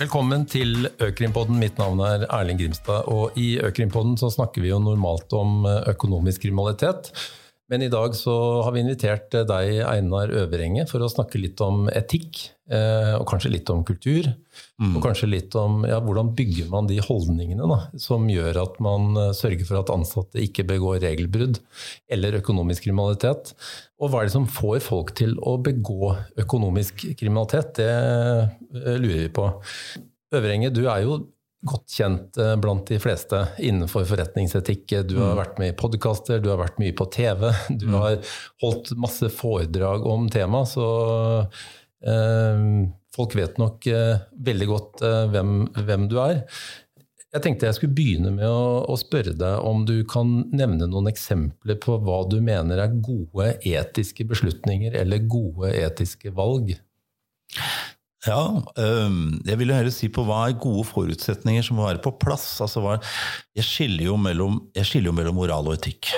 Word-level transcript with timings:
Velkommen 0.00 0.46
til 0.48 0.86
Økrimpodden. 0.96 1.58
Mitt 1.60 1.76
navn 1.76 1.98
er 2.00 2.22
Erling 2.32 2.56
Grimstad. 2.56 3.04
og 3.12 3.36
I 3.36 3.58
Økrimpodden 3.60 4.14
så 4.16 4.30
snakker 4.32 4.64
vi 4.64 4.70
jo 4.70 4.78
normalt 4.80 5.28
om 5.36 5.66
økonomisk 5.68 6.46
kriminalitet. 6.46 7.10
Men 7.70 7.84
i 7.86 7.90
dag 7.92 8.16
så 8.18 8.34
har 8.66 8.74
vi 8.74 8.82
invitert 8.82 9.30
deg, 9.46 9.76
Einar 9.86 10.32
Øverenge, 10.42 10.88
for 10.90 11.04
å 11.04 11.10
snakke 11.10 11.38
litt 11.38 11.60
om 11.62 11.86
etikk. 11.94 12.48
Eh, 12.70 13.14
og 13.16 13.24
kanskje 13.30 13.50
litt 13.50 13.70
om 13.70 13.84
kultur. 13.86 14.26
Mm. 14.78 14.92
Og 14.94 15.04
kanskje 15.04 15.28
litt 15.30 15.54
om 15.58 15.84
ja, 15.86 16.00
hvordan 16.02 16.32
bygger 16.38 16.68
man 16.70 16.86
de 16.90 17.00
holdningene 17.02 17.66
da, 17.70 17.78
som 17.98 18.28
gjør 18.30 18.60
at 18.62 18.78
man 18.82 19.14
eh, 19.18 19.32
sørger 19.38 19.66
for 19.66 19.80
at 19.80 19.90
ansatte 19.94 20.42
ikke 20.42 20.66
begår 20.68 21.00
regelbrudd 21.02 21.58
eller 22.10 22.38
økonomisk 22.38 22.86
kriminalitet. 22.86 23.54
Og 24.02 24.10
hva 24.10 24.22
er 24.22 24.30
det 24.30 24.36
som 24.36 24.50
får 24.50 24.78
folk 24.86 25.14
til 25.18 25.34
å 25.42 25.56
begå 25.62 26.14
økonomisk 26.42 27.06
kriminalitet? 27.18 27.74
Det 27.78 27.90
eh, 27.90 28.96
lurer 28.98 29.28
vi 29.28 29.34
på. 29.34 29.50
Øverenge, 30.34 30.70
du 30.74 30.84
er 30.86 31.06
jo 31.06 31.20
godt 31.66 31.92
kjent 31.92 32.38
eh, 32.40 32.54
blant 32.60 32.88
de 32.88 32.98
fleste 33.02 33.42
innenfor 33.58 34.06
forretningsetikk. 34.08 34.86
Du 35.08 35.18
har 35.20 35.34
mm. 35.34 35.40
vært 35.40 35.58
med 35.60 35.72
i 35.72 35.76
podkaster, 35.78 36.40
du 36.40 36.50
har 36.52 36.60
vært 36.62 36.80
mye 36.82 36.96
på 36.96 37.08
TV. 37.12 37.50
Du 37.80 37.88
mm. 37.90 37.98
har 38.00 38.32
holdt 38.64 38.94
masse 39.00 39.30
foredrag 39.34 40.06
om 40.08 40.28
temaet, 40.32 40.72
så 40.72 40.88
eh, 42.06 42.64
folk 43.16 43.36
vet 43.36 43.58
nok 43.60 43.90
eh, 43.90 44.22
veldig 44.50 44.70
godt 44.70 45.02
eh, 45.06 45.24
hvem, 45.34 45.58
hvem, 45.80 46.06
du 46.10 46.16
er. 46.22 46.44
Jeg 47.30 47.44
tenkte 47.44 47.68
jeg 47.68 47.76
skulle 47.76 47.94
begynne 47.94 48.32
med 48.34 48.48
å, 48.48 48.86
å, 48.90 48.96
spørre 48.98 49.36
deg 49.38 49.66
om 49.66 49.84
du 49.86 50.00
kan 50.10 50.32
nevne 50.50 50.88
noen 50.90 51.12
eksempler 51.12 51.78
på 51.82 52.00
hva 52.02 52.24
du 52.30 52.40
mener 52.42 52.80
er 52.82 52.96
gode 52.98 53.52
etiske 53.62 54.26
beslutninger 54.26 54.96
eller 54.98 55.28
gode 55.30 55.70
etiske 55.78 56.32
valg. 56.34 56.72
Ja, 58.28 58.40
jeg 59.48 59.56
vil 59.56 59.72
heller 59.72 59.92
si 59.94 60.10
på 60.12 60.26
hva 60.28 60.42
er 60.50 60.58
gode 60.60 60.84
forutsetninger 60.90 61.64
som 61.64 61.78
må 61.80 61.86
være 61.86 62.02
på 62.04 62.12
plass. 62.20 62.52
Altså, 62.60 62.98
jeg, 63.56 63.64
skiller 63.64 64.18
mellom, 64.20 64.60
jeg, 64.76 64.88
skiller 64.90 65.08
jo 65.08 65.16
mellom, 65.16 65.38
moral 65.40 65.70
og 65.70 65.78
etikk. 65.78 66.12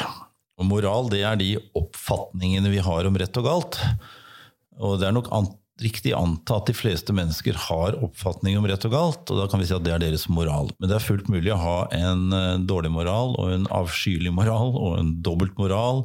Og 0.58 0.66
moral 0.66 1.10
det 1.12 1.22
er 1.26 1.38
de 1.38 1.54
oppfatningene 1.78 2.72
vi 2.72 2.82
har 2.82 3.06
om 3.06 3.18
rett 3.22 3.38
og 3.38 3.46
galt. 3.46 3.78
Og 4.82 4.98
det 4.98 5.08
er 5.08 5.14
nok 5.14 5.30
an, 5.34 5.46
riktig 5.82 6.12
anta 6.16 6.58
at 6.58 6.68
de 6.68 6.74
fleste 6.76 7.14
mennesker 7.14 7.56
har 7.68 7.96
oppfatning 8.02 8.58
om 8.58 8.66
rett 8.68 8.84
og 8.88 8.94
galt, 8.94 9.22
og 9.30 9.38
da 9.38 9.48
kan 9.50 9.62
vi 9.62 9.70
si 9.70 9.74
at 9.76 9.86
det 9.86 9.94
er 9.94 10.02
deres 10.02 10.26
moral. 10.30 10.70
Men 10.78 10.90
det 10.90 10.98
er 10.98 11.06
fullt 11.06 11.30
mulig 11.32 11.54
å 11.54 11.62
ha 11.62 11.78
en 11.96 12.28
eh, 12.34 12.60
dårlig 12.66 12.92
moral 12.94 13.36
og 13.38 13.54
en 13.54 13.70
avskyelig 13.72 14.34
moral 14.34 14.74
og 14.74 14.98
en 14.98 15.16
dobbelt 15.24 15.54
moral 15.60 16.04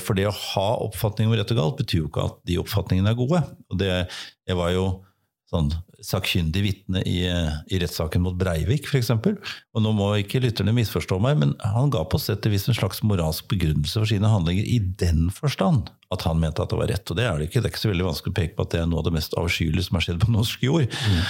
for 0.00 0.18
det 0.18 0.28
å 0.28 0.34
ha 0.34 0.68
oppfatning 0.86 1.30
om 1.30 1.36
rett 1.38 1.52
og 1.54 1.60
galt 1.60 1.82
betyr 1.82 2.02
jo 2.02 2.08
ikke 2.10 2.26
at 2.30 2.40
de 2.48 2.58
oppfatningene 2.62 3.12
er 3.12 3.18
gode. 3.18 3.42
Og 3.70 3.80
det, 3.80 3.92
jeg 4.48 4.58
var 4.58 4.72
jo 4.74 4.88
sånn 5.48 5.70
sakkyndig 6.04 6.60
vitne 6.62 7.00
i, 7.08 7.22
i 7.26 7.78
rettssaken 7.80 8.22
mot 8.22 8.36
Breivik, 8.38 8.86
f.eks. 8.86 9.10
Og 9.16 9.82
nå 9.82 9.92
må 9.96 10.10
ikke 10.20 10.42
lytterne 10.44 10.74
misforstå 10.76 11.18
meg, 11.24 11.38
men 11.40 11.54
han 11.64 11.90
ga 11.94 12.04
på 12.06 12.20
sett 12.22 12.46
og 12.46 12.54
vis 12.54 12.68
en 12.68 12.76
slags 12.76 13.00
moralsk 13.06 13.48
begrunnelse 13.50 13.96
for 13.96 14.10
sine 14.10 14.30
handlinger 14.30 14.68
i 14.68 14.78
den 15.00 15.26
forstand 15.34 15.90
at 16.14 16.24
han 16.24 16.38
mente 16.40 16.62
at 16.62 16.70
det 16.72 16.78
var 16.78 16.92
rett. 16.92 17.10
Og 17.10 17.18
det 17.18 17.26
er 17.26 17.40
det 17.40 17.48
ikke. 17.48 17.62
Det 17.62 17.70
er 17.70 17.74
ikke 17.74 17.84
så 17.86 17.92
veldig 17.92 18.08
vanskelig 18.10 18.34
å 18.34 18.38
peke 18.38 18.56
på 18.56 18.66
at 18.68 18.74
det 18.74 18.82
er 18.82 18.90
noe 18.92 19.02
av 19.02 19.08
det 19.08 19.16
mest 19.16 19.36
avskyelige 19.40 19.88
som 19.88 19.98
har 19.98 20.06
skjedd 20.06 20.22
på 20.22 20.32
norsk 20.36 20.68
jord. 20.68 20.98
Mm. 21.08 21.20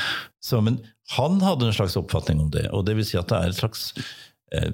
Så, 0.51 0.61
men 0.67 0.83
han 1.17 1.41
hadde 1.43 1.71
en 1.71 1.79
slags 1.79 1.97
oppfatning 1.99 2.43
om 2.43 2.53
det, 2.55 2.69
og 2.75 2.85
det 2.87 2.99
vil 2.99 3.07
si 3.09 3.19
at 3.19 3.31
det 3.31 3.39
er 3.39 3.55
et 3.55 3.63
slags 3.63 3.89
Eh, 3.93 4.28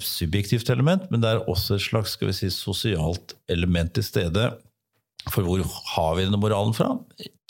subjektivt 0.05 0.71
element, 0.71 1.09
men 1.11 1.23
det 1.23 1.31
er 1.31 1.49
også 1.51 1.79
et 1.79 1.85
slags 1.87 2.15
skal 2.17 2.31
vi 2.31 2.37
si, 2.37 2.51
sosialt 2.53 3.35
element 3.51 3.95
til 3.97 4.07
stede. 4.07 4.51
For 5.33 5.47
hvor 5.47 5.63
har 5.95 6.13
vi 6.19 6.27
denne 6.27 6.41
moralen 6.41 6.77
fra? 6.77 6.93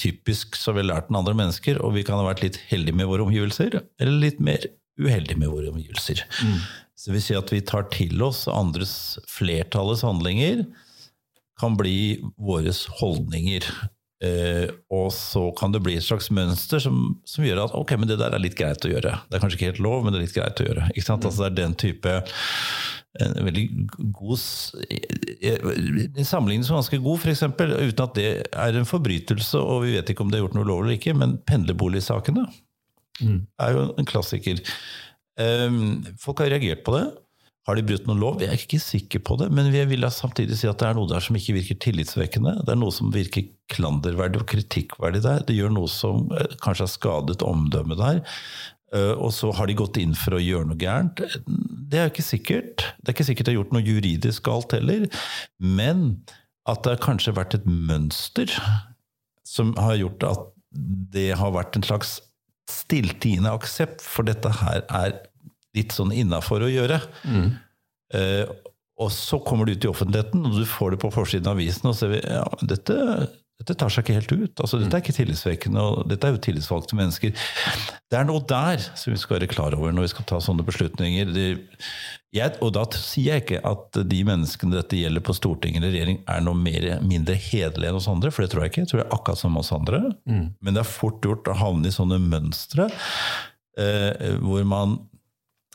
Typisk 0.00 0.56
så 0.58 0.70
har 0.70 0.78
vi 0.78 0.86
lært 0.86 1.10
den 1.10 1.18
andre 1.18 1.34
mennesker, 1.36 1.80
og 1.82 1.96
vi 1.96 2.04
kan 2.06 2.20
ha 2.20 2.28
vært 2.28 2.44
litt 2.44 2.60
heldige 2.70 2.96
med 2.96 3.10
våre 3.10 3.26
omgivelser, 3.26 3.80
eller 4.00 4.22
litt 4.22 4.40
mer 4.42 4.66
uheldige 5.00 5.40
med 5.40 5.50
våre 5.50 5.72
omgivelser. 5.72 6.22
Mm. 6.46 6.60
Så 6.94 7.10
det 7.10 7.16
vil 7.16 7.24
si 7.26 7.36
at 7.38 7.50
vi 7.52 7.62
tar 7.66 7.88
til 7.92 8.22
oss 8.22 8.44
andres 8.50 8.94
flertallets 9.30 10.04
handlinger, 10.06 10.64
kan 11.60 11.76
bli 11.78 12.22
våre 12.40 12.72
holdninger. 13.00 13.66
Uh, 14.24 14.70
og 14.94 15.08
så 15.12 15.42
kan 15.58 15.74
det 15.74 15.82
bli 15.84 15.98
et 15.98 16.04
slags 16.06 16.30
mønster 16.32 16.80
som, 16.80 17.18
som, 17.28 17.44
gjør 17.44 17.64
at 17.66 17.74
ok, 17.76 17.96
men 18.00 18.08
det 18.08 18.16
der 18.22 18.32
er 18.32 18.40
litt 18.40 18.56
greit 18.56 18.86
å 18.86 18.92
gjøre. 18.92 19.18
Det 19.28 19.36
er 19.36 19.42
kanskje 19.42 19.58
ikke 19.58 19.72
helt 19.72 19.84
lov, 19.84 20.04
men 20.04 20.14
det 20.14 20.20
er 20.20 20.26
litt 20.26 20.36
greit 20.36 20.62
å 20.62 20.68
gjøre. 20.68 20.90
Ikke 20.94 21.06
sant? 21.08 21.24
Mm. 21.24 21.30
Altså, 21.30 21.42
det 21.42 21.50
er 21.50 21.58
den 21.58 21.78
type 21.82 22.14
en 23.22 23.36
veldig 23.46 23.64
god 24.10 24.40
En 26.18 26.26
sammenligning 26.26 26.64
som 26.66 26.74
er 26.74 26.80
ganske 26.80 27.00
god, 27.04 27.20
f.eks., 27.22 27.44
uten 27.46 28.04
at 28.06 28.16
det 28.18 28.30
er 28.50 28.78
en 28.78 28.88
forbrytelse, 28.88 29.60
og 29.60 29.84
vi 29.84 29.94
vet 29.94 30.10
ikke 30.10 30.24
om 30.24 30.32
det 30.32 30.40
er 30.40 30.44
gjort 30.46 30.56
noe 30.58 30.68
lov 30.70 30.82
eller 30.82 30.96
ikke, 30.96 31.14
men 31.18 31.36
pendlerboligsakene 31.46 32.46
mm. 33.20 33.40
er 33.62 33.76
jo 33.76 33.84
en 33.92 34.08
klassiker. 34.08 34.62
Um, 35.38 36.02
folk 36.22 36.42
har 36.42 36.50
reagert 36.54 36.82
på 36.86 36.96
det. 36.96 37.04
Har 37.64 37.78
de 37.78 37.84
brutt 37.86 38.04
noen 38.04 38.20
lov? 38.20 38.42
Jeg 38.42 38.52
er 38.52 38.60
ikke 38.60 38.80
sikker 38.82 39.22
på 39.24 39.38
det, 39.40 39.48
men 39.56 39.70
vi 39.72 39.80
vil 39.88 40.04
samtidig 40.12 40.58
si 40.60 40.68
at 40.68 40.82
det 40.82 40.90
er 40.90 40.98
noe 40.98 41.08
der 41.08 41.24
som 41.24 41.36
ikke 41.38 41.56
virker 41.56 41.78
tillitsvekkende. 41.80 42.58
Det 42.60 42.74
er 42.74 42.80
noe 42.80 42.92
som 42.92 43.12
virker 43.14 43.46
klanderverdig 43.72 44.42
og 44.42 44.48
kritikkverdig 44.52 45.22
der. 45.24 45.46
Det 45.48 45.56
gjør 45.56 45.72
noe 45.72 45.88
som 45.88 46.28
eh, 46.36 46.58
kanskje 46.60 46.84
har 46.84 46.92
skadet 46.92 47.44
omdømmet 47.46 48.02
der. 48.02 48.20
Eh, 48.92 49.14
og 49.16 49.32
så 49.32 49.48
har 49.56 49.70
de 49.70 49.78
gått 49.80 49.96
inn 50.02 50.12
for 50.18 50.36
å 50.36 50.42
gjøre 50.44 50.68
noe 50.68 50.80
gærent. 50.80 51.24
Det 51.48 52.02
er 52.02 52.12
ikke 52.12 52.26
sikkert. 52.26 52.84
Det 53.00 53.10
er 53.10 53.16
ikke 53.16 53.28
sikkert 53.30 53.48
de 53.48 53.54
har 53.54 53.62
gjort 53.62 53.76
noe 53.78 53.86
juridisk 53.86 54.44
galt 54.50 54.76
heller. 54.76 55.08
Men 55.56 56.06
at 56.68 56.84
det 56.84 56.98
har 56.98 57.04
kanskje 57.04 57.36
vært 57.36 57.56
et 57.56 57.66
mønster 57.68 58.52
som 59.48 59.72
har 59.80 59.96
gjort 60.00 60.28
at 60.28 60.50
det 61.14 61.30
har 61.38 61.52
vært 61.54 61.76
en 61.78 61.86
slags 61.86 62.18
stilltiende 62.70 63.52
aksept, 63.52 64.00
for 64.02 64.26
dette 64.26 64.50
her 64.62 64.84
er 64.88 65.18
litt 65.74 65.94
sånn 65.94 66.14
innafor 66.14 66.64
å 66.64 66.70
gjøre. 66.70 67.00
Mm. 67.28 67.48
Eh, 68.14 68.54
og 69.02 69.10
så 69.10 69.40
kommer 69.42 69.66
det 69.66 69.78
ut 69.78 69.86
i 69.88 69.90
offentligheten, 69.90 70.44
og 70.46 70.60
du 70.60 70.66
får 70.68 70.94
det 70.94 71.00
på 71.02 71.10
forsiden 71.14 71.50
av 71.50 71.58
avisen, 71.58 71.88
og 71.90 71.96
ser 71.98 72.12
vi 72.12 72.20
ja, 72.22 72.44
dette, 72.62 72.96
dette 73.58 73.74
tar 73.78 73.90
seg 73.90 74.04
ikke 74.04 74.18
helt 74.20 74.34
ut. 74.34 74.60
Altså, 74.62 74.78
dette 74.78 74.94
er 74.94 75.02
ikke 75.02 75.16
tillitsvekkende, 75.16 75.82
og 75.82 76.04
dette 76.10 76.28
er 76.28 76.36
jo 76.36 76.42
tillitsvalgte 76.46 76.98
mennesker. 76.98 77.32
Det 78.10 78.20
er 78.20 78.28
noe 78.28 78.44
der 78.46 78.84
som 78.94 79.10
vi 79.10 79.18
skal 79.18 79.40
være 79.40 79.48
klar 79.50 79.74
over 79.74 79.90
når 79.94 80.06
vi 80.06 80.12
skal 80.12 80.28
ta 80.30 80.38
sånne 80.42 80.66
beslutninger. 80.66 81.32
Det, 81.34 81.46
jeg, 82.34 82.54
og 82.62 82.70
da 82.76 82.84
sier 82.94 83.40
jeg 83.40 83.44
ikke 83.44 83.64
at 83.66 83.98
de 84.10 84.20
menneskene 84.26 84.76
dette 84.76 85.00
gjelder 85.00 85.24
på 85.26 85.34
Stortinget 85.38 85.82
eller 85.82 85.94
regjering, 85.96 86.20
er 86.30 86.44
noe 86.46 86.58
mer, 86.58 86.86
mindre 87.02 87.34
hederlige 87.38 87.90
enn 87.90 87.98
oss 87.98 88.10
andre, 88.10 88.30
for 88.34 88.46
det 88.46 88.52
tror 88.54 88.62
jeg 88.62 88.74
ikke. 88.74 88.84
Jeg 88.84 88.92
tror 88.92 89.02
det 89.02 89.08
er 89.08 89.16
akkurat 89.18 89.42
som 89.42 89.58
oss 89.58 89.72
andre. 89.74 90.04
Mm. 90.30 90.46
Men 90.62 90.78
det 90.78 90.84
er 90.84 90.92
fort 90.92 91.26
gjort 91.26 91.50
å 91.50 91.58
havne 91.58 91.90
i 91.90 91.94
sånne 91.94 92.20
mønstre 92.22 92.86
eh, 93.80 94.38
hvor 94.38 94.62
man 94.70 95.00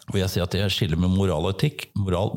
hvor 0.09 0.22
jeg 0.22 0.31
sier 0.34 0.46
at 0.46 0.58
jeg 0.58 0.74
skiller 0.74 1.00
med 1.00 1.14
moral 1.14 1.47
og 1.47 1.56
etikk. 1.56 1.88
Moral, 2.00 2.34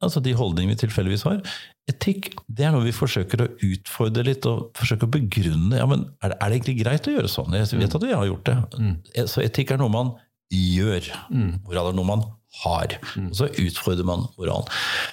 altså 0.00 0.22
de 0.24 0.34
holdningene 0.36 0.74
vi 0.74 0.82
tilfeldigvis 0.84 1.26
har. 1.28 1.42
Etikk 1.90 2.32
det 2.48 2.66
er 2.66 2.74
noe 2.74 2.86
vi 2.86 2.94
forsøker 2.94 3.44
å 3.44 3.50
utfordre 3.66 4.24
litt 4.26 4.46
og 4.48 4.70
forsøke 4.78 5.08
å 5.08 5.12
begrunne. 5.12 5.76
ja, 5.78 5.86
men 5.90 6.08
Er 6.22 6.32
det, 6.32 6.38
er 6.40 6.48
det 6.48 6.58
egentlig 6.58 6.80
greit 6.82 7.08
å 7.08 7.14
gjøre 7.16 7.32
sånn? 7.32 7.56
Jeg 7.56 7.80
vet 7.80 7.96
at 7.98 8.06
vi 8.06 8.16
har 8.16 8.28
gjort 8.28 8.50
det. 8.50 8.58
Mm. 8.78 8.94
Så 9.30 9.44
etikk 9.44 9.74
er 9.74 9.82
noe 9.82 9.92
man 9.92 10.14
gjør. 10.54 11.10
Mm. 11.30 11.52
Moral 11.66 11.90
er 11.90 11.98
noe 11.98 12.08
man 12.08 12.24
har. 12.64 12.96
Mm. 13.16 13.30
Og 13.30 13.36
så 13.38 13.50
utfordrer 13.62 14.06
man 14.06 14.26
moralen. 14.38 14.70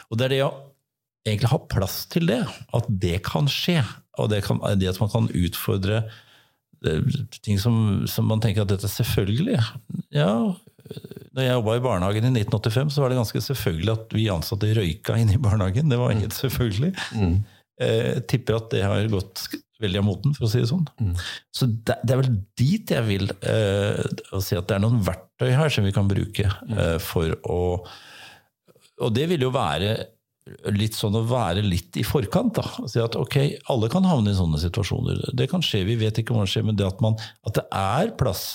Og 0.10 0.20
det 0.20 0.28
er 0.28 0.36
det 0.36 0.46
å 0.48 0.54
egentlig 1.28 1.52
ha 1.52 1.60
plass 1.70 2.06
til 2.12 2.30
det. 2.30 2.42
At 2.78 2.88
det 2.90 3.20
kan 3.28 3.50
skje. 3.52 3.82
Og 4.18 4.32
det, 4.32 4.44
kan, 4.48 4.62
det 4.80 4.90
at 4.90 5.02
man 5.02 5.12
kan 5.14 5.30
utfordre 5.36 6.04
eh, 6.86 7.18
ting 7.46 7.60
som, 7.62 8.08
som 8.10 8.28
man 8.30 8.42
tenker 8.44 8.64
at 8.64 8.72
dette 8.72 8.88
er 8.90 8.96
selvfølgelig. 8.96 9.60
Ja, 10.16 10.32
da 11.38 11.46
jeg 11.46 11.54
jobba 11.54 11.78
i 11.78 11.84
barnehagen 11.86 12.26
i 12.26 12.42
1985, 12.42 12.96
så 12.96 13.04
var 13.04 13.14
det 13.14 13.20
ganske 13.20 13.44
selvfølgelig 13.46 13.94
at 13.94 14.18
vi 14.18 14.26
ansatte 14.34 14.74
røyka 14.78 15.20
inne 15.22 15.38
i 15.38 15.42
barnehagen. 15.42 15.92
Det 15.92 16.00
var 16.02 16.16
helt 16.16 16.34
mm. 16.34 16.40
selvfølgelig. 16.40 16.92
Mm. 17.14 17.38
Eh, 17.88 18.20
tipper 18.26 18.58
at 18.58 18.72
det 18.74 18.82
har 18.86 19.12
gått 19.12 19.46
veldig 19.82 20.02
av 20.02 20.06
moten, 20.08 20.34
for 20.34 20.48
å 20.48 20.50
si 20.50 20.64
det 20.64 20.70
sånn. 20.72 20.88
Mm. 20.98 21.14
Så 21.54 21.70
det, 21.70 22.00
det, 22.02 22.14
er 22.16 22.22
vel 22.24 22.38
dit 22.58 22.94
jeg 22.96 23.06
vil 23.06 23.30
eh, 23.38 24.04
å 24.34 24.42
si 24.42 24.58
at 24.58 24.70
det 24.70 24.78
er 24.78 24.84
noen 24.84 25.04
verktøy 25.06 25.52
her 25.54 25.74
som 25.74 25.86
vi 25.86 25.94
kan 25.94 26.10
bruke 26.10 26.50
eh, 26.50 26.98
for 27.04 27.38
å 27.46 27.60
Og 29.06 29.12
det 29.14 29.28
vil 29.30 29.46
jo 29.46 29.54
være 29.54 29.92
litt 30.74 30.96
sånn 30.96 31.20
å 31.20 31.26
være 31.28 31.62
litt 31.62 32.00
i 32.00 32.06
forkant. 32.08 32.58
da, 32.58 32.88
Si 32.90 33.02
at 33.04 33.18
ok, 33.20 33.38
alle 33.70 33.90
kan 33.94 34.08
havne 34.08 34.32
i 34.32 34.38
sånne 34.38 34.58
situasjoner. 34.64 35.28
Det 35.38 35.50
kan 35.52 35.62
skje, 35.62 35.84
vi 35.86 36.00
vet 36.00 36.18
ikke 36.18 36.34
hva 36.34 36.46
som 36.46 36.54
skjer, 36.56 36.66
men 36.70 36.80
det 36.80 36.88
at, 36.88 37.04
man, 37.04 37.20
at 37.46 37.60
det 37.60 37.66
er 37.76 38.16
plass 38.18 38.48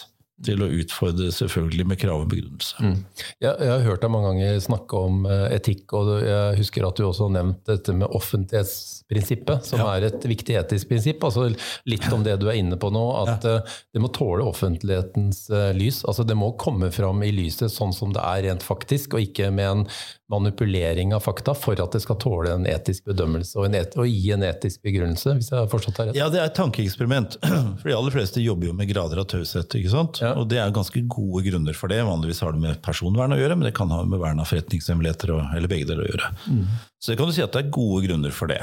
til 0.47 0.62
å 0.65 0.69
utfordre, 0.81 1.31
selvfølgelig 1.35 1.87
med 1.93 2.00
krav 2.00 2.25
og 2.25 2.31
begrunnelse. 2.33 2.83
Mm. 2.83 2.97
Jeg, 3.43 3.50
jeg, 3.50 3.71
har 3.71 3.85
hørt 3.87 4.05
deg 4.05 4.12
mange 4.12 4.31
ganger 4.33 4.62
snakke 4.65 5.03
om 5.09 5.27
uh, 5.29 5.47
etikk, 5.55 5.85
og 5.99 6.11
jeg 6.25 6.59
husker 6.61 6.87
at 6.89 6.99
du 6.99 7.06
også 7.06 7.29
har 7.29 7.35
nevnt 7.39 7.61
dette 7.69 7.94
med 7.97 8.17
offentlighetsprinsippet, 8.19 9.69
som 9.69 9.83
ja. 9.83 9.91
er 9.97 10.09
et 10.11 10.27
viktig 10.33 10.56
etisk 10.61 10.91
prinsipp. 10.93 11.25
altså 11.29 11.49
Litt 11.89 12.09
om 12.15 12.25
det 12.27 12.39
du 12.43 12.49
er 12.50 12.59
inne 12.61 12.79
på 12.81 12.91
nå, 12.94 13.05
at 13.23 13.47
ja. 13.49 13.59
uh, 13.62 13.77
det 13.94 14.03
må 14.03 14.12
tåle 14.15 14.47
offentlighetens 14.49 15.44
uh, 15.53 15.71
lys. 15.77 16.03
altså 16.09 16.27
Det 16.29 16.39
må 16.39 16.53
komme 16.61 16.91
fram 16.95 17.23
i 17.27 17.33
lyset 17.35 17.73
sånn 17.73 17.95
som 17.97 18.15
det 18.15 18.25
er 18.25 18.49
rent 18.49 18.67
faktisk, 18.67 19.17
og 19.17 19.29
ikke 19.29 19.53
med 19.55 19.71
en 19.71 19.87
manipulering 20.32 21.14
av 21.14 21.23
fakta 21.23 21.55
for 21.55 21.79
at 21.79 21.94
det 21.94 22.02
skal 22.02 22.19
tåle 22.23 22.56
en 22.56 22.67
etisk 22.67 23.06
bedømmelse 23.12 23.61
og, 23.61 23.70
et, 23.79 23.94
og 23.94 24.11
gi 24.11 24.34
en 24.34 24.43
etisk 24.49 24.82
begrunnelse, 24.82 25.37
hvis 25.38 25.52
jeg 25.52 25.61
har 25.61 25.70
forstått 25.70 26.00
det 26.00 26.08
rett? 26.11 26.19
Ja, 26.19 26.29
det 26.32 26.43
er 26.43 26.50
et 26.50 26.58
tankeeksperiment. 26.58 27.38
For 27.81 27.87
de 27.87 27.96
aller 27.96 28.14
fleste 28.14 28.43
jobber 28.43 28.73
jo 28.73 28.76
med 28.76 28.90
grader 28.90 29.23
av 29.23 29.31
taushet. 29.31 29.79
ikke 29.79 29.93
sant? 29.93 30.19
Ja. 30.25 30.32
Ja. 30.32 30.40
Og 30.40 30.49
det 30.50 30.61
er 30.61 30.75
ganske 30.75 31.02
gode 31.11 31.44
grunner 31.46 31.76
for 31.76 31.93
det. 31.93 32.00
Vanligvis 32.06 32.43
har 32.44 32.55
det 32.55 32.62
med 32.62 32.81
personvern 32.84 33.34
å 33.34 33.40
gjøre, 33.40 33.58
men 33.58 33.69
det 33.69 33.75
kan 33.76 33.90
ha 33.93 34.02
med 34.08 34.20
vern 34.23 34.40
av 34.43 34.49
forretningshemmeligheter 34.50 35.34
eller 35.43 35.70
begge 35.70 35.88
deler 35.90 36.06
å 36.06 36.11
gjøre. 36.12 36.31
Mm. 36.49 36.64
Så 36.99 37.12
det 37.12 37.19
kan 37.20 37.28
du 37.28 37.37
si 37.37 37.44
at 37.44 37.55
det 37.55 37.64
er 37.64 37.75
gode 37.75 38.02
grunner 38.06 38.35
for 38.35 38.52
det. 38.52 38.61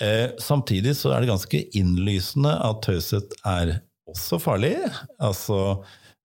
Eh, 0.00 0.30
samtidig 0.42 0.94
så 0.96 1.12
er 1.14 1.22
det 1.22 1.32
ganske 1.32 1.62
innlysende 1.78 2.54
at 2.64 2.82
taushet 2.86 3.34
er 3.48 3.78
også 4.08 4.40
farlig. 4.42 4.76
Altså 5.20 5.58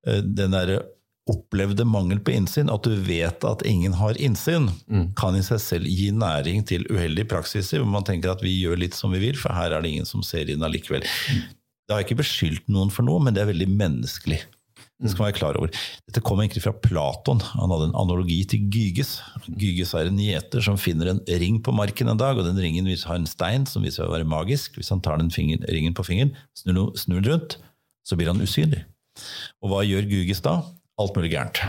eh, 0.07 0.21
den 0.24 0.54
derre 0.56 0.83
opplevde 1.30 1.86
mangel 1.88 2.20
på 2.20 2.34
innsyn, 2.36 2.72
at 2.72 2.84
du 2.84 2.98
vet 3.08 3.46
at 3.48 3.64
ingen 3.68 3.96
har 3.96 4.18
innsyn, 4.20 4.68
mm. 4.92 5.06
kan 5.20 5.38
i 5.40 5.44
seg 5.46 5.62
selv 5.64 5.88
gi 5.88 6.10
næring 6.12 6.66
til 6.68 6.84
uheldige 6.92 7.30
praksiser, 7.31 7.80
hvor 7.80 7.92
man 7.94 8.08
tenker 8.08 8.34
at 8.34 8.44
vi 8.44 8.52
gjør 8.58 8.81
litt 8.81 8.98
som 8.98 9.14
vi 9.16 9.22
vil, 9.24 9.38
for 9.40 9.56
her 9.56 9.72
er 9.72 9.84
det 9.84 9.94
ingen 9.94 10.10
som 10.10 10.25
ser 10.25 10.52
inn 10.52 10.66
allikevel. 10.66 11.06
Det 11.84 11.96
har 11.96 12.04
ikke 12.04 12.20
beskyldt 12.20 12.68
noen 12.72 12.92
for 12.92 13.08
noe, 13.08 13.24
men 13.24 13.36
det 13.36 13.44
er 13.44 13.50
veldig 13.54 13.70
menneskelig. 13.72 14.42
Det 15.04 15.12
skal 15.12 15.24
man 15.24 15.28
være 15.31 15.40
klar 15.40 15.58
over. 15.60 15.72
Dette 16.08 16.22
kommer 16.24 16.46
egentlig 16.46 16.64
fra 16.64 16.72
Platon. 16.80 17.42
Han 17.58 17.72
hadde 17.74 17.90
en 17.90 17.98
analogi 18.00 18.38
til 18.48 18.69
Gyges. 18.72 19.18
Gyges 19.60 19.92
er 20.00 20.08
en 20.08 20.22
gjeter 20.22 20.64
som 20.64 20.80
finner 20.80 21.12
en 21.12 21.19
ring 21.42 21.58
på 21.64 21.74
marken 21.76 22.12
en 22.12 22.19
dag, 22.19 22.40
og 22.40 22.48
den 22.48 22.62
ringen 22.62 22.88
har 22.88 23.19
en 23.19 23.28
stein 23.28 23.68
som 23.68 23.84
viser 23.84 24.04
seg 24.04 24.12
å 24.12 24.14
være 24.14 24.30
magisk. 24.30 24.78
Hvis 24.80 24.94
han 24.94 25.04
tar 25.04 25.19
den 25.19 25.34
finger, 25.34 25.66
ringen 25.68 25.98
på 25.98 26.06
fingeren, 26.08 26.31
snur, 26.56 26.94
snur 27.00 27.19
den 27.19 27.34
rundt, 27.34 27.58
så 28.08 28.19
blir 28.19 28.31
han 28.31 28.44
usynlig. 28.44 28.86
Og 29.64 29.74
hva 29.74 29.84
gjør 29.84 30.08
Gyges 30.08 30.44
da? 30.46 30.62
Alt 31.01 31.18
mulig 31.18 31.34
gærent. 31.34 31.62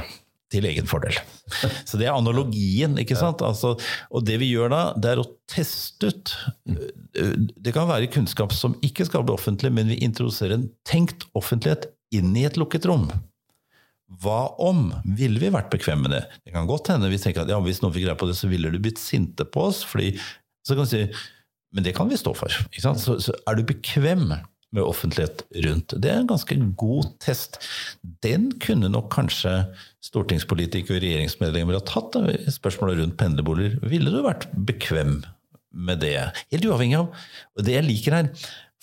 Til 0.52 0.66
egen 0.68 0.86
fordel. 0.86 1.16
Så 1.88 1.98
det 1.98 2.06
er 2.06 2.14
analogien. 2.14 2.98
ikke 3.00 3.16
sant? 3.18 3.42
Altså, 3.42 3.74
og 4.10 4.26
det 4.28 4.36
vi 4.42 4.52
gjør 4.52 4.70
da, 4.70 4.82
det 4.94 5.14
er 5.14 5.22
å 5.22 5.28
teste 5.50 6.12
ut 6.12 6.34
Det 7.58 7.72
kan 7.74 7.88
være 7.90 8.10
kunnskap 8.12 8.54
som 8.54 8.76
ikke 8.84 9.06
skal 9.08 9.24
bli 9.26 9.34
offentlig, 9.34 9.72
men 9.74 9.90
vi 9.90 9.98
introduserer 10.04 10.58
en 10.58 10.68
tenkt 10.86 11.26
offentlighet 11.34 11.88
inn 12.14 12.36
i 12.38 12.44
et 12.46 12.60
lukket 12.60 12.86
rom. 12.86 13.08
Hva 14.22 14.54
om? 14.62 14.90
Ville 15.18 15.40
vi 15.42 15.50
vært 15.52 15.72
bekvemme 15.72 16.06
med 16.06 16.14
det? 16.14 16.22
Det 16.44 16.54
kan 16.54 16.68
godt 16.68 16.92
hende 16.92 17.10
vi 17.10 17.18
tenker 17.20 17.44
at 17.44 17.50
ja, 17.50 17.58
hvis 17.64 17.80
noen 17.82 17.94
fikk 17.94 18.06
greie 18.06 18.20
på 18.20 18.28
det, 18.28 18.36
så 18.38 18.50
ville 18.50 18.70
du 18.70 18.78
blitt 18.82 19.00
sinte 19.02 19.46
på 19.48 19.68
oss. 19.70 19.82
fordi, 19.86 20.14
så 20.66 20.76
kan 20.76 20.86
vi 20.86 20.92
si, 20.92 21.30
Men 21.74 21.82
det 21.82 21.94
kan 21.96 22.06
vi 22.06 22.16
stå 22.20 22.34
for. 22.38 22.52
Så, 22.78 23.18
så, 23.18 23.32
er 23.48 23.56
du 23.56 23.64
bekvem 23.66 24.28
med 24.74 24.82
offentlighet 24.84 25.44
rundt. 25.66 25.94
Det 26.02 26.10
er 26.10 26.22
en 26.22 26.30
ganske 26.30 26.56
god 26.80 27.12
test. 27.22 27.60
Den 28.24 28.50
kunne 28.62 28.90
nok 28.92 29.12
kanskje 29.14 29.54
stortingspolitikere 30.04 30.98
og 30.98 31.06
regjeringsmedlemmer 31.06 31.78
ha 31.78 31.84
tatt. 31.86 32.18
Spørsmålet 32.52 33.00
rundt 33.00 33.18
pendlerboliger. 33.20 33.78
Ville 33.86 34.12
du 34.12 34.20
vært 34.26 34.48
bekvem 34.54 35.20
med 35.74 36.02
det? 36.04 36.18
Helt 36.52 36.68
uavhengig 36.68 37.00
av 37.00 37.64
Det 37.66 37.74
jeg 37.74 37.86
liker 37.88 38.18
her 38.18 38.28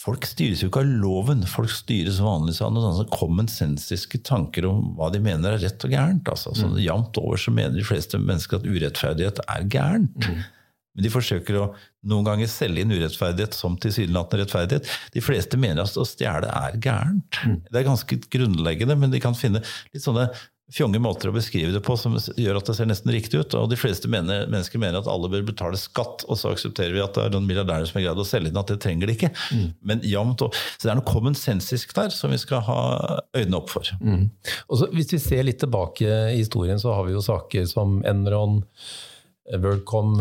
Folk 0.01 0.25
styres 0.25 0.63
jo 0.63 0.71
ikke 0.71 0.81
av 0.81 0.93
loven. 1.03 1.43
Folk 1.45 1.69
styres 1.69 2.17
vanligvis 2.23 2.63
av 2.65 2.71
noen 2.73 2.95
sånne 2.95 3.13
kommensensiske 3.13 4.23
tanker 4.25 4.65
om 4.65 4.95
hva 4.97 5.11
de 5.13 5.21
mener 5.21 5.53
er 5.53 5.61
rett 5.61 5.85
og 5.85 5.93
gærent. 5.93 6.31
Altså, 6.31 6.55
så 6.57 6.71
mm. 6.71 6.79
Jevnt 6.81 7.19
over 7.21 7.37
så 7.37 7.53
mener 7.53 7.77
de 7.77 7.85
fleste 7.85 8.17
mennesker 8.17 8.57
at 8.57 8.65
urettferdighet 8.65 9.43
er 9.45 9.67
gærent. 9.69 10.25
Mm. 10.25 10.41
Men 10.95 11.05
de 11.05 11.11
forsøker 11.13 11.57
å 11.59 11.67
noen 12.11 12.25
ganger 12.27 12.49
selge 12.51 12.83
inn 12.83 12.91
urettferdighet 12.91 13.55
som 13.55 13.77
tilsynelatende 13.79 14.43
rettferdighet. 14.43 14.95
De 15.13 15.23
fleste 15.23 15.59
mener 15.59 15.85
at 15.85 15.99
å 15.99 16.07
stjele 16.07 16.49
er 16.51 16.79
gærent. 16.83 17.43
Mm. 17.45 17.59
Det 17.69 17.79
er 17.79 17.87
ganske 17.87 18.17
grunnleggende, 18.33 18.97
men 18.99 19.13
de 19.13 19.21
kan 19.23 19.37
finne 19.37 19.63
litt 19.63 20.03
sånne 20.03 20.29
fjonge 20.71 21.01
måter 21.03 21.27
å 21.27 21.35
beskrive 21.35 21.73
det 21.75 21.81
på 21.83 21.97
som 21.99 22.15
gjør 22.15 22.61
at 22.61 22.69
det 22.69 22.75
ser 22.77 22.87
nesten 22.87 23.11
riktig 23.11 23.41
ut. 23.41 23.55
Og 23.59 23.67
de 23.71 23.77
fleste 23.79 24.07
mener, 24.11 24.45
mennesker 24.51 24.79
mener 24.79 25.01
at 25.01 25.09
alle 25.11 25.29
bør 25.31 25.43
betale 25.49 25.79
skatt, 25.79 26.25
og 26.31 26.39
så 26.39 26.53
aksepterer 26.55 26.95
vi 26.95 27.03
at 27.03 27.15
det 27.17 27.25
er 27.25 27.35
noen 27.35 27.47
milliardærer 27.49 27.89
som 27.89 27.99
har 27.99 28.07
greid 28.07 28.23
å 28.23 28.27
selge 28.27 28.51
inn 28.51 28.61
at 28.61 28.71
det 28.71 28.79
trenger 28.83 29.11
de 29.11 29.17
ikke. 29.17 29.31
Mm. 29.51 29.67
Men 29.91 30.03
jamt 30.07 30.45
og, 30.47 30.55
Så 30.77 30.87
det 30.87 30.93
er 30.93 30.99
noe 31.01 31.11
common 31.11 31.37
sensisk 31.37 31.95
der 31.97 32.11
som 32.15 32.31
vi 32.31 32.39
skal 32.41 32.63
ha 32.69 32.81
øynene 33.35 33.59
opp 33.59 33.71
for. 33.73 33.91
Mm. 33.99 34.29
Og 34.69 34.79
så, 34.79 34.89
hvis 34.95 35.11
vi 35.15 35.23
ser 35.23 35.47
litt 35.47 35.59
tilbake 35.63 36.07
i 36.07 36.39
historien, 36.39 36.79
så 36.81 36.95
har 36.95 37.07
vi 37.07 37.17
jo 37.17 37.23
saker 37.25 37.67
som 37.69 37.99
Enron 38.07 38.61
WorldCom 39.59 40.19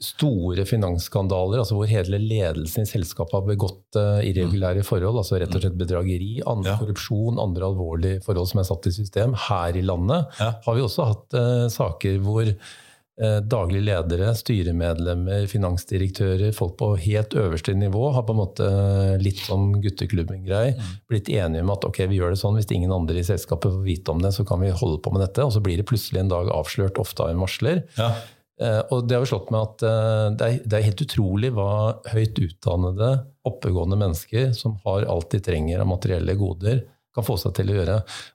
store 0.00 0.64
finansskandaler 0.68 1.60
altså 1.60 1.76
hvor 1.76 1.88
hele 1.90 2.20
ledelsen 2.22 2.86
i 2.86 2.88
selskapet 2.88 3.36
har 3.36 3.46
begått 3.48 3.98
uh, 3.98 4.20
irregulære 4.24 4.84
forhold, 4.86 5.20
altså 5.20 5.40
rett 5.40 5.54
og 5.54 5.64
slett 5.64 5.78
bedrageri, 5.80 6.38
andre, 6.48 6.74
ja. 6.74 6.78
korrupsjon, 6.80 7.40
andre 7.42 7.68
alvorlige 7.68 8.20
forhold 8.26 8.52
som 8.52 8.62
er 8.62 8.70
satt 8.70 8.88
i 8.88 8.94
system. 8.94 9.34
Her 9.48 9.76
i 9.76 9.84
landet 9.84 10.40
ja. 10.40 10.54
har 10.64 10.78
vi 10.78 10.86
også 10.86 11.10
hatt 11.10 11.36
uh, 11.36 11.66
saker 11.72 12.16
hvor 12.24 12.48
uh, 12.48 13.38
daglige 13.44 13.84
ledere, 13.90 14.32
styremedlemmer, 14.38 15.44
finansdirektører, 15.50 16.56
folk 16.56 16.78
på 16.80 16.94
helt 17.04 17.36
øverste 17.36 17.76
nivå 17.76 18.08
har 18.16 18.24
på 18.24 18.36
en 18.36 18.40
måte 18.40 18.72
litt 19.20 19.44
som 19.44 19.74
gutteklubben-grei 19.84 20.66
mm. 20.78 20.90
blitt 21.12 21.28
enige 21.28 21.66
om 21.66 21.76
at 21.76 21.84
ok, 21.90 22.04
vi 22.08 22.22
gjør 22.22 22.32
det 22.32 22.40
sånn, 22.40 22.56
hvis 22.56 22.72
ingen 22.72 22.96
andre 22.96 23.20
i 23.20 23.28
selskapet 23.28 23.76
får 23.76 23.84
vite 23.84 24.16
om 24.16 24.24
det, 24.24 24.32
så 24.36 24.48
kan 24.48 24.64
vi 24.64 24.72
holde 24.72 25.02
på 25.04 25.12
med 25.12 25.26
dette. 25.26 25.44
Og 25.44 25.52
så 25.52 25.64
blir 25.64 25.80
det 25.80 25.88
plutselig 25.90 26.24
en 26.24 26.32
dag 26.32 26.52
avslørt, 26.56 27.02
ofte 27.02 27.28
av 27.28 27.34
en 27.34 27.42
varsler. 27.44 27.84
Ja. 28.00 28.14
Eh, 28.60 28.80
og 28.92 29.08
det 29.08 29.16
har 29.16 29.24
jo 29.24 29.32
slått 29.32 29.50
meg 29.54 29.66
at 29.66 29.84
eh, 29.88 30.28
det 30.36 30.76
er, 30.76 30.86
helt 30.90 31.04
utrolig 31.06 31.52
hva 31.56 31.72
høyt 32.12 32.40
utdannede, 32.44 33.12
oppegående 33.48 33.98
mennesker 34.00 34.50
som 34.56 34.76
har 34.84 35.08
alt 35.08 35.30
de 35.32 35.40
trenger 35.44 35.80
av 35.80 35.88
materielle 35.88 36.36
goder, 36.36 36.82
kan 37.16 37.24
få 37.26 37.34
seg 37.40 37.56
til 37.56 37.72
å 37.72 37.74
gjøre. 37.74 37.94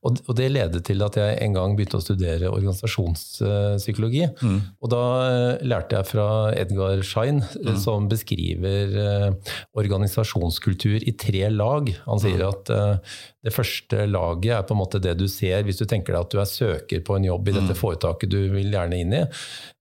Og, 0.10 0.18
det 0.36 0.50
ledet 0.52 0.82
til 0.84 1.04
at 1.06 1.16
jeg 1.16 1.38
en 1.46 1.54
gang 1.56 1.78
begynte 1.78 2.02
å 2.02 2.04
studere 2.04 2.50
organisasjonspsykologi. 2.52 4.26
Mm. 4.42 4.58
Og 4.82 4.92
da 4.92 5.04
eh, 5.30 5.64
lærte 5.70 6.02
jeg 6.02 6.10
fra 6.10 6.28
Edgar 6.58 7.06
Schein, 7.06 7.40
mm. 7.46 7.78
som 7.86 8.10
beskriver 8.12 8.98
organisasjonskultur 9.78 11.06
i 11.06 11.16
tre 11.22 11.48
lag. 11.54 11.94
Han 12.10 12.24
sier 12.24 12.42
mm. 12.42 12.50
at 12.50 12.74
det 13.46 13.54
første 13.54 14.08
laget 14.10 14.52
er 14.56 14.66
på 14.66 14.74
en 14.74 14.82
måte 14.82 15.02
det 15.02 15.14
du 15.20 15.28
ser 15.30 15.62
hvis 15.66 15.78
du 15.78 15.86
tenker 15.86 16.16
deg 16.16 16.26
at 16.26 16.34
du 16.34 16.42
er 16.42 16.50
søker 16.50 17.04
på 17.06 17.18
en 17.18 17.28
jobb 17.28 17.52
i 17.52 17.54
dette 17.54 17.76
mm. 17.76 17.80
foretaket 17.80 18.32
du 18.32 18.40
vil 18.56 18.74
gjerne 18.74 18.98
inn 19.04 19.14
i. 19.14 19.24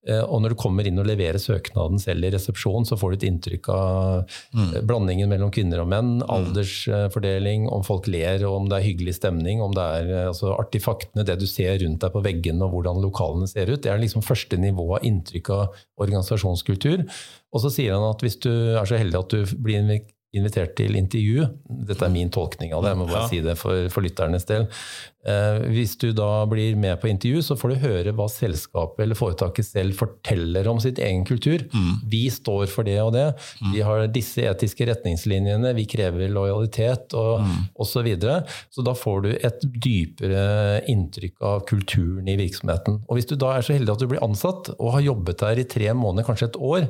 Eh, 0.05 0.21
og 0.21 0.43
når 0.43 0.53
du 0.53 0.57
kommer 0.61 0.85
inn 0.85 1.01
og 1.01 1.07
leverer 1.09 1.41
søknaden 1.41 1.97
selv 2.01 2.27
i 2.27 2.31
resepsjon, 2.35 2.85
så 2.85 2.97
får 2.99 3.11
du 3.11 3.17
et 3.17 3.27
inntrykk 3.31 3.69
av 3.73 4.35
mm. 4.53 4.67
Eh, 4.67 4.83
blandingen 4.85 5.31
mellom 5.31 5.49
kvinner 5.53 5.81
og 5.81 5.89
menn, 5.89 6.11
mm. 6.19 6.27
aldersfordeling, 6.35 7.65
om 7.73 7.85
folk 7.87 8.09
ler, 8.11 8.45
og 8.45 8.61
om 8.61 8.69
det 8.69 8.79
er 8.79 8.87
hyggelig 8.91 9.17
stemning, 9.17 9.63
om 9.65 9.73
det 9.75 9.85
er 9.97 10.11
eh, 10.13 10.27
altså, 10.29 10.53
artifaktene, 10.53 11.25
det 11.25 11.39
du 11.41 11.47
ser 11.49 11.79
rundt 11.81 12.05
deg 12.05 12.13
på 12.13 12.23
veggene 12.25 12.67
og 12.67 12.77
hvordan 12.77 13.01
lokalene 13.01 13.49
ser 13.49 13.71
ut. 13.71 13.81
Det 13.81 13.93
er 13.93 14.01
liksom 14.03 14.25
første 14.25 14.61
nivå 14.61 14.91
av 14.99 15.07
inntrykk 15.09 15.53
av 15.57 15.81
organisasjonskultur. 16.05 17.07
Og 17.55 17.63
så 17.63 17.71
sier 17.71 17.95
han 17.95 18.05
at 18.11 18.21
hvis 18.21 18.37
du 18.43 18.51
er 18.51 18.85
så 18.85 18.99
heldig 18.99 19.21
at 19.23 19.33
du 19.33 19.57
blir 19.63 19.81
invitert 20.35 20.75
til 20.77 20.97
intervju. 20.99 21.49
Dette 21.89 22.05
er 22.05 22.13
min 22.13 22.31
tolkning 22.33 22.75
av 22.75 22.85
det, 22.85 22.93
jeg 22.93 23.01
må 23.01 23.09
bare 23.09 23.25
ja. 23.25 23.31
si 23.31 23.43
det 23.45 23.57
for, 23.59 23.89
for 23.93 24.05
lytternes 24.05 24.47
del. 24.49 24.67
Eh, 25.25 25.63
hvis 25.73 25.95
du 25.97 26.11
da 26.13 26.45
blir 26.49 26.75
med 26.77 26.99
på 27.01 27.09
intervju, 27.09 27.41
så 27.47 27.57
får 27.57 27.71
du 27.71 27.81
høre 27.81 28.13
hva 28.13 28.27
selskapet 28.29 29.01
eller 29.05 29.17
foretaket 29.17 29.65
selv 29.65 29.97
forteller 29.97 30.67
om 30.69 30.81
sitt 30.81 31.01
egen 31.01 31.23
kultur. 31.25 31.63
Mm. 31.73 32.03
Vi 32.11 32.27
står 32.33 32.67
for 32.69 32.85
det 32.85 32.99
og 33.01 33.13
det. 33.15 33.31
Mm. 33.63 33.71
Vi 33.73 33.81
har 33.87 34.05
disse 34.13 34.45
etiske 34.45 34.85
retningslinjene. 34.91 35.73
Vi 35.77 35.87
krever 35.89 36.29
lojalitet 36.29 37.17
og 37.17 37.41
mm. 37.41 37.55
osv. 37.73 37.93
Så, 37.95 38.01
videre. 38.03 38.41
så 38.75 38.83
da 38.83 38.91
får 38.91 39.21
du 39.23 39.29
et 39.47 39.61
dypere 39.63 40.81
inntrykk 40.91 41.45
av 41.47 41.61
kulturen 41.69 42.27
i 42.27 42.35
virksomheten. 42.35 42.99
Og 43.07 43.15
hvis 43.15 43.29
du 43.29 43.37
da 43.39 43.53
er 43.55 43.63
så 43.63 43.71
heldig 43.71 43.93
at 43.93 44.03
du 44.03 44.09
blir 44.11 44.25
ansatt 44.25 44.73
og 44.75 44.97
har 44.97 45.05
jobbet 45.05 45.39
der 45.39 45.61
i 45.63 45.67
tre 45.71 45.93
måneder, 45.95 46.27
kanskje 46.27 46.49
et 46.51 46.59
år, 46.59 46.89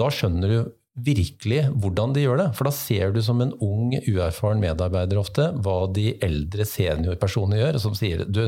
da 0.00 0.08
skjønner 0.14 0.54
du 0.54 0.58
virkelig 1.04 1.62
hvordan 1.78 2.12
de 2.16 2.24
gjør 2.24 2.42
det. 2.42 2.48
For 2.58 2.68
da 2.68 2.74
ser 2.74 3.14
du 3.14 3.22
som 3.24 3.40
en 3.44 3.54
ung, 3.64 3.94
uerfaren 4.08 4.60
medarbeider 4.62 5.20
ofte 5.20 5.50
hva 5.64 5.80
de 5.94 6.12
eldre 6.24 6.66
seniorpersonene 6.68 7.62
gjør, 7.62 7.80
som 7.82 7.96
sier 7.98 8.24
du, 8.28 8.44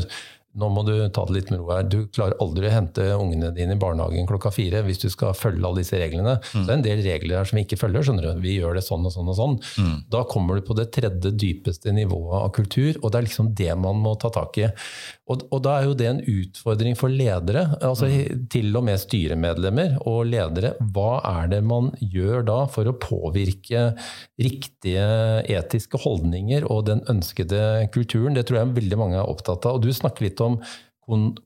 nå 0.59 0.67
må 0.75 0.83
du 0.83 0.95
ta 1.15 1.23
det 1.29 1.35
litt 1.37 1.51
med 1.53 1.61
ro 1.61 1.69
her. 1.71 1.85
Du 1.87 2.09
klarer 2.11 2.35
aldri 2.43 2.67
å 2.67 2.73
hente 2.75 3.05
ungene 3.15 3.53
dine 3.55 3.77
i 3.77 3.81
barnehagen 3.81 4.27
klokka 4.27 4.51
fire 4.55 4.81
hvis 4.83 4.99
du 4.99 5.07
skal 5.13 5.37
følge 5.39 5.63
alle 5.63 5.85
disse 5.85 5.99
reglene. 6.01 6.41
Mm. 6.41 6.49
Så 6.51 6.65
det 6.65 6.73
er 6.73 6.79
en 6.79 6.87
del 6.87 7.03
regler 7.05 7.39
her 7.39 7.47
som 7.47 7.61
vi 7.61 7.65
ikke 7.69 7.79
følger. 7.79 8.09
skjønner 8.09 8.27
du. 8.27 8.43
Vi 8.43 8.57
gjør 8.57 8.75
det 8.75 8.83
sånn 8.83 9.07
og 9.07 9.15
sånn 9.15 9.31
og 9.31 9.39
sånn. 9.39 9.55
Mm. 9.79 9.95
Da 10.11 10.25
kommer 10.31 10.59
du 10.59 10.67
på 10.67 10.75
det 10.79 10.89
tredje 10.97 11.31
dypeste 11.31 11.95
nivået 11.95 12.35
av 12.41 12.51
kultur, 12.57 12.99
og 12.99 13.13
det 13.13 13.21
er 13.21 13.29
liksom 13.29 13.53
det 13.63 13.79
man 13.79 14.03
må 14.03 14.17
ta 14.19 14.33
tak 14.35 14.59
i. 14.59 14.67
Og, 15.31 15.45
og 15.55 15.63
da 15.63 15.77
er 15.79 15.87
jo 15.87 15.97
det 15.99 16.09
en 16.11 16.23
utfordring 16.27 16.97
for 16.99 17.13
ledere, 17.13 17.63
altså 17.87 18.09
mm. 18.11 18.47
til 18.51 18.75
og 18.75 18.85
med 18.89 18.99
styremedlemmer 18.99 19.97
og 20.11 20.25
ledere. 20.31 20.75
Hva 20.95 21.21
er 21.31 21.51
det 21.53 21.63
man 21.67 21.93
gjør 22.01 22.45
da 22.49 22.59
for 22.73 22.91
å 22.91 22.97
påvirke 22.99 23.91
riktige 24.43 25.07
etiske 25.47 26.01
holdninger 26.03 26.67
og 26.67 26.89
den 26.91 27.05
ønskede 27.13 27.87
kulturen? 27.95 28.35
Det 28.35 28.49
tror 28.49 28.63
jeg 28.63 28.77
veldig 28.81 29.01
mange 29.01 29.21
er 29.21 29.31
opptatt 29.31 29.69
av. 29.71 29.79
Og 29.79 29.87
du 29.87 29.95
snakker 29.95 30.27
litt 30.27 30.43
om 30.45 30.59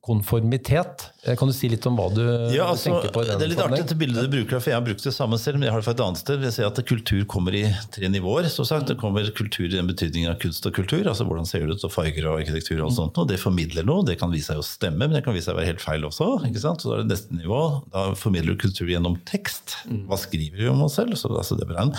konformitet. 0.04 1.06
Eh, 1.24 1.36
kan 1.38 1.48
du 1.48 1.54
si 1.56 1.68
litt 1.72 1.84
om 1.88 1.96
hva 1.98 2.06
du 2.12 2.22
ja, 2.52 2.66
altså, 2.68 2.90
tenker 2.90 3.12
på? 3.14 3.24
det 3.26 3.36
er 3.38 3.50
litt 3.50 3.62
artig 3.62 3.80
dette 3.80 3.96
bildet 3.98 4.26
du 4.26 4.32
bruker, 4.36 4.60
for 4.60 4.72
jeg 4.72 4.78
har 4.78 4.84
brukt 4.84 5.04
det 5.06 5.12
samme 5.16 5.38
selv, 5.40 5.58
men 5.58 5.68
jeg 5.68 5.74
har 5.74 5.82
det 5.82 5.86
fra 5.86 5.94
et 5.96 6.02
annet 6.04 6.20
sted. 6.20 6.44
Jeg 6.44 6.56
ser 6.56 6.68
at 6.68 6.80
Kultur 6.88 7.22
kommer 7.30 7.56
i 7.56 7.64
tre 7.94 8.10
nivåer. 8.12 8.48
så 8.52 8.66
sagt. 8.68 8.90
Det 8.90 8.98
kommer 9.00 9.26
kultur 9.36 9.66
i 9.66 9.72
den 9.76 9.88
betydningen 9.88 10.34
av 10.34 10.38
kunst 10.42 10.66
og 10.68 10.76
kultur. 10.76 11.06
altså 11.06 11.26
Hvordan 11.28 11.48
ser 11.48 11.64
det 11.64 11.78
ut, 11.78 11.86
og 11.88 11.94
farger 11.94 12.28
og 12.28 12.42
arkitektur 12.42 12.84
og 12.84 12.92
sånt. 12.96 13.18
Og 13.18 13.28
det 13.30 13.40
formidler 13.42 13.86
noe. 13.88 14.04
Det 14.06 14.18
kan 14.20 14.32
vise 14.34 14.52
seg 14.52 14.60
å 14.60 14.66
stemme, 14.66 15.06
men 15.06 15.16
det 15.16 15.24
kan 15.26 15.36
vise 15.36 15.48
seg 15.48 15.56
å 15.56 15.60
være 15.62 15.72
helt 15.72 15.84
feil 15.84 16.06
også. 16.08 16.30
ikke 16.50 16.62
sant? 16.62 16.84
Så 16.84 16.92
da 16.92 17.00
er 17.00 17.04
det 17.04 17.14
neste 17.14 17.40
nivå. 17.40 17.62
Da 17.94 18.06
formidler 18.18 18.54
du 18.54 18.64
kultur 18.66 18.90
gjennom 18.90 19.18
tekst. 19.28 19.78
Mm. 19.88 20.06
Hva 20.10 20.20
skriver 20.20 20.60
vi 20.62 20.70
om 20.70 20.84
oss 20.86 20.98
selv? 21.00 21.16
Så, 21.20 21.32
altså, 21.32 21.58
det 21.58 21.68
er 21.70 21.92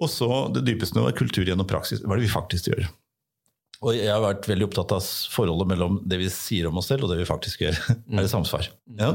Og 0.00 0.10
så 0.10 0.30
det 0.54 0.64
dypeste 0.66 0.98
nivået 0.98 1.14
er 1.14 1.20
kultur 1.24 1.48
gjennom 1.48 1.68
praksis. 1.68 2.02
Hva 2.04 2.16
er 2.16 2.22
det 2.22 2.28
vi 2.28 2.36
faktisk 2.36 2.72
gjør? 2.72 2.88
Og 3.84 3.92
jeg 3.98 4.08
har 4.08 4.22
vært 4.24 4.48
veldig 4.48 4.70
opptatt 4.70 4.96
av 4.96 5.04
forholdet 5.34 5.68
mellom 5.74 6.00
det 6.08 6.18
vi 6.22 6.32
sier 6.32 6.70
om 6.70 6.80
oss 6.80 6.88
selv, 6.88 7.04
og 7.04 7.12
det 7.12 7.20
vi 7.20 7.28
faktisk 7.28 7.66
gjør. 7.66 7.78
er 8.16 8.24
det 8.24 8.32
samsvar? 8.32 8.70
Ja. 8.96 9.12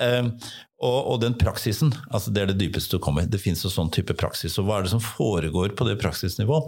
Um, 0.00 0.32
og, 0.80 0.96
og, 0.96 1.16
den 1.20 1.34
praksisen, 1.36 1.90
altså 2.08 2.32
det 2.32 2.40
er 2.40 2.50
det 2.50 2.60
dypeste 2.62 2.96
du 2.96 3.02
kommer. 3.04 3.26
Det 3.28 3.40
fins 3.42 3.60
en 3.68 3.72
sånn 3.72 3.90
type 3.92 4.14
praksis. 4.16 4.56
Og 4.56 4.64
hva 4.64 4.78
er 4.78 4.86
det 4.86 4.92
som 4.94 5.02
foregår 5.04 5.74
på 5.76 5.84
det 5.84 5.98
praksisnivå? 6.00 6.62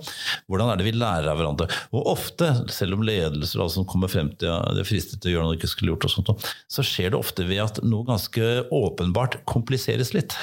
Hvordan 0.53 0.69
er 0.69 0.81
det 0.81 0.85
vi 0.91 0.93
lærer 0.93 1.31
av 1.33 1.41
hverandre? 1.41 1.71
Og 1.97 2.11
ofte, 2.13 2.51
selv 2.73 2.99
om 2.99 3.07
ledelser 3.09 3.63
altså, 3.65 3.87
kommer 3.89 4.13
frem 4.13 4.29
til 4.37 4.51
ja, 4.53 4.59
det 4.77 4.85
fristet 4.89 5.23
til 5.23 5.33
å 5.33 5.35
gjøre 5.37 5.47
noe 5.49 5.57
de 5.57 5.63
ikke 5.63 5.73
skulle 5.73 5.95
gjort, 5.95 6.11
og 6.11 6.13
sånt, 6.13 6.53
så 6.69 6.85
skjer 6.85 7.15
det 7.15 7.23
ofte 7.23 7.49
ved 7.49 7.65
at 7.65 7.81
noe 7.87 8.05
ganske 8.11 8.53
åpenbart 8.69 9.41
kompliseres 9.49 10.13
litt. 10.13 10.37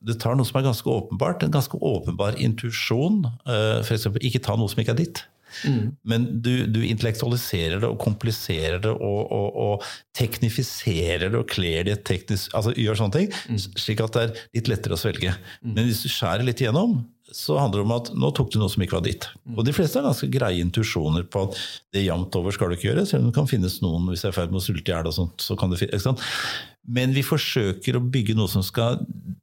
Det 0.00 0.16
tar 0.22 0.38
noe 0.38 0.48
som 0.48 0.62
er 0.62 0.64
ganske 0.70 0.88
åpenbart, 0.88 1.44
en 1.44 1.52
ganske 1.52 1.76
åpenbar 1.76 2.40
intuisjon. 2.40 3.20
Uh, 3.44 3.84
F.eks. 3.84 4.08
ikke 4.24 4.40
ta 4.48 4.56
noe 4.56 4.72
som 4.72 4.80
ikke 4.80 4.96
er 4.96 5.02
ditt. 5.04 5.26
Mm. 5.64 5.94
Men 6.10 6.26
du, 6.44 6.52
du, 6.66 6.80
intellektualiserer 6.86 7.82
det 7.82 7.88
og 7.90 8.00
kompliserer 8.02 8.82
det 8.84 8.92
og, 8.92 9.20
og, 9.32 9.58
og 9.66 9.88
teknifiserer 10.18 11.30
det 11.30 11.40
og 11.40 11.48
kler 11.50 11.86
det 11.88 12.00
teknisk 12.08 12.54
altså 12.56 12.74
Gjør 12.74 12.98
sånne 12.98 13.16
ting, 13.16 13.32
mm. 13.48 13.58
slik 13.80 14.02
at 14.04 14.16
det 14.16 14.22
er 14.24 14.38
litt 14.58 14.70
lettere 14.70 14.96
å 14.96 15.00
svelge. 15.00 15.34
Mm. 15.62 15.74
Men 15.76 15.88
hvis 15.88 16.02
du 16.04 16.10
skjærer 16.12 16.46
litt 16.46 16.62
igjennom, 16.62 16.98
så 17.34 17.56
handler 17.58 17.80
det 17.80 17.86
om 17.86 17.94
at 17.96 18.10
nå 18.14 18.30
tok 18.36 18.52
du 18.52 18.58
noe 18.60 18.70
som 18.70 18.82
ikke 18.84 18.98
var 18.98 19.06
ditt. 19.06 19.26
Mm. 19.42 19.56
Og 19.56 19.66
de 19.66 19.74
fleste 19.74 19.98
har 19.98 20.06
ganske 20.06 20.28
greie 20.30 20.62
intuisjoner 20.62 21.24
på 21.26 21.46
at 21.48 21.58
det 21.94 22.04
jevnt 22.04 22.36
over 22.38 22.54
skal 22.54 22.70
du 22.70 22.76
ikke 22.76 22.90
gjøre, 22.90 23.06
selv 23.08 23.24
om 23.24 23.30
det 23.30 23.38
kan 23.38 23.50
finnes 23.50 23.80
noen 23.82 24.06
hvis 24.10 24.22
jeg 24.22 24.30
er 24.30 24.36
i 24.36 24.38
ferd 24.38 24.54
med 24.54 24.60
å 24.60 24.64
sulte 24.66 24.84
i 24.84 24.94
hjel 24.94 25.10
og 25.10 25.16
sånt. 25.16 25.42
så 25.42 25.56
kan 25.58 25.72
det 25.72 25.80
finnes, 25.80 26.06
Men 26.84 27.14
vi 27.16 27.24
forsøker 27.24 27.96
å 27.96 28.02
bygge 28.12 28.36
noe 28.36 28.50
som 28.50 28.64
skal 28.64 28.98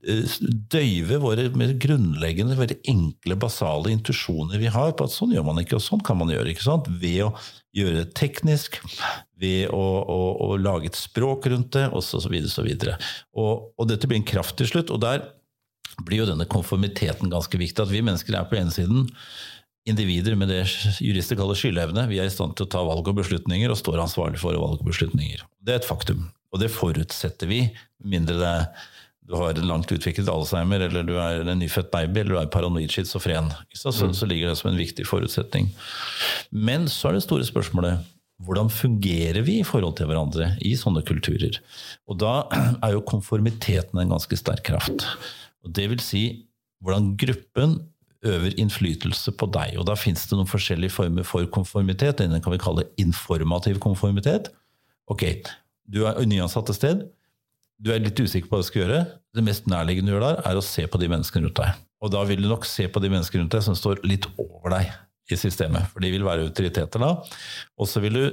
eh, 0.05 0.36
døyve 0.71 1.17
våre 1.24 1.48
grunnleggende, 1.81 2.57
veldig 2.60 2.77
enkle, 2.91 3.38
basale 3.41 3.93
intuisjoner 3.95 4.62
vi 4.62 4.69
har 4.69 4.93
på 4.93 5.07
at 5.07 5.15
sånn 5.15 5.33
gjør 5.33 5.48
man 5.50 5.63
ikke, 5.63 5.79
og 5.79 5.86
sånn 5.86 6.03
kan 6.05 6.19
man 6.19 6.29
gjøre. 6.33 6.53
ikke 6.53 6.67
sant? 6.67 6.89
Ved 7.01 7.24
å 7.25 7.33
gjøre 7.77 8.03
det 8.03 8.15
teknisk, 8.19 8.77
ved 9.41 9.71
å, 9.74 9.81
å, 9.81 10.19
å 10.51 10.57
lage 10.62 10.91
et 10.91 11.00
språk 11.00 11.50
rundt 11.50 11.74
det, 11.77 11.88
osv. 11.89 12.17
Og, 12.21 12.89
og, 13.41 13.53
og 13.77 13.89
dette 13.89 14.10
blir 14.10 14.21
en 14.21 14.31
kraft 14.33 14.60
til 14.62 14.69
slutt. 14.69 14.93
og 14.93 15.01
der 15.01 15.25
blir 16.05 16.21
jo 16.21 16.29
denne 16.29 16.48
konformiteten 16.50 17.31
ganske 17.31 17.57
viktig. 17.57 17.83
At 17.83 17.91
vi 17.91 18.03
mennesker 18.05 18.38
er 18.38 18.48
på 18.50 18.57
ene 18.60 18.74
siden 18.74 19.07
individer 19.89 20.38
med 20.38 20.51
det 20.53 20.62
jurister 21.01 21.39
kaller 21.39 21.57
skyldevne. 21.57 22.05
Vi 22.12 22.19
er 22.21 22.29
i 22.29 22.33
stand 22.33 22.55
til 22.57 22.67
å 22.67 22.71
ta 22.71 22.83
valg 22.86 23.07
og 23.07 23.17
beslutninger 23.17 23.71
og 23.71 23.79
står 23.79 24.03
ansvarlig 24.03 24.41
for 24.41 24.57
valg 24.57 24.81
og 24.81 24.91
beslutninger. 24.91 25.43
Det 25.62 25.75
er 25.75 25.81
et 25.81 25.89
faktum. 25.89 26.29
Og 26.51 26.62
det 26.62 26.72
forutsetter 26.74 27.50
vi, 27.50 27.63
mindre 28.03 28.38
det, 28.39 28.55
du 29.31 29.38
har 29.39 29.55
en 29.55 29.70
langt 29.70 29.91
utviklet 29.93 30.29
Alzheimer, 30.31 30.81
eller 30.88 31.05
du 31.08 31.13
er 31.15 31.46
en 31.46 31.62
nyfødt 31.62 31.91
baby, 31.93 32.24
eller 32.24 32.34
du 32.34 32.39
er 32.41 32.50
paranoid 32.51 32.91
schizofren. 32.91 33.51
Så, 33.72 33.93
mm. 33.93 34.15
så 34.17 34.27
ligger 34.27 34.51
det 34.51 34.58
som 34.60 34.72
en 34.72 34.79
viktig 34.79 35.05
forutsetning. 35.08 35.70
Men 36.51 36.89
så 36.91 37.10
er 37.10 37.20
det 37.20 37.27
store 37.27 37.48
spørsmålet 37.48 38.01
hvordan 38.41 38.72
fungerer 38.74 39.43
vi 39.46 39.60
i 39.62 39.67
forhold 39.67 40.00
til 40.00 40.10
hverandre 40.10 40.48
i 40.65 40.74
sånne 40.79 41.03
kulturer? 41.05 41.60
Og 42.10 42.17
da 42.22 42.34
er 42.86 42.96
jo 42.96 43.05
konformiteten 43.08 44.01
en 44.01 44.15
ganske 44.15 44.39
sterk 44.39 44.65
kraft. 44.67 45.05
Og 45.62 45.74
det 45.77 45.88
vil 45.93 46.03
si 46.03 46.24
hvordan 46.81 47.13
gruppen 47.22 47.77
øver 48.25 48.58
innflytelse 48.62 49.34
på 49.38 49.48
deg. 49.53 49.77
Og 49.81 49.86
da 49.89 49.96
fins 49.98 50.25
det 50.29 50.38
noen 50.38 50.50
forskjellige 50.50 50.93
former 50.93 51.25
for 51.25 51.46
konformitet. 51.53 52.22
Den 52.22 52.41
kan 52.41 52.53
vi 52.53 52.62
kalle 52.62 52.89
informativ 53.01 53.79
konformitet. 53.81 54.50
Ok, 55.10 55.25
du 55.91 56.03
er 56.07 56.19
nyansatt 56.27 56.71
et 56.71 56.79
sted. 56.79 57.05
Du 57.81 57.91
er 57.93 58.01
litt 58.03 58.19
usikker 58.19 58.50
på 58.50 58.57
hva 58.57 58.63
du 58.63 58.67
skal 58.67 58.83
gjøre. 58.83 59.00
Det 59.36 59.43
mest 59.45 59.69
nærliggende 59.69 60.12
du 60.12 60.15
gjør 60.15 60.27
der, 60.27 60.43
er 60.48 60.60
å 60.60 60.65
se 60.65 60.86
på 60.88 61.01
de 61.01 61.10
menneskene 61.12 61.48
rundt 61.48 61.62
deg. 61.62 61.81
Og 62.01 62.13
da 62.13 62.21
vil 62.29 62.43
du 62.43 62.50
nok 62.50 62.67
se 62.69 62.88
på 62.89 63.01
de 63.01 63.10
menneskene 63.13 63.43
rundt 63.43 63.55
deg 63.57 63.65
som 63.65 63.77
står 63.77 64.03
litt 64.07 64.27
over 64.41 64.74
deg 64.75 64.91
i 65.31 65.39
systemet. 65.39 65.89
For 65.91 66.03
de 66.03 66.13
vil 66.13 66.25
være 66.25 66.48
autoriteter 66.48 67.01
da. 67.01 67.12
Og 67.77 67.89
så 67.89 68.03
vil 68.03 68.17
du 68.17 68.24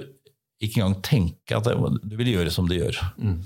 ikke 0.65 0.81
engang 0.81 1.01
tenke 1.07 1.59
at 1.59 1.69
du 1.69 2.15
vil 2.19 2.33
gjøre 2.35 2.53
som 2.53 2.69
de 2.69 2.81
gjør. 2.81 3.01
Mm. 3.21 3.43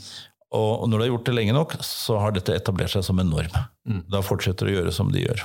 Og 0.57 0.85
når 0.89 0.99
du 0.99 1.05
har 1.05 1.11
gjort 1.15 1.29
det 1.29 1.35
lenge 1.37 1.57
nok, 1.57 1.75
så 1.85 2.19
har 2.21 2.35
dette 2.37 2.55
etablert 2.57 2.93
seg 2.93 3.05
som 3.07 3.21
en 3.21 3.31
norm. 3.33 3.59
Mm. 3.89 4.05
Da 4.13 4.21
fortsetter 4.25 4.69
du 4.69 4.75
å 4.75 4.79
gjøre 4.81 4.95
som 4.95 5.13
de 5.13 5.25
gjør. 5.25 5.45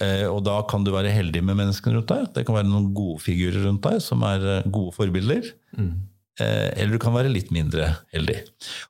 Eh, 0.00 0.26
og 0.28 0.42
da 0.46 0.58
kan 0.68 0.84
du 0.84 0.92
være 0.92 1.12
heldig 1.12 1.42
med 1.44 1.58
menneskene 1.60 1.98
rundt 1.98 2.12
deg. 2.12 2.28
Det 2.36 2.44
kan 2.48 2.56
være 2.56 2.68
noen 2.68 2.90
gode 2.96 3.20
figurer 3.24 3.64
rundt 3.66 3.84
deg 3.86 4.00
som 4.04 4.24
er 4.28 4.44
eh, 4.58 4.68
gode 4.72 4.94
forbilder. 4.96 5.50
Mm. 5.76 5.94
Eh, 6.40 6.68
eller 6.80 6.96
du 6.96 7.02
kan 7.02 7.12
være 7.12 7.30
litt 7.32 7.50
mindre 7.52 7.90
heldig. 8.14 8.38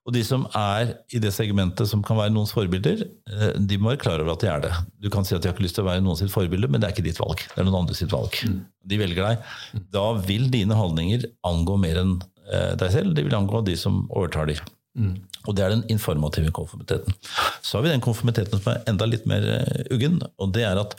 Og 0.07 0.15
de 0.15 0.23
som 0.27 0.45
er 0.57 0.95
i 1.11 1.21
det 1.23 1.33
segmentet 1.35 1.91
som 1.91 2.03
kan 2.07 2.19
være 2.21 2.33
noens 2.35 2.53
forbilder, 2.55 3.03
eh, 3.07 3.55
de 3.59 3.79
må 3.81 3.91
være 3.91 4.03
klar 4.05 4.23
over 4.23 4.37
at 4.37 4.45
de 4.45 4.51
er 4.53 4.65
det. 4.67 4.73
Du 5.03 5.11
kan 5.11 5.27
si 5.27 5.35
at 5.35 5.43
de 5.43 5.51
har 5.51 5.57
ikke 5.57 5.67
lyst 5.67 5.79
til 5.79 5.87
å 5.87 5.91
være 5.91 6.05
noen 6.05 6.19
sitt 6.21 6.33
forbilde, 6.33 6.71
men 6.71 6.81
det 6.83 6.89
er 6.89 6.95
ikke 6.95 7.09
ditt 7.09 7.19
valg. 7.23 7.43
Det 7.43 7.59
er 7.59 7.67
noen 7.67 7.81
andre 7.83 7.97
sitt 7.99 8.13
valg. 8.15 8.37
Mm. 8.47 8.61
De 8.93 9.01
velger 9.01 9.27
deg. 9.27 9.49
Mm. 9.75 9.87
Da 9.97 10.05
vil 10.29 10.47
dine 10.53 10.79
holdninger 10.79 11.27
angå 11.51 11.79
mer 11.83 12.03
enn 12.05 12.13
eh, 12.47 12.77
deg 12.79 12.95
selv. 12.95 13.17
De 13.17 13.25
vil 13.27 13.39
angå 13.39 13.65
de 13.67 13.75
som 13.81 14.05
overtar 14.09 14.51
dem. 14.53 14.63
Mm. 15.01 15.17
Og 15.49 15.57
det 15.57 15.65
er 15.65 15.75
den 15.75 15.87
informative 15.91 16.53
konformiteten. 16.55 17.17
Så 17.65 17.79
har 17.79 17.87
vi 17.87 17.95
den 17.95 18.05
konformiteten 18.05 18.61
som 18.61 18.75
er 18.75 18.87
enda 18.91 19.09
litt 19.09 19.27
mer 19.31 19.47
uggen, 19.91 20.19
og 20.39 20.55
det 20.55 20.67
er 20.69 20.79
at 20.79 20.95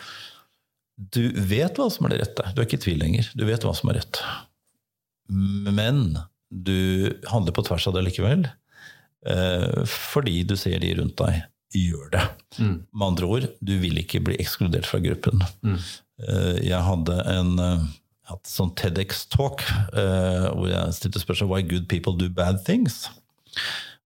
du 1.11 1.23
vet 1.33 1.79
hva 1.79 1.87
som 1.89 2.05
er 2.05 2.13
det 2.13 2.23
rette. 2.25 2.51
Du 2.53 2.61
er 2.61 2.67
ikke 2.67 2.77
i 2.77 2.83
tvil 2.83 2.99
lenger. 3.01 3.29
Du 3.37 3.45
vet 3.47 3.63
hva 3.65 3.73
som 3.77 3.89
er 3.89 4.01
rett. 4.01 4.19
Men 5.31 6.19
du 6.51 7.09
handler 7.31 7.55
på 7.55 7.63
tvers 7.67 7.87
av 7.89 7.95
det 7.97 8.05
likevel, 8.09 8.45
uh, 9.29 9.81
fordi 9.87 10.41
du 10.47 10.57
ser 10.59 10.81
de 10.83 10.93
rundt 10.99 11.17
deg 11.21 11.41
gjør 11.71 12.11
det. 12.11 12.23
Mm. 12.59 12.77
Med 12.83 13.07
andre 13.07 13.31
ord, 13.31 13.49
du 13.63 13.73
vil 13.79 14.01
ikke 14.01 14.19
bli 14.27 14.35
ekskludert 14.43 14.89
fra 14.89 14.99
gruppen. 15.03 15.43
Mm. 15.63 15.79
Uh, 16.27 16.57
jeg 16.59 16.83
hadde 16.87 17.17
en 17.31 17.55
hatt 18.31 18.47
sånn 18.47 18.69
TEDX-talk 18.79 19.63
hvor 19.91 20.67
jeg 20.69 20.95
stilte 20.95 21.19
spørsmål 21.19 21.49
why 21.49 21.63
good 21.67 21.87
people 21.91 22.13
do 22.15 22.29
bad 22.31 22.61
things. 22.63 23.01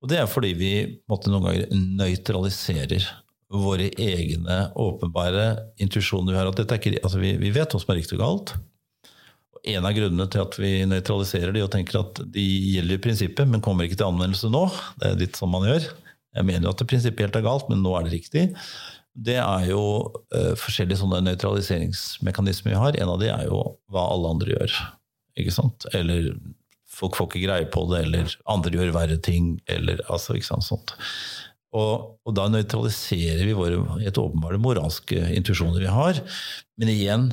Og 0.02 0.10
det 0.10 0.18
er 0.22 0.30
fordi 0.30 0.54
vi 0.58 0.72
måtte 1.10 1.30
noen 1.30 1.46
ganger 1.46 1.76
nøytraliserer 2.00 3.06
våre 3.50 3.90
egne 4.02 4.70
åpenbare 4.76 5.46
intuisjoner 5.82 6.34
vi 6.34 6.40
har. 6.40 6.50
at 6.50 6.78
ikke, 6.78 6.98
altså 7.04 7.22
vi, 7.22 7.36
vi, 7.42 7.52
vet 7.54 7.72
hva 7.72 7.82
som 7.82 7.94
er 7.94 8.02
riktig 8.02 8.18
og 8.20 8.24
galt. 8.24 8.56
En 9.66 9.86
av 9.88 9.96
grunnene 9.98 10.28
til 10.30 10.44
at 10.44 10.58
vi 10.62 10.72
nøytraliserer 10.86 11.56
de 11.56 11.64
og 11.66 11.72
tenker 11.74 12.02
at 12.02 12.20
de 12.34 12.44
gjelder 12.76 13.00
i 13.00 13.02
prinsippet, 13.02 13.50
men 13.50 13.64
kommer 13.66 13.88
ikke 13.88 13.98
til 14.02 14.12
anvendelse 14.12 14.52
nå, 14.54 14.66
det 15.02 15.08
er 15.10 15.24
litt 15.24 15.40
sånn 15.40 15.54
man 15.54 15.66
gjør. 15.66 15.88
Jeg 16.36 16.48
mener 16.48 16.68
jo 16.68 16.74
at 16.76 16.82
det 16.84 16.90
prinsipielt 16.92 17.38
er 17.40 17.46
galt, 17.46 17.70
men 17.72 17.82
nå 17.82 17.96
er 17.98 18.06
det 18.06 18.14
riktig. 18.14 18.44
Det 19.16 19.38
er 19.40 19.70
jo 19.70 19.82
uh, 20.36 20.54
forskjellige 20.60 21.00
sånne 21.00 21.22
nøytraliseringsmekanismer 21.30 22.74
vi 22.74 22.82
har. 22.82 23.00
En 23.00 23.14
av 23.14 23.22
de 23.22 23.32
er 23.32 23.48
jo 23.48 23.62
hva 23.94 24.10
alle 24.12 24.34
andre 24.36 24.58
gjør. 24.58 24.76
Ikke 25.40 25.56
sant? 25.56 25.88
Eller 25.96 26.34
folk 26.96 27.18
får 27.18 27.30
ikke 27.30 27.46
greie 27.48 27.70
på 27.72 27.86
det, 27.92 28.04
eller 28.06 28.36
andre 28.52 28.76
gjør 28.76 28.94
verre 28.96 29.18
ting, 29.24 29.56
eller 29.72 30.04
altså, 30.06 30.36
ikke 30.36 30.50
sant, 30.52 30.68
sånt. 30.68 30.96
Og, 31.76 32.20
og 32.24 32.36
da 32.38 32.46
nøytraliserer 32.52 33.44
vi 33.44 33.56
våre 33.56 33.82
helt 34.00 34.20
åpenbare 34.22 34.60
moralske 34.64 35.20
intuisjoner 35.36 35.84
vi 35.84 35.92
har. 35.92 36.22
Men 36.80 36.92
igjen, 36.92 37.26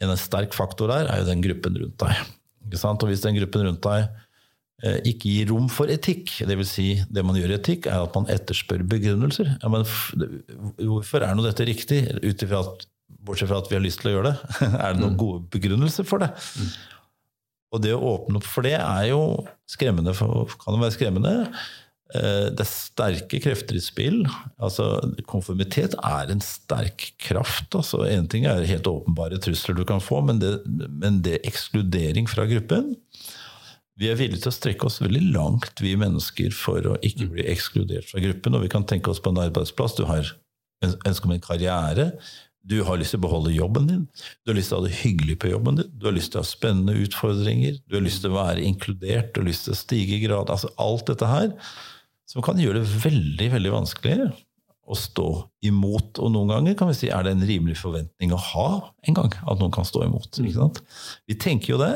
en 0.00 0.16
sterk 0.18 0.56
faktor 0.56 0.90
der 0.92 1.10
er 1.10 1.22
jo 1.22 1.28
den 1.28 1.44
gruppen 1.44 1.78
rundt 1.82 1.98
deg. 2.00 2.20
Ikke 2.66 2.80
sant? 2.80 3.02
Og 3.04 3.10
hvis 3.10 3.24
den 3.24 3.36
gruppen 3.38 3.66
rundt 3.66 3.82
deg 3.84 4.06
eh, 4.84 5.00
ikke 5.12 5.32
gir 5.32 5.50
rom 5.52 5.68
for 5.72 5.92
etikk, 5.92 6.32
dvs. 6.48 6.70
Si, 6.72 6.88
det 7.12 7.24
man 7.26 7.38
gjør 7.38 7.54
i 7.54 7.58
etikk, 7.58 7.90
er 7.90 8.04
at 8.04 8.16
man 8.16 8.30
etterspør 8.32 8.86
begrunnelser. 8.90 9.52
Ja, 9.58 9.72
men 9.72 9.84
hvorfor 10.78 11.26
er 11.26 11.36
nå 11.36 11.44
dette 11.46 11.68
riktig, 11.68 12.04
ut 12.22 12.46
ifra 12.46 12.64
at 12.64 12.86
bortsett 13.26 13.50
fra 13.50 13.60
at 13.60 13.68
vi 13.68 13.76
har 13.76 13.84
lyst 13.84 14.02
til 14.02 14.12
å 14.12 14.16
gjøre 14.16 14.32
det? 14.32 14.56
er 14.84 14.96
det 14.96 15.02
noen 15.02 15.16
mm. 15.16 15.20
gode 15.20 15.44
begrunnelser 15.52 16.08
for 16.08 16.24
det? 16.24 16.32
Mm. 16.32 16.72
Og 17.70 17.84
det 17.84 17.92
å 17.94 18.02
åpne 18.16 18.40
opp 18.40 18.48
for 18.50 18.66
det 18.66 18.74
er 18.78 19.04
jo 19.12 19.20
skremmende, 19.70 20.14
for, 20.16 20.50
kan 20.58 20.74
jo 20.74 20.82
være 20.82 20.96
skremmende. 20.96 21.34
Eh, 22.14 22.48
det 22.50 22.64
er 22.64 22.68
sterke 22.68 23.38
krefter 23.42 23.78
i 23.78 23.82
spill. 23.82 24.24
Altså, 24.62 24.86
konformitet 25.30 25.94
er 26.02 26.32
en 26.32 26.42
sterk 26.42 27.12
kraft. 27.22 27.70
Altså, 27.76 28.02
en 28.08 28.26
ting 28.30 28.48
er 28.50 28.66
helt 28.66 28.90
åpenbare 28.90 29.38
trusler 29.42 29.78
du 29.78 29.84
kan 29.86 30.02
få, 30.02 30.22
men 30.26 30.42
det, 30.42 30.56
men 30.66 31.20
det 31.26 31.42
ekskludering 31.48 32.30
fra 32.30 32.48
gruppen 32.50 32.96
Vi 34.00 34.08
er 34.08 34.16
villige 34.16 34.46
til 34.46 34.48
å 34.48 34.56
strekke 34.56 34.86
oss 34.88 35.02
veldig 35.02 35.26
langt, 35.34 35.82
vi 35.84 35.90
mennesker, 36.00 36.54
for 36.56 36.86
å 36.88 36.94
ikke 37.04 37.26
bli 37.34 37.44
ekskludert 37.52 38.08
fra 38.08 38.22
gruppen. 38.24 38.54
Og 38.56 38.62
vi 38.64 38.70
kan 38.72 38.86
tenke 38.88 39.12
oss 39.12 39.20
på 39.20 39.28
en 39.28 39.42
arbeidsplass. 39.42 39.98
Du 39.98 40.06
har 40.08 40.24
ønske 40.80 41.28
om 41.28 41.34
en 41.34 41.42
karriere. 41.44 42.06
Du 42.64 42.78
har 42.84 42.96
lyst 43.00 43.12
til 43.14 43.20
å 43.20 43.24
beholde 43.26 43.52
jobben 43.52 43.86
din, 43.88 44.02
du 44.44 44.50
har 44.50 44.56
lyst 44.58 44.68
til 44.68 44.76
å 44.76 44.80
ha 44.82 44.86
det 44.86 44.98
hyggelig 44.98 45.38
på 45.40 45.48
jobben 45.48 45.78
din, 45.78 45.92
du 45.96 46.04
har 46.04 46.12
lyst 46.12 46.34
til 46.34 46.42
å 46.42 46.42
ha 46.42 46.48
spennende 46.48 46.92
utfordringer, 47.00 47.78
du 47.88 47.96
har 47.96 48.04
lyst 48.04 48.20
til 48.20 48.34
å 48.34 48.36
være 48.36 48.66
inkludert, 48.68 49.30
du 49.32 49.40
har 49.40 49.48
lyst 49.48 49.64
til 49.64 49.72
å 49.72 49.78
stige 49.80 50.18
i 50.18 50.20
grad. 50.26 50.52
Altså 50.52 50.68
alt 50.76 51.06
dette 51.08 51.30
her 51.30 51.54
som 52.30 52.44
kan 52.46 52.60
gjøre 52.62 52.82
det 52.82 53.02
veldig, 53.02 53.48
veldig 53.56 53.72
vanskelig 53.74 54.16
å 54.90 54.96
stå 54.98 55.28
imot. 55.66 56.18
Og 56.22 56.32
noen 56.34 56.52
ganger 56.52 56.76
kan 56.78 56.90
vi 56.90 56.98
si 56.98 57.10
er 57.10 57.26
det 57.26 57.34
en 57.34 57.46
rimelig 57.46 57.78
forventning 57.82 58.34
å 58.34 58.42
ha 58.50 58.68
en 59.06 59.16
gang 59.18 59.32
at 59.40 59.62
noen 59.62 59.74
kan 59.74 59.86
stå 59.86 60.04
imot. 60.06 60.40
Vi 60.40 61.38
tenker 61.40 61.74
jo 61.74 61.80
det, 61.82 61.94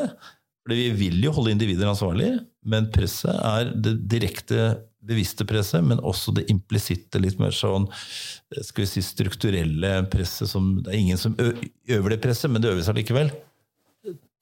for 0.64 0.74
vi 0.74 0.88
vil 0.96 1.22
jo 1.26 1.34
holde 1.36 1.54
individer 1.54 1.90
ansvarlig, 1.90 2.32
men 2.66 2.90
presset 2.94 3.34
er 3.36 3.72
det 3.74 3.98
direkte 4.10 4.74
bevisste 5.04 5.44
presset, 5.44 5.84
men 5.84 6.00
også 6.00 6.32
det 6.38 6.46
implisitte, 6.52 7.20
litt 7.20 7.36
mer 7.40 7.52
sånn 7.52 7.84
skal 8.54 8.84
vi 8.86 8.88
si, 8.88 9.02
strukturelle 9.04 9.98
presset 10.12 10.48
som 10.48 10.78
Det 10.80 10.94
er 10.94 11.00
ingen 11.02 11.20
som 11.20 11.34
øver 11.36 12.14
det 12.14 12.22
presset, 12.24 12.50
men 12.50 12.64
det 12.64 12.72
øves 12.72 12.88
allikevel. 12.88 13.28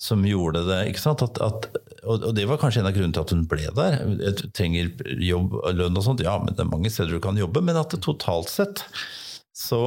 som 0.00 0.24
gjorde 0.24 0.64
det. 0.70 0.78
ikke 0.88 1.02
sant? 1.02 1.24
At, 1.26 1.42
at, 1.44 1.68
og 2.08 2.30
det 2.38 2.46
var 2.48 2.62
kanskje 2.62 2.80
en 2.80 2.88
av 2.88 2.96
grunnene 2.96 3.18
til 3.18 3.26
at 3.26 3.34
hun 3.36 3.44
ble 3.50 3.68
der. 3.76 3.98
Jeg 4.22 4.54
trenger 4.56 4.88
jobb 5.28 5.58
og 5.60 5.82
lønn 5.82 6.00
og 6.00 6.08
sånt. 6.08 6.24
Ja, 6.24 6.38
men 6.40 6.56
det 6.56 6.64
er 6.64 6.72
mange 6.72 6.94
steder 6.94 7.12
du 7.12 7.20
kan 7.28 7.36
jobbe. 7.36 7.60
Men 7.60 7.82
at 7.82 7.92
det 7.92 8.00
totalt 8.06 8.48
sett 8.48 8.86
så, 9.52 9.82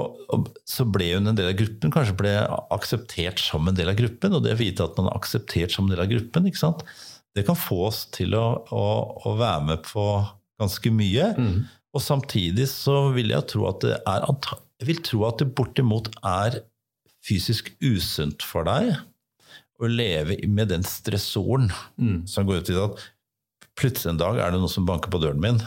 så, 0.69 0.85
ble 0.85 1.09
hun 1.15 1.31
en 1.31 1.37
del 1.37 1.49
av 1.49 1.57
gruppen, 1.57 1.89
kanskje 1.89 2.13
ble 2.19 2.35
akseptert 2.77 3.41
som 3.41 3.65
en 3.65 3.77
del 3.77 3.89
av 3.89 3.97
gruppen. 3.97 4.37
Og 4.37 4.45
det 4.45 4.53
å 4.53 4.61
vite 4.61 4.85
at 4.85 5.01
man 5.01 5.09
er 5.09 5.17
akseptert 5.17 5.73
som 5.73 5.89
en 5.89 5.95
del 5.95 6.05
av 6.05 6.13
gruppen, 6.13 6.45
ikke 6.53 6.61
sant? 6.61 6.85
Det 7.35 7.43
kan 7.47 7.57
få 7.59 7.81
oss 7.89 8.05
til 8.15 8.35
å, 8.37 8.45
å, 8.71 8.85
å 9.27 9.33
være 9.39 9.65
med 9.69 9.83
på 9.87 10.05
ganske 10.61 10.91
mye. 10.95 11.33
Mm. 11.35 11.57
Og 11.95 12.03
samtidig 12.03 12.67
så 12.71 13.09
vil 13.15 13.33
jeg 13.33 13.47
tro 13.51 13.67
at 13.69 13.83
det 13.83 13.97
er 14.07 14.29
Jeg 14.79 14.87
vil 14.89 15.03
tro 15.03 15.25
at 15.27 15.39
det 15.39 15.51
bortimot 15.55 16.09
er 16.23 16.61
fysisk 17.25 17.71
usunt 17.83 18.43
for 18.45 18.67
deg 18.67 18.93
å 19.81 19.89
leve 19.91 20.37
med 20.47 20.69
den 20.71 20.85
stressoren 20.87 21.67
mm. 21.99 22.23
som 22.29 22.47
går 22.47 22.61
ut 22.61 22.71
i 22.71 22.77
at 22.79 23.01
plutselig 23.75 24.13
en 24.13 24.21
dag 24.21 24.39
er 24.39 24.53
det 24.53 24.61
noen 24.61 24.71
som 24.71 24.87
banker 24.87 25.11
på 25.11 25.19
døren 25.23 25.41
min. 25.43 25.59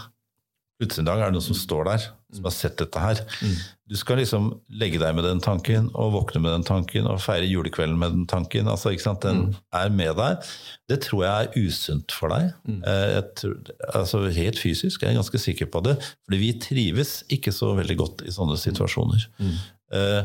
Plutselig 0.80 1.04
en 1.04 1.10
dag 1.10 1.20
er 1.20 1.28
det 1.28 1.36
noen 1.36 1.48
som 1.48 1.58
står 1.58 1.88
der, 1.90 2.06
som 2.32 2.46
har 2.48 2.54
sett 2.56 2.78
dette 2.80 3.02
her. 3.02 3.20
Mm. 3.44 3.56
Du 3.88 3.96
skal 3.96 4.20
liksom 4.20 4.50
legge 4.80 5.00
deg 5.00 5.14
med 5.16 5.24
den 5.24 5.40
tanken, 5.40 5.86
og 5.96 6.12
våkne 6.12 6.42
med 6.44 6.52
den 6.52 6.66
tanken, 6.68 7.06
og 7.08 7.22
feire 7.24 7.48
julekvelden 7.48 7.96
med 8.00 8.12
den 8.12 8.26
tanken. 8.28 8.68
altså 8.68 8.92
ikke 8.92 9.06
sant, 9.06 9.22
Den 9.24 9.46
mm. 9.46 9.54
er 9.80 9.94
med 9.94 10.18
deg. 10.18 10.50
Det 10.92 11.00
tror 11.06 11.24
jeg 11.24 11.46
er 11.46 11.68
usunt 11.68 12.12
for 12.12 12.34
deg. 12.34 12.50
Mm. 12.68 12.82
Eh, 12.84 13.20
tror, 13.40 13.56
altså 13.94 14.26
Helt 14.28 14.60
fysisk 14.60 15.00
jeg 15.00 15.08
er 15.08 15.16
jeg 15.16 15.22
ganske 15.22 15.40
sikker 15.40 15.70
på 15.72 15.82
det. 15.86 15.96
Fordi 16.26 16.42
vi 16.42 16.52
trives 16.60 17.22
ikke 17.32 17.54
så 17.54 17.72
veldig 17.78 17.96
godt 17.96 18.26
i 18.28 18.34
sånne 18.34 18.58
situasjoner. 18.60 19.24
Mm. 19.40 19.56
Uh, 19.88 20.22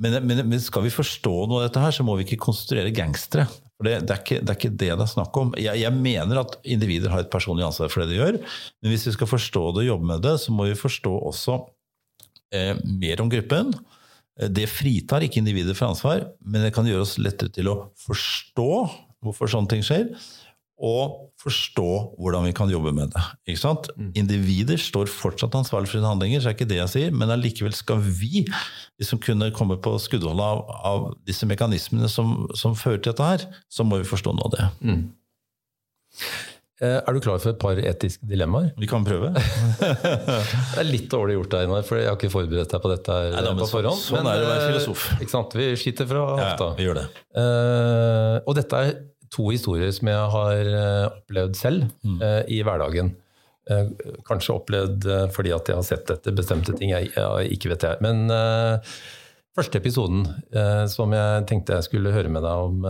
men, 0.00 0.16
men, 0.24 0.42
men, 0.48 0.60
skal 0.60 0.84
vi 0.84 0.92
forstå 0.92 1.34
noe 1.48 1.62
av 1.62 1.68
dette 1.68 1.80
her, 1.80 1.92
så 1.92 2.04
må 2.04 2.16
vi 2.16 2.26
ikke 2.26 2.42
konstruere 2.48 2.92
gangstere. 2.96 3.46
For 3.76 3.84
det, 3.84 4.00
det, 4.08 4.12
er 4.12 4.20
ikke, 4.22 4.40
det, 4.40 4.50
er 4.52 4.58
ikke, 4.58 4.72
det 4.72 4.88
det 4.88 5.04
er 5.04 5.12
snakk 5.12 5.36
om. 5.36 5.52
Jeg, 5.60 5.80
jeg, 5.82 5.92
mener 5.92 6.40
at 6.40 6.56
individer 6.64 7.12
har 7.12 7.24
et 7.24 7.32
personlig 7.32 7.64
ansvar 7.66 7.92
for 7.92 8.02
det 8.02 8.14
de 8.14 8.20
gjør, 8.20 8.38
men 8.80 8.92
hvis 8.92 9.04
vi 9.08 9.16
skal 9.16 9.28
forstå 9.28 9.64
det 9.76 9.84
og 9.84 9.90
jobbe 9.90 10.12
med 10.14 10.24
det, 10.24 10.36
så 10.40 10.52
må 10.56 10.68
vi 10.68 10.78
forstå 10.80 11.12
også 11.28 11.58
eh, 12.54 12.74
mer 12.86 13.22
om 13.22 13.30
gruppen. 13.32 13.74
Eh, 14.40 14.50
det 14.52 14.68
fritar 14.70 15.24
ikke 15.26 15.40
individer 15.42 15.76
for 15.76 15.90
ansvar, 15.90 16.28
men 16.44 16.66
det 16.66 16.74
kan 16.76 16.88
gjøre 16.88 17.06
oss 17.06 17.16
lettere 17.22 17.52
til 17.54 17.72
å 17.72 17.78
forstå 18.06 18.72
hvorfor 19.24 19.50
sånne 19.50 19.72
ting 19.72 19.86
skjer 19.86 20.12
og 20.76 21.32
forstå 21.40 21.90
hvordan 22.20 22.44
vi 22.44 22.52
kan 22.56 22.68
jobbe 22.68 22.92
med 22.92 23.12
det. 23.14 23.22
Ikke 23.48 23.62
sant? 23.62 23.88
Mm. 23.96 24.10
Individer 24.20 24.80
står 24.80 25.08
fortsatt 25.08 25.54
ansvarlig 25.56 25.88
for 25.88 25.96
sine 25.96 26.10
handlinger, 26.10 26.42
så 26.42 26.50
er 26.50 26.56
ikke 26.56 26.68
det 26.68 26.80
jeg 26.82 26.92
sier, 26.92 27.14
men 27.16 27.32
allikevel 27.32 27.72
skal 27.76 28.02
vi, 28.04 28.44
de 28.44 29.08
som 29.08 29.20
kunne 29.22 29.48
komme 29.56 29.78
på 29.80 29.94
skuddholdet 30.04 30.44
av, 30.44 30.60
av, 30.90 31.06
disse 31.28 31.48
mekanismene 31.48 32.10
som, 32.12 32.42
som, 32.52 32.76
fører 32.76 33.00
til 33.00 33.14
dette 33.14 33.30
her, 33.30 33.46
så 33.72 33.88
må 33.88 34.02
vi 34.02 34.10
forstå 34.10 34.36
noe 34.36 34.50
av 34.50 34.56
det. 34.56 34.68
Mm. 34.84 35.06
Eh, 36.76 36.98
er 37.00 37.16
du 37.16 37.22
klar 37.24 37.38
for 37.40 37.54
et 37.54 37.60
par 37.60 37.78
etiske 37.80 38.26
dilemmaer? 38.28 38.74
Vi 38.76 38.88
kan 38.90 39.04
prøve. 39.04 39.30
det 39.80 40.82
er 40.82 40.84
litt 40.84 41.08
dårlig 41.12 41.38
gjort, 41.38 41.56
Einar, 41.62 41.84
for 41.88 41.96
jeg 41.96 42.10
har 42.10 42.18
ikke 42.18 42.32
forberedt 42.34 42.74
deg 42.74 42.82
på 42.84 42.90
dette 42.92 43.16
her 43.16 43.36
Nei, 43.38 43.54
på 43.56 43.68
forhånd. 43.70 44.02
Sånn 44.02 44.20
men, 44.20 44.28
er 44.28 44.42
det 44.42 44.44
å 44.44 44.50
være 44.50 44.64
eh, 44.66 44.72
filosof. 44.74 45.06
Ikke 45.16 45.32
sant? 45.32 45.56
Vi 45.56 45.68
skiter 45.80 46.10
fra 46.10 46.24
hofta. 46.34 46.68
Ja, 46.68 46.76
vi 46.76 46.88
gjør 46.88 46.98
det. 47.00 47.06
Uh, 47.32 48.36
og 48.42 48.58
dette 48.60 48.82
er 48.82 48.98
to 49.32 49.48
historier 49.48 49.94
som 49.96 50.12
jeg 50.12 50.28
har 50.36 50.72
opplevd 51.08 51.56
selv 51.56 51.88
mm. 52.04 52.18
uh, 52.20 52.42
i 52.52 52.60
hverdagen. 52.66 53.14
Uh, 53.66 53.88
kanskje 54.28 54.58
opplevd 54.60 55.08
fordi 55.34 55.56
at 55.56 55.72
jeg 55.72 55.80
har 55.80 55.86
sett 55.88 56.12
etter 56.12 56.36
bestemte 56.36 56.76
ting 56.76 56.92
jeg, 56.92 57.08
jeg 57.16 57.56
ikke 57.56 57.72
vet 57.72 57.88
jeg. 57.88 58.04
Men 58.04 58.28
første 59.56 59.80
episoden 59.80 60.26
som 60.92 61.14
jeg 61.16 61.46
tenkte 61.48 61.78
jeg 61.78 61.86
skulle 61.88 62.12
høre 62.14 62.30
med 62.32 62.44
deg 62.44 62.66
om 62.68 62.86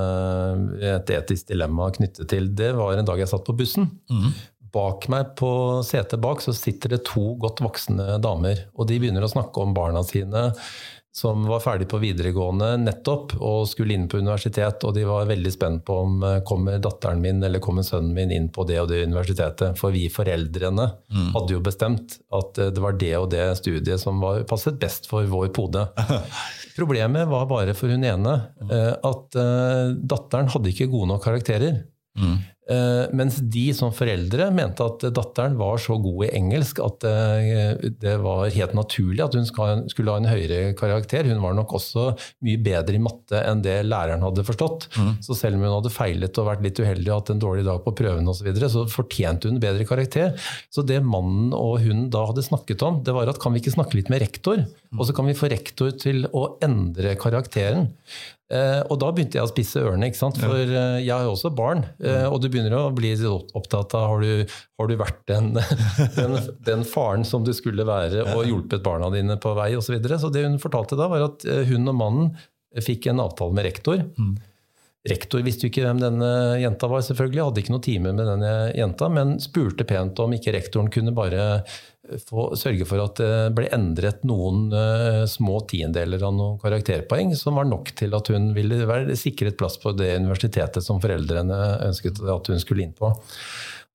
et 0.83 1.13
etisk 1.15 1.49
dilemma 1.53 1.89
knyttet 1.95 2.29
til, 2.33 2.51
det 2.59 2.73
var 2.77 2.99
en 2.99 3.09
dag 3.09 3.23
jeg 3.23 3.31
satt 3.31 3.47
på 3.47 3.55
bussen. 3.57 3.89
Mm. 4.11 4.33
Bak 4.77 5.07
meg 5.13 5.31
på 5.39 5.51
setet 5.87 6.21
bak 6.21 6.43
så 6.45 6.53
sitter 6.57 6.97
det 6.97 7.05
to 7.09 7.37
godt 7.41 7.63
voksne 7.65 8.19
damer. 8.21 8.67
Og 8.77 8.91
de 8.91 8.99
begynner 9.01 9.25
å 9.25 9.31
snakke 9.31 9.63
om 9.63 9.73
barna 9.77 10.03
sine 10.05 10.51
som 11.17 11.47
var 11.49 11.63
ferdig 11.65 11.87
på 11.89 11.97
videregående 11.97 12.75
nettopp 12.77 13.39
og 13.41 13.63
skulle 13.71 13.95
inn 13.97 14.05
på 14.09 14.19
universitet. 14.21 14.83
Og 14.85 14.93
de 14.93 15.07
var 15.09 15.29
veldig 15.31 15.53
spent 15.55 15.85
på 15.89 15.95
om 16.03 16.19
eh, 16.21 16.43
kommer 16.45 16.77
datteren 16.83 17.23
min 17.25 17.41
eller 17.47 17.63
kommer 17.65 17.87
sønnen 17.87 18.13
min 18.13 18.35
inn 18.37 18.51
på 18.53 18.67
det 18.69 18.77
og 18.83 18.91
det 18.91 19.01
universitetet. 19.07 19.79
For 19.81 19.95
vi 19.97 20.11
foreldrene 20.13 20.91
mm. 21.09 21.31
hadde 21.33 21.57
jo 21.57 21.63
bestemt 21.65 22.19
at 22.37 22.61
eh, 22.61 22.69
det 22.69 22.85
var 22.85 23.01
det 23.01 23.15
og 23.17 23.31
det 23.33 23.47
studiet 23.63 24.03
som 24.03 24.21
var, 24.21 24.43
passet 24.51 24.77
best 24.83 25.09
for 25.09 25.25
vår 25.33 25.49
pode. 25.57 25.87
Problemet 26.77 27.33
var 27.33 27.49
bare 27.49 27.73
for 27.79 27.89
hun 27.89 28.05
ene 28.05 28.37
eh, 28.69 28.93
at 28.93 29.41
datteren 29.97 30.53
hadde 30.53 30.75
ikke 30.75 30.91
gode 30.93 31.15
nok 31.15 31.25
karakterer. 31.25 31.81
Mm. 32.21 32.37
Uh, 32.67 33.07
mens 33.15 33.37
de 33.39 33.69
som 33.79 33.93
foreldre 33.95 34.49
mente 34.51 34.83
at 34.83 35.05
datteren 35.15 35.55
var 35.55 35.79
så 35.79 35.95
god 36.03 36.25
i 36.27 36.31
engelsk 36.35 36.81
at 36.83 37.05
uh, 37.07 37.85
det 38.03 38.17
var 38.25 38.51
helt 38.51 38.75
naturlig 38.75 39.23
at 39.23 39.37
hun 39.39 39.47
skulle 39.47 40.11
ha 40.11 40.19
en 40.19 40.27
høyere 40.27 40.73
karakter. 40.79 41.29
Hun 41.31 41.45
var 41.45 41.55
nok 41.55 41.77
også 41.79 42.09
mye 42.43 42.59
bedre 42.59 42.99
i 42.99 43.03
matte 43.03 43.39
enn 43.47 43.63
det 43.63 43.77
læreren 43.87 44.25
hadde 44.27 44.47
forstått. 44.49 44.89
Mm. 44.99 45.13
Så 45.23 45.39
selv 45.39 45.61
om 45.61 45.67
hun 45.67 45.77
hadde 45.77 45.95
feilet 45.95 46.43
og 46.43 46.49
vært 46.51 46.67
litt 46.67 46.83
uheldig 46.83 47.13
og 47.13 47.21
hatt 47.21 47.33
en 47.37 47.45
dårlig 47.47 47.67
dag 47.69 47.83
på 47.85 47.95
prøven 48.03 48.27
osv., 48.27 48.43
så, 48.43 48.49
videre, 48.51 48.69
så 48.71 48.83
fortjente 48.91 49.51
hun 49.51 49.63
bedre 49.63 49.87
karakter. 49.89 50.35
Så 50.71 50.85
det 50.87 50.99
mannen 51.07 51.55
og 51.57 51.81
hun 51.87 52.09
da 52.13 52.27
hadde 52.29 52.45
snakket 52.45 52.83
om, 52.87 53.01
det 53.07 53.15
var 53.15 53.31
at 53.31 53.41
kan 53.43 53.55
vi 53.55 53.63
ikke 53.63 53.77
snakke 53.79 54.01
litt 54.01 54.11
med 54.13 54.23
rektor? 54.23 54.67
Mm. 54.67 54.99
Og 54.99 55.07
så 55.09 55.15
kan 55.17 55.31
vi 55.31 55.39
få 55.39 55.51
rektor 55.55 55.95
til 56.03 56.27
å 56.35 56.49
endre 56.67 57.15
karakteren. 57.21 57.89
Eh, 58.47 58.81
og 58.87 59.01
da 59.03 59.09
begynte 59.11 59.41
jeg 59.41 59.47
å 59.47 59.51
spisse 59.51 59.81
ørene, 59.83 60.07
ikke 60.07 60.21
sant? 60.21 60.37
for 60.39 60.55
eh, 60.55 61.01
jeg 61.03 61.11
har 61.11 61.25
jo 61.27 61.33
også 61.35 61.51
barn. 61.57 61.83
Eh, 61.99 62.27
og 62.31 62.39
du 62.43 62.47
begynner 62.47 62.77
å 62.79 62.93
bli 62.95 63.11
opptatt 63.27 63.97
av 63.99 64.07
har 64.13 64.23
du, 64.23 64.59
har 64.79 64.91
du 64.91 64.95
vært 65.01 65.23
den, 65.31 65.53
den, 66.19 66.37
den, 66.69 66.85
faren 66.87 67.27
som 67.27 67.47
du 67.47 67.51
skulle 67.57 67.87
være, 67.89 68.23
og 68.37 68.47
hjulpet 68.47 68.85
barna 68.87 69.11
dine 69.15 69.39
på 69.43 69.55
vei 69.59 69.73
osv. 69.75 69.89
Så, 69.89 69.97
videre. 69.97 70.21
så 70.23 70.31
det 70.35 70.47
hun 70.47 70.61
fortalte 70.63 70.99
da, 70.99 71.11
var 71.11 71.27
at 71.27 71.47
hun 71.71 71.91
og 71.91 71.99
mannen 71.99 72.31
fikk 72.83 73.11
en 73.11 73.23
avtale 73.25 73.57
med 73.57 73.67
rektor. 73.67 74.03
Mm. 74.19 74.37
Rektor 75.07 75.45
visste 75.47 75.67
jo 75.67 75.73
ikke 75.73 75.85
hvem 75.85 76.01
denne 76.03 76.31
jenta 76.61 76.89
var, 76.91 77.05
selvfølgelig. 77.07 77.45
Hadde 77.49 77.63
ikke 77.63 77.75
noe 77.75 77.85
time 77.85 78.15
med 78.17 78.27
denne 78.27 78.55
jenta, 78.77 79.11
men 79.13 79.37
spurte 79.43 79.87
pent 79.89 80.19
om 80.23 80.35
ikke 80.37 80.55
rektoren 80.57 80.91
kunne 80.93 81.15
bare 81.17 81.45
få, 82.29 82.49
sørge 82.59 82.87
for 82.89 83.03
at 83.03 83.21
det 83.21 83.55
ble 83.57 83.69
endret 83.75 84.25
noen 84.29 84.67
uh, 84.75 85.23
små 85.31 85.61
tiendeler 85.71 86.23
av 86.27 86.35
noen 86.37 86.59
karakterpoeng, 86.63 87.35
som 87.39 87.59
var 87.59 87.69
nok 87.69 87.93
til 87.99 88.15
at 88.17 88.31
hun 88.33 88.53
ville 88.57 88.83
være 88.89 89.17
sikret 89.19 89.59
plass 89.59 89.79
på 89.83 89.95
det 89.99 90.13
universitetet 90.21 90.85
som 90.85 91.01
foreldrene 91.03 91.61
ønsket 91.89 92.23
at 92.23 92.53
hun 92.53 92.63
skulle 92.63 92.87
inn 92.87 92.97
på. 92.97 93.13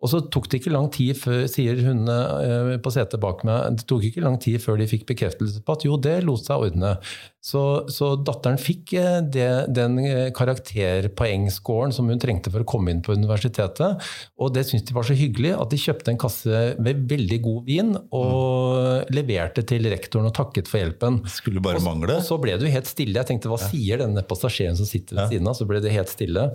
Og 0.01 0.09
så 0.09 0.21
tok 0.33 0.47
det 0.49 0.61
ikke 0.61 0.73
lang 0.73 0.87
tid 0.93 1.13
før, 1.17 1.43
sier 1.51 1.77
hun 1.85 2.09
eh, 2.09 2.77
på 2.81 2.93
setet 2.93 3.21
bak 3.21 3.43
meg, 3.45 3.77
det 3.77 3.85
tok 3.89 4.07
ikke 4.07 4.23
lang 4.25 4.39
tid 4.41 4.57
før 4.63 4.79
de 4.81 4.89
fikk 4.89 5.05
bekreftelse 5.11 5.61
på 5.61 5.75
at 5.77 5.85
jo, 5.85 5.97
det 6.01 6.23
lot 6.25 6.41
seg 6.47 6.65
ordne. 6.65 6.95
Så, 7.41 7.61
så 7.89 8.11
datteren 8.21 8.57
fikk 8.61 8.95
eh, 8.97 9.19
det, 9.21 9.49
den 9.77 9.99
eh, 10.01 10.31
karakterpoengscoren 10.37 11.93
som 11.93 12.09
hun 12.09 12.21
trengte 12.21 12.53
for 12.53 12.65
å 12.65 12.69
komme 12.69 12.93
inn 12.93 13.03
på 13.05 13.13
universitetet. 13.17 14.09
Og 14.41 14.53
det 14.57 14.65
syntes 14.69 14.89
de 14.89 14.97
var 14.97 15.05
så 15.05 15.17
hyggelig 15.17 15.53
at 15.57 15.73
de 15.73 15.81
kjøpte 15.85 16.13
en 16.13 16.21
kasse 16.21 16.65
med 16.81 17.05
veldig 17.09 17.41
god 17.45 17.63
vin 17.69 17.95
og 17.97 18.35
mm. 18.81 19.13
leverte 19.13 19.65
til 19.69 19.85
rektoren 19.93 20.29
og 20.31 20.37
takket 20.37 20.69
for 20.69 20.81
hjelpen. 20.81 21.21
Skulle 21.29 21.61
bare 21.61 21.81
mangle. 21.85 22.17
Og 22.17 22.25
så 22.25 22.41
ble 22.41 22.57
det 22.57 22.69
jo 22.69 22.73
helt 22.73 22.89
stille. 22.89 23.19
Jeg 23.21 23.35
tenkte 23.35 23.53
hva 23.53 23.61
sier 23.61 24.01
denne 24.01 24.25
passasjeren 24.25 24.77
som 24.81 24.89
sitter 24.89 25.21
ved 25.21 25.35
siden 25.35 25.49
av? 25.49 25.61
Så 25.61 25.69
ble 25.69 25.81
det 25.83 25.93
helt 25.93 26.09
stille. 26.09 26.49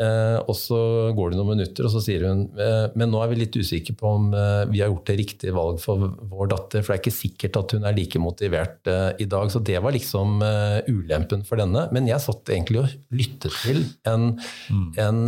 Eh, 0.00 0.38
og 0.48 0.56
så 0.56 0.78
går 1.16 1.32
det 1.32 1.38
noen 1.38 1.58
minutter, 1.58 1.84
og 1.84 1.92
så 1.92 2.00
sier 2.00 2.24
hun 2.24 2.46
eh, 2.56 2.86
men 2.96 3.10
nå 3.12 3.20
er 3.20 3.32
vi 3.32 3.40
litt 3.42 3.56
usikre 3.60 3.92
på 3.98 4.12
om 4.16 4.30
eh, 4.32 4.62
vi 4.70 4.80
har 4.80 4.88
gjort 4.88 5.10
det 5.10 5.16
riktige 5.18 5.52
valg 5.56 5.80
for 5.82 6.06
vår 6.30 6.52
datter. 6.54 6.84
For 6.84 6.94
det 6.94 6.96
er 6.96 7.02
ikke 7.02 7.18
sikkert 7.18 7.58
at 7.60 7.74
hun 7.76 7.84
er 7.88 7.96
like 7.96 8.22
motivert 8.22 8.90
i 9.20 9.26
dag. 9.28 9.50
Så 9.52 9.60
det 9.66 9.76
var 9.84 9.94
liksom 9.94 10.40
ulempen 10.88 11.44
for 11.46 11.60
denne. 11.60 11.86
Men 11.94 12.08
jeg 12.08 12.24
satt 12.24 12.48
egentlig 12.48 12.80
og 12.84 12.94
lyttet 13.12 13.58
til 13.60 13.82
en, 14.08 14.32
mm. 14.72 14.88
en, 15.04 15.20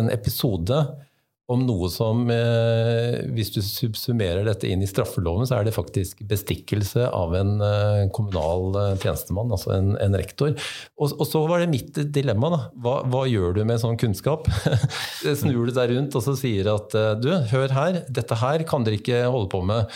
en 0.00 0.10
episode 0.14 0.80
om 1.48 1.62
noe 1.64 1.88
som, 1.88 2.26
eh, 2.28 3.22
hvis 3.32 3.50
du 3.54 3.62
subsummerer 3.64 4.44
dette 4.44 4.68
inn 4.68 4.82
i 4.84 4.88
straffeloven, 4.88 5.46
så 5.48 5.56
er 5.56 5.64
det 5.64 5.72
faktisk 5.72 6.20
bestikkelse 6.28 7.06
av 7.08 7.32
en 7.38 7.54
eh, 7.64 8.02
kommunal 8.12 8.76
eh, 8.76 8.96
tjenestemann, 9.00 9.48
altså 9.56 9.72
en, 9.78 9.94
en 9.96 10.16
rektor. 10.20 10.52
Og, 11.00 11.14
og, 11.14 11.24
så 11.28 11.40
var 11.48 11.64
det 11.64 11.70
mitt 11.72 11.96
dilemma. 12.12 12.50
da. 12.52 12.60
Hva, 12.84 12.94
hva 13.08 13.22
gjør 13.30 13.56
du 13.56 13.62
med 13.68 13.80
sånn 13.80 13.96
kunnskap? 14.00 14.50
Snur 15.40 15.70
du 15.70 15.72
deg 15.72 15.94
rundt 15.94 16.18
og 16.20 16.26
så 16.26 16.36
sier 16.36 16.68
at 16.74 16.92
du, 17.22 17.30
hør 17.54 17.72
her, 17.78 18.02
dette 18.12 18.38
her 18.42 18.66
kan 18.68 18.84
dere 18.84 19.00
ikke 19.00 19.24
holde 19.24 19.48
på 19.52 19.62
med. 19.64 19.88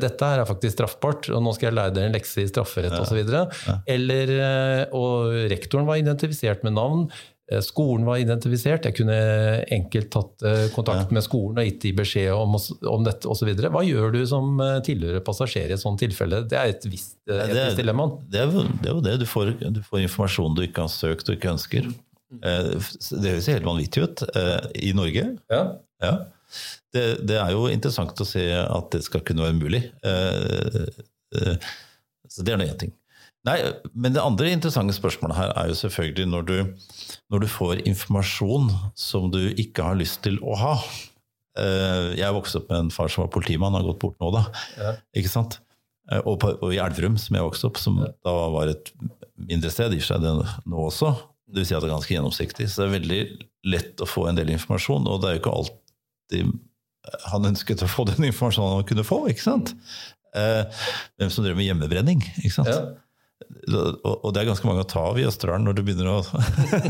Dette 0.00 0.30
her 0.30 0.40
er 0.40 0.48
faktisk 0.48 0.78
straffbart, 0.78 1.28
og 1.34 1.44
nå 1.44 1.52
skal 1.56 1.68
jeg 1.68 1.78
lære 1.82 1.96
dere 1.98 2.08
en 2.08 2.16
lekse 2.16 2.46
i 2.46 2.48
strafferett 2.48 2.96
osv. 2.96 3.20
Ja. 3.28 3.76
Eller, 3.90 4.32
og 4.96 5.36
rektoren 5.52 5.88
var 5.88 6.00
identifisert 6.00 6.64
med 6.64 6.78
navn. 6.78 7.06
Eh, 7.52 7.60
skolen 7.60 8.06
var 8.08 8.22
identifisert. 8.22 8.86
Jeg 8.88 8.96
kunne 8.96 9.16
enkelt 9.76 10.08
tatt 10.14 10.44
eh, 10.48 10.62
kontakt 10.72 11.10
med 11.12 11.24
skolen 11.26 11.60
og 11.60 11.66
gitt 11.68 11.82
de 11.82 11.92
beskjed 11.98 12.32
om, 12.32 12.56
om 12.88 13.04
dette 13.04 13.28
osv. 13.28 13.50
Hva 13.60 13.82
gjør 13.84 14.14
du 14.14 14.22
som 14.28 14.56
eh, 14.64 14.78
tilhører 14.86 15.24
passasjer 15.24 15.68
i 15.68 15.76
et 15.76 15.82
sånt 15.82 16.00
tilfelle? 16.00 16.40
Det 16.48 16.56
er 16.56 16.72
et 16.72 16.88
visst 16.88 17.18
etisk 17.28 17.82
dilemma. 17.82 18.08
Det 18.32 18.40
er, 18.46 18.54
det 18.54 18.88
er 18.88 18.96
jo 18.96 19.04
det. 19.04 19.18
Du 19.20 19.26
får, 19.28 19.52
du 19.60 19.82
får, 19.84 20.00
informasjon 20.06 20.56
du 20.56 20.64
ikke 20.64 20.86
har 20.86 20.92
søkt 20.92 21.28
og 21.28 21.36
ikke 21.36 21.52
ønsker. 21.52 21.92
Det 22.34 23.28
høres 23.28 23.52
helt 23.52 23.68
vanvittig 23.68 24.08
ut 24.08 24.24
i 24.80 24.94
Norge. 24.96 25.26
Ja. 25.52 25.62
ja. 26.02 26.14
Det, 26.94 27.04
det, 27.28 27.36
er 27.42 27.52
jo 27.52 27.68
interessant 27.68 28.18
å 28.18 28.26
se 28.26 28.48
at 28.56 28.90
det 28.94 29.04
skal 29.04 29.22
kunne 29.26 29.44
være 29.44 29.58
mulig. 29.60 29.82
Så 32.32 32.42
det 32.42 32.54
er 32.54 32.58
nå 32.58 32.66
én 32.72 32.80
ting. 32.80 32.96
Nei, 33.44 33.58
men 33.92 34.14
Det 34.16 34.22
andre 34.22 34.52
interessante 34.54 34.94
spørsmålet 34.96 35.36
her 35.36 35.50
er 35.60 35.68
jo 35.68 35.76
selvfølgelig 35.76 36.28
når 36.32 36.46
du, 36.48 36.54
når 37.32 37.44
du 37.44 37.48
får 37.50 37.82
informasjon 37.84 38.70
som 38.96 39.28
du 39.32 39.42
ikke 39.52 39.84
har 39.84 39.98
lyst 40.00 40.22
til 40.24 40.38
å 40.40 40.56
ha. 40.60 40.78
Eh, 41.60 42.14
jeg 42.18 42.34
vokste 42.34 42.62
opp 42.62 42.72
med 42.72 42.86
en 42.86 42.94
far 42.94 43.12
som 43.12 43.26
var 43.26 43.34
politimann, 43.34 43.76
har 43.76 43.84
gått 43.86 44.00
bort 44.02 44.16
nå, 44.22 44.32
da. 44.34 44.46
Ja. 44.80 44.94
Ikke 45.20 45.32
sant? 45.32 45.58
Eh, 46.10 46.22
og, 46.24 46.38
på, 46.40 46.54
og, 46.56 46.72
i 46.72 46.80
Elverum, 46.82 47.18
som 47.20 47.36
jeg 47.36 47.46
vokste 47.46 47.68
opp, 47.68 47.80
som 47.82 48.00
ja. 48.02 48.10
da 48.24 48.34
var 48.56 48.72
et 48.72 48.90
mindre 49.36 49.72
sted, 49.72 49.92
i 49.92 50.02
seg 50.02 50.24
det 50.24 50.34
nå 50.40 50.88
også. 50.88 51.12
Det 51.44 51.60
vil 51.60 51.68
si 51.68 51.76
at 51.76 51.84
det 51.84 51.90
er 51.90 51.96
ganske 51.98 52.16
gjennomsiktig. 52.16 52.70
Så 52.70 52.82
det 52.82 52.88
er 52.88 52.96
veldig 52.96 53.22
lett 53.74 54.00
å 54.00 54.08
få 54.08 54.26
en 54.30 54.40
del 54.40 54.54
informasjon, 54.56 55.04
og 55.10 55.20
det 55.20 55.30
er 55.30 55.36
jo 55.36 55.44
ikke 55.44 55.58
alltid 55.60 56.54
han 57.28 57.50
ønsket 57.50 57.84
å 57.84 57.90
få 57.90 58.06
den 58.08 58.30
informasjonen 58.30 58.78
han 58.78 58.88
kunne 58.88 59.04
få. 59.06 59.20
ikke 59.28 59.44
sant? 59.44 59.74
Eh, 60.34 60.62
hvem 61.20 61.30
som 61.30 61.44
driver 61.44 61.60
med 61.60 61.68
hjemmebrenning. 61.68 62.22
ikke 62.40 62.54
sant? 62.56 62.72
Ja. 62.72 62.94
Og 63.64 64.28
det 64.34 64.42
er 64.42 64.46
ganske 64.46 64.66
mange 64.68 64.84
å 64.84 64.88
ta 64.88 65.00
av 65.10 65.18
i 65.18 65.24
Østerdalen 65.26 65.64
når 65.66 65.76
du 65.78 65.82
begynner 65.86 66.10
å 66.10 66.18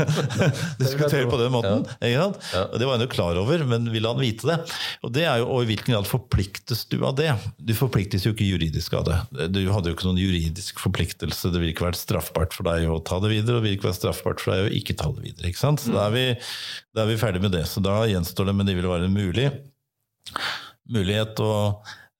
diskutere 0.81 1.27
på 1.31 1.39
den 1.39 1.53
måten. 1.53 1.85
Ja. 2.05 2.27
Og 2.29 2.75
Det 2.79 2.87
var 2.87 2.97
han 2.97 3.05
jo 3.05 3.09
klar 3.11 3.39
over, 3.39 3.63
men 3.67 3.87
ville 3.93 4.11
han 4.11 4.21
vite 4.21 4.49
det? 4.49 4.57
Og 5.05 5.13
det 5.15 5.25
er 5.25 5.41
jo, 5.41 5.47
og 5.55 5.63
i 5.63 5.69
hvilken 5.71 5.95
grad 5.95 6.09
forpliktes 6.09 6.85
du 6.91 6.99
av 7.07 7.15
det? 7.19 7.31
Du 7.57 7.73
forpliktes 7.77 8.27
jo 8.27 8.35
ikke 8.35 8.47
juridisk 8.47 8.95
av 8.99 9.07
det. 9.07 9.17
Du 9.55 9.61
hadde 9.71 9.91
jo 9.91 9.97
ikke 9.97 10.07
noen 10.09 10.21
juridisk 10.21 10.79
forpliktelse. 10.83 11.51
Det 11.51 11.61
ville 11.61 11.73
ikke 11.73 11.87
vært 11.87 12.01
straffbart 12.01 12.55
for 12.55 12.67
deg 12.69 12.87
å 12.91 13.01
ta 13.07 13.19
det 13.23 13.33
videre, 13.33 13.57
og 13.57 13.63
det 13.63 13.69
ville 13.69 13.79
ikke 13.79 13.89
vært 13.89 14.01
straffbart 14.03 14.43
for 14.43 14.55
deg 14.55 14.69
å 14.69 14.73
ikke 14.81 14.97
ta 15.01 15.11
det 15.15 15.25
videre. 15.25 15.51
ikke 15.51 15.63
sant? 15.63 15.83
Så 15.83 15.95
da 15.95 16.07
er 16.09 16.15
vi, 16.15 16.25
da 16.95 17.05
er 17.05 17.13
vi 17.13 17.19
ferdig 17.21 17.43
med 17.45 17.55
det. 17.55 17.65
Så 17.71 17.83
da 17.83 18.01
gjenstår 18.11 18.51
det, 18.51 18.57
men 18.59 18.69
det 18.69 18.77
vil 18.77 18.91
være 18.91 19.09
en 19.09 19.15
mulig, 19.15 19.49
mulighet 20.91 21.39
å 21.41 21.53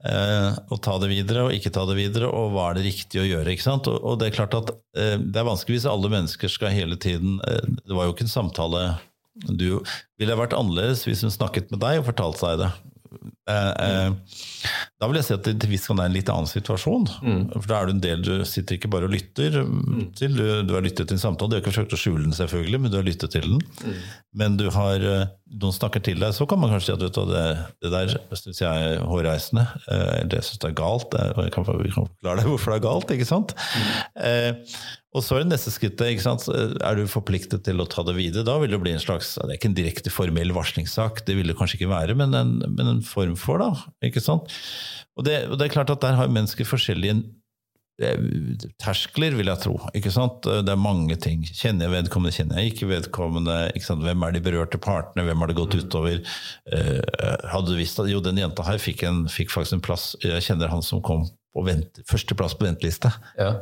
Eh, 0.06 0.58
og 0.70 0.82
ta 0.86 0.98
det 1.02 1.10
videre 1.10 1.48
og 1.48 1.56
ikke 1.56 1.72
ta 1.74 1.86
det 1.90 1.96
videre, 1.98 2.30
og 2.30 2.52
hva 2.54 2.70
er 2.70 2.78
det 2.78 2.86
riktig 2.92 3.22
å 3.22 3.26
gjøre? 3.26 3.56
ikke 3.56 3.66
sant? 3.66 3.88
Og, 3.90 3.98
og 4.06 4.20
Det 4.22 4.28
er 4.30 4.36
klart 4.38 4.58
at 4.58 4.72
eh, 4.98 5.16
det 5.18 5.42
er 5.42 5.48
vanskelig 5.48 5.80
hvis 5.80 5.88
alle 5.90 6.12
mennesker 6.14 6.52
skal 6.52 6.76
hele 6.76 6.98
tiden 7.02 7.40
eh, 7.48 7.64
Det 7.82 7.96
var 7.96 8.06
jo 8.06 8.14
ikke 8.14 8.28
en 8.28 8.36
samtale 8.36 8.84
Du 9.50 9.82
ville 10.20 10.38
vært 10.38 10.54
annerledes 10.58 11.06
hvis 11.08 11.26
hun 11.26 11.34
snakket 11.34 11.74
med 11.74 11.82
deg 11.82 12.04
og 12.04 12.10
fortalte 12.12 12.44
seg 12.44 12.62
det. 12.62 12.70
Eh, 13.46 13.72
eh, 13.86 14.74
da 14.98 15.06
vil 15.06 15.20
jeg 15.20 15.28
si 15.28 15.34
at 15.36 15.46
det 15.46 15.54
til 15.62 15.70
viss 15.70 15.86
grad 15.86 16.02
er 16.02 16.10
en 16.10 16.16
litt 16.16 16.30
annen 16.34 16.50
situasjon. 16.50 17.06
Mm. 17.22 17.44
For 17.54 17.68
da 17.70 17.78
er 17.78 17.90
du 17.90 17.94
en 17.94 18.02
del, 18.02 18.24
du 18.26 18.46
sitter 18.50 18.80
ikke 18.80 18.90
bare 18.94 19.06
og 19.06 19.14
lytter 19.14 19.60
mm. 19.62 20.08
til, 20.18 20.38
du, 20.38 20.46
du, 20.66 20.74
har 20.74 20.86
lyttet 20.86 21.10
til 21.10 21.18
en 21.18 21.22
samtale. 21.22 21.52
Du 21.52 21.58
har 21.58 21.64
ikke 21.64 21.74
forsøkt 21.76 21.94
å 21.94 22.02
skjule 22.02 22.26
den, 22.26 22.36
selvfølgelig, 22.38 22.82
men 22.82 22.94
du 22.94 22.98
har 23.00 23.06
lyttet 23.06 23.36
til 23.36 23.46
den. 23.46 23.62
Mm. 23.86 24.02
Men 24.42 24.58
du 24.60 24.66
har, 24.74 25.06
eh, 25.12 25.28
noen 25.62 25.78
snakker 25.78 26.04
til 26.06 26.26
deg, 26.26 26.34
så 26.38 26.50
kan 26.50 26.62
man 26.62 26.74
kanskje 26.74 26.90
si 26.90 26.98
at 26.98 27.06
du, 27.06 27.22
det, 27.30 27.46
det 27.86 27.94
der 27.94 28.18
syns 28.42 28.64
jeg 28.66 28.90
er 28.90 29.06
hårreisende. 29.06 29.68
Det 30.32 30.42
syns 30.42 30.60
jeg 30.60 30.74
er 30.74 30.78
galt. 30.82 31.14
Jeg 31.14 31.54
kan, 31.54 31.70
vi 31.84 31.94
kan 31.94 32.10
forklare 32.10 32.42
deg 32.42 32.50
hvorfor 32.50 32.74
det 32.74 32.82
er 32.82 32.88
galt. 32.90 33.14
ikke 33.14 33.30
sant? 33.30 33.54
Mm. 34.18 34.72
Og 35.16 35.24
så 35.24 35.38
er 35.38 35.46
det 35.46 35.54
neste 35.54 35.72
skrittet. 35.72 36.10
ikke 36.12 36.26
sant? 36.26 36.44
Er 36.52 37.00
du 37.00 37.06
forpliktet 37.08 37.64
til 37.68 37.80
å 37.80 37.88
ta 37.88 38.04
det 38.08 38.18
videre? 38.18 38.46
Da 38.48 38.58
vil 38.60 38.74
det 38.74 38.82
bli 38.84 38.96
en 38.96 39.04
slags 39.04 39.36
Det 39.40 39.48
er 39.48 39.56
ikke 39.56 39.72
en 39.72 39.78
direkte 39.78 40.12
formell 40.12 40.52
varslingssak, 40.56 41.24
det 41.28 41.38
vil 41.38 41.52
det 41.52 41.56
kanskje 41.60 41.80
ikke 41.80 41.94
være, 41.94 42.18
men 42.20 42.36
en, 42.36 42.58
men 42.68 42.98
en 42.98 43.02
form 43.06 43.38
for, 43.40 43.64
da. 43.64 43.88
ikke 44.06 44.24
sant? 44.24 44.52
Og 45.16 45.24
det, 45.28 45.46
og 45.48 45.58
det, 45.58 45.68
er 45.68 45.76
klart 45.78 45.94
at 45.94 46.04
der 46.04 46.18
har 46.20 46.32
mennesker 46.32 46.68
forskjellige 46.68 47.16
eh, 48.04 48.26
terskler, 48.84 49.38
vil 49.40 49.48
jeg 49.48 49.64
tro. 49.64 49.78
ikke 49.96 50.12
sant? 50.12 50.44
Det 50.44 50.74
er 50.74 50.82
mange 50.82 51.16
ting. 51.24 51.46
Kjenner 51.48 51.88
jeg 51.88 51.94
vedkommende, 51.94 52.36
kjenner 52.36 52.60
jeg 52.60 52.74
ikke 52.74 52.90
vedkommende? 52.92 53.56
Ikke 53.72 53.88
sant? 53.88 54.04
Hvem 54.04 54.28
er 54.28 54.36
de 54.36 54.44
berørte 54.50 54.82
partene? 54.84 55.24
Hvem 55.30 55.46
har 55.46 55.52
det 55.52 55.60
gått 55.62 55.78
utover? 55.80 56.20
Uh, 56.68 57.00
hadde 57.54 57.72
du 57.72 57.80
visst 57.80 58.04
at 58.04 58.12
jo, 58.12 58.20
den 58.26 58.44
jenta 58.44 58.68
her 58.68 58.84
fikk, 58.84 59.06
en, 59.08 59.24
fikk 59.32 59.56
faktisk 59.56 59.80
en 59.80 59.88
plass 59.88 60.12
Jeg 60.26 60.44
kjenner 60.50 60.74
han 60.74 60.84
som 60.84 61.04
kom 61.06 61.24
på 61.56 61.64
vent, 61.64 62.04
førsteplass 62.10 62.58
på 62.60 62.68
venteliste. 62.68 63.14
Ja. 63.40 63.54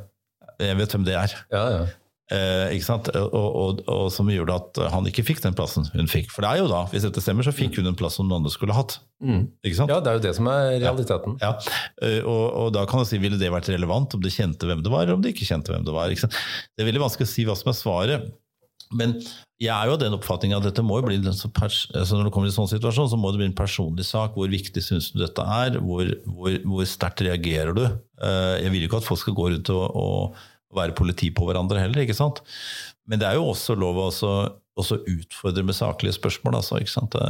Jeg 0.62 0.80
vet 0.80 0.96
hvem 0.96 1.06
det 1.08 1.18
er. 1.18 1.36
Ja, 1.54 1.66
ja. 1.74 1.84
Eh, 2.32 2.72
ikke 2.78 2.86
sant? 2.86 3.10
Og, 3.20 3.34
og, 3.36 3.82
og, 3.92 4.06
som 4.14 4.30
gjorde 4.32 4.56
at 4.56 4.80
han 4.94 5.08
ikke 5.10 5.26
fikk 5.28 5.42
den 5.44 5.56
plassen 5.58 5.86
hun 5.92 6.08
fikk. 6.10 6.32
For 6.34 6.46
det 6.46 6.54
er 6.54 6.62
jo 6.64 6.70
da, 6.72 6.84
hvis 6.90 7.06
dette 7.06 7.22
stemmer, 7.22 7.46
så 7.46 7.54
fikk 7.54 7.78
hun 7.78 7.92
en 7.92 7.98
plass 8.00 8.16
som 8.18 8.30
noen 8.30 8.42
andre 8.42 8.54
skulle 8.54 8.76
hatt. 8.76 8.96
Mm. 9.22 9.44
Ikke 9.62 9.78
sant? 9.82 9.92
Ja, 9.92 10.00
det 10.04 10.12
er 10.12 10.18
jo 10.18 10.24
det 10.24 10.34
som 10.40 10.48
er 10.50 10.78
realiteten. 10.82 11.36
Ja, 11.44 11.52
ja. 11.60 11.82
Eh, 12.02 12.22
og, 12.22 12.46
og, 12.48 12.70
da 12.78 12.86
kan 12.90 13.04
du 13.04 13.10
si, 13.10 13.20
ville 13.22 13.40
det 13.42 13.52
vært 13.54 13.70
relevant 13.74 14.16
om 14.16 14.24
du 14.24 14.32
kjente 14.34 14.70
hvem 14.70 14.82
det 14.86 14.94
var, 14.94 15.06
eller 15.06 15.20
om 15.20 15.26
du 15.26 15.30
ikke 15.30 15.50
kjente 15.50 15.76
hvem 15.76 15.84
det 15.86 15.96
var. 15.96 16.14
Ikke 16.14 16.26
sant? 16.26 16.40
Det 16.74 16.86
er 16.86 16.90
veldig 16.90 17.04
vanskelig 17.04 17.30
å 17.30 17.34
si 17.34 17.46
hva 17.50 17.58
som 17.60 17.74
er 17.74 17.78
svaret. 17.78 18.32
Men 18.98 19.16
jeg 19.62 19.72
er 19.72 19.88
jo 19.88 19.96
av 19.96 20.02
den 20.02 20.16
oppfatning 20.18 20.56
at 20.56 20.66
dette 20.66 20.84
må 20.86 20.98
jo 21.00 21.08
bli 21.08 21.20
altså 21.22 22.18
når 22.18 22.28
det 22.28 22.34
kommer 22.36 22.50
til 22.50 22.54
en 22.54 22.58
sånn 22.58 22.72
situasjon, 22.74 23.12
så 23.14 23.20
må 23.20 23.32
det 23.32 23.42
bli 23.42 23.50
en 23.52 23.58
personlig 23.58 24.06
sak. 24.08 24.36
Hvor 24.38 24.50
viktig 24.52 24.84
syns 24.84 25.12
du 25.14 25.22
dette 25.22 25.46
er? 25.46 25.78
Hvor, 25.84 26.10
hvor, 26.28 26.58
hvor 26.68 26.90
sterkt 26.90 27.24
reagerer 27.26 27.76
du? 27.78 27.86
Eh, 27.86 28.56
jeg 28.66 28.74
vil 28.74 28.84
jo 28.84 28.90
ikke 28.90 29.04
at 29.04 29.08
folk 29.08 29.22
skal 29.22 29.38
gå 29.38 29.52
rundt 29.54 29.72
og, 29.74 29.86
og 29.94 30.78
være 30.78 30.98
politi 30.98 31.30
på 31.34 31.48
hverandre 31.48 31.82
heller. 31.84 32.04
ikke 32.04 32.18
sant? 32.18 32.42
Men 33.08 33.22
det 33.22 33.30
er 33.30 33.40
jo 33.40 33.50
også 33.52 33.78
lov 33.78 34.00
å 34.00 34.10
også 34.80 34.98
utfordre 35.06 35.62
med 35.66 35.76
saklige 35.78 36.16
spørsmål. 36.16 36.56
Altså? 36.58 36.80
Det, 36.82 37.26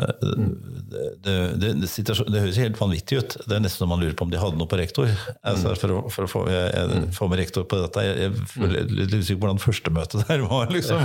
det, 1.26 1.36
det, 1.60 1.72
det, 1.76 2.40
høres 2.40 2.60
helt 2.62 2.80
vanvittig 2.80 3.20
ut. 3.20 3.36
Det 3.44 3.58
er 3.58 3.64
nesten 3.64 3.84
så 3.84 3.90
man 3.90 4.00
lurer 4.00 4.16
på 4.16 4.28
om 4.28 4.32
de 4.32 4.40
hadde 4.40 4.60
noe 4.60 4.70
på 4.70 4.80
rektor. 4.80 5.12
Altså, 5.44 5.74
for, 5.80 5.92
å, 5.92 6.02
for 6.14 6.28
å 6.28 6.32
få, 6.32 6.44
jeg, 6.54 6.72
jeg, 6.72 7.04
få, 7.18 7.28
med 7.32 7.42
rektor 7.44 7.68
på 7.68 7.82
dette. 7.84 8.06
Jeg, 8.08 8.16
jeg 8.24 8.48
føler 8.54 8.96
litt 8.96 9.16
usikker 9.18 9.42
på 9.42 9.48
hvordan 9.48 9.64
første 9.64 9.96
møte 9.98 10.24
der 10.24 10.46
var. 10.48 10.72
liksom. 10.72 11.04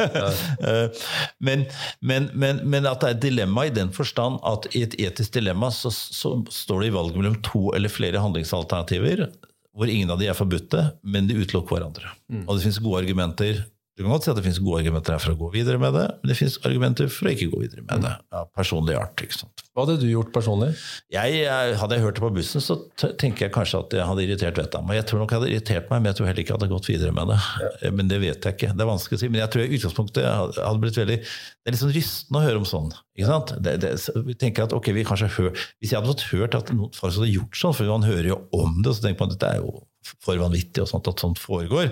men, 1.48 1.64
men, 2.04 2.28
men, 2.34 2.64
men, 2.64 2.90
at 2.90 3.00
det 3.00 3.12
er 3.12 3.16
et 3.16 3.24
dilemma 3.24 3.68
i 3.70 3.74
den 3.80 3.94
forstand 3.96 4.40
at 4.46 4.68
i 4.76 4.84
et 4.84 4.98
etisk 5.00 5.38
dilemma 5.38 5.72
så, 5.72 5.92
så 5.92 6.36
står 6.52 6.84
det 6.84 6.90
i 6.90 6.96
valget 6.98 7.22
mellom 7.22 7.40
to 7.46 7.70
eller 7.76 7.92
flere 7.92 8.20
handlingsalternativer 8.20 9.30
hvor 9.76 9.88
ingen 9.88 10.10
av 10.12 10.18
de 10.20 10.26
er 10.28 10.36
forbudte, 10.36 10.80
men 11.06 11.28
de 11.28 11.38
utelukker 11.38 11.76
hverandre. 11.76 12.10
Mm. 12.28 12.42
Og 12.44 12.56
det 12.56 12.64
finnes 12.66 12.80
gode 12.82 13.04
argumenter. 13.04 13.62
Du 14.00 14.06
kan 14.06 14.14
godt 14.14 14.24
si 14.24 14.30
at 14.32 14.38
det 14.38 14.46
finnes 14.46 14.58
gode 14.64 14.78
argumenter 14.80 15.12
her 15.12 15.20
for 15.20 15.34
å 15.34 15.36
gå 15.36 15.48
videre 15.52 15.76
med 15.82 15.92
det, 15.92 16.06
men 16.22 16.30
det 16.30 16.36
finnes 16.38 16.54
argumenter 16.64 17.10
for 17.12 17.28
å 17.28 17.32
ikke 17.34 17.50
gå 17.52 17.58
videre 17.60 17.82
med 17.84 18.00
det. 18.06 18.12
Ja, 18.32 18.46
personlig 18.56 18.94
art. 18.96 19.20
ikke 19.20 19.36
sant? 19.42 19.60
Hva 19.76 19.84
hadde 19.84 19.98
du 20.00 20.06
gjort 20.08 20.30
personlig? 20.32 20.70
Jeg, 21.12 21.34
jeg- 21.44 21.74
hadde 21.82 21.98
jeg 21.98 22.04
hørt 22.06 22.16
det 22.16 22.22
på 22.24 22.30
bussen, 22.38 22.64
så 22.64 22.78
tenker 23.20 23.44
jeg 23.46 23.52
kanskje 23.52 23.82
at 23.84 23.92
jeg 23.98 24.06
hadde 24.08 24.24
irritert 24.24 24.56
vettet 24.56 24.78
av 24.80 24.86
meg. 24.88 24.96
Jeg 25.02 25.06
tror 25.10 25.20
nok 25.20 25.34
jeg 25.34 25.38
hadde 25.42 25.50
irritert 25.52 25.90
meg, 25.92 26.00
men 26.00 26.08
jeg 26.10 26.16
tror 26.16 26.26
heller 26.30 26.42
ikke 26.42 26.54
jeg 26.54 26.58
hadde 26.58 26.70
gått 26.72 26.88
videre 26.88 27.12
med 27.20 27.28
det. 27.34 27.38
Ja. 27.84 27.90
Men 28.00 28.08
det 28.08 28.20
vet 28.24 28.40
jeg 28.48 28.56
ikke. 28.56 28.72
Det 28.72 28.86
er 28.86 28.90
vanskelig 28.90 29.18
å 29.18 29.20
si. 29.20 29.28
Men 29.28 29.40
jeg 29.44 29.52
tror 29.52 29.62
i 29.66 29.76
utgangspunktet 29.78 30.24
hadde 30.64 30.80
blitt 30.86 30.96
veldig 31.02 31.18
Det 31.20 31.68
er 31.68 31.76
litt 31.76 31.82
sånn 31.84 31.94
rystende 31.94 32.40
å 32.40 32.44
høre 32.48 32.56
om 32.64 32.64
sånn. 32.72 32.90
ikke 33.20 33.28
sant? 33.30 33.52
Det, 33.60 33.76
det, 33.84 33.92
vi 34.26 34.34
tenker 34.40 34.64
at 34.64 34.72
ok, 34.80 34.90
vi 34.96 35.04
kanskje 35.04 35.28
hør, 35.36 35.52
Hvis 35.76 35.92
jeg 35.92 36.00
hadde 36.00 36.08
fått 36.14 36.26
hørt 36.32 36.56
at 36.56 36.72
noen 36.72 36.90
faktisk 36.96 37.20
hadde 37.20 37.34
gjort 37.36 37.60
sånn, 37.62 37.76
for 37.76 37.84
man 37.92 38.08
hører 38.08 38.32
jo 38.32 38.40
om 38.56 38.80
det, 38.82 38.96
så 38.96 39.04
tenker 39.04 39.20
man 39.26 39.30
at 39.34 39.38
dette 39.38 39.52
er 39.54 39.60
jo 39.60 39.76
for 40.24 40.40
vanvittig 40.40 40.82
og 40.84 40.90
sånt 40.90 41.08
at 41.10 41.22
sånt 41.22 41.40
foregår. 41.40 41.90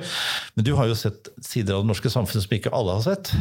Men 0.56 0.66
du 0.66 0.74
har 0.78 0.88
jo 0.90 0.98
sett 0.98 1.30
sider 1.44 1.76
av 1.76 1.84
det 1.84 1.92
norske 1.92 2.12
samfunnet 2.12 2.46
som 2.46 2.54
ikke 2.56 2.74
alle 2.74 2.98
har 2.98 3.06
sett. 3.06 3.32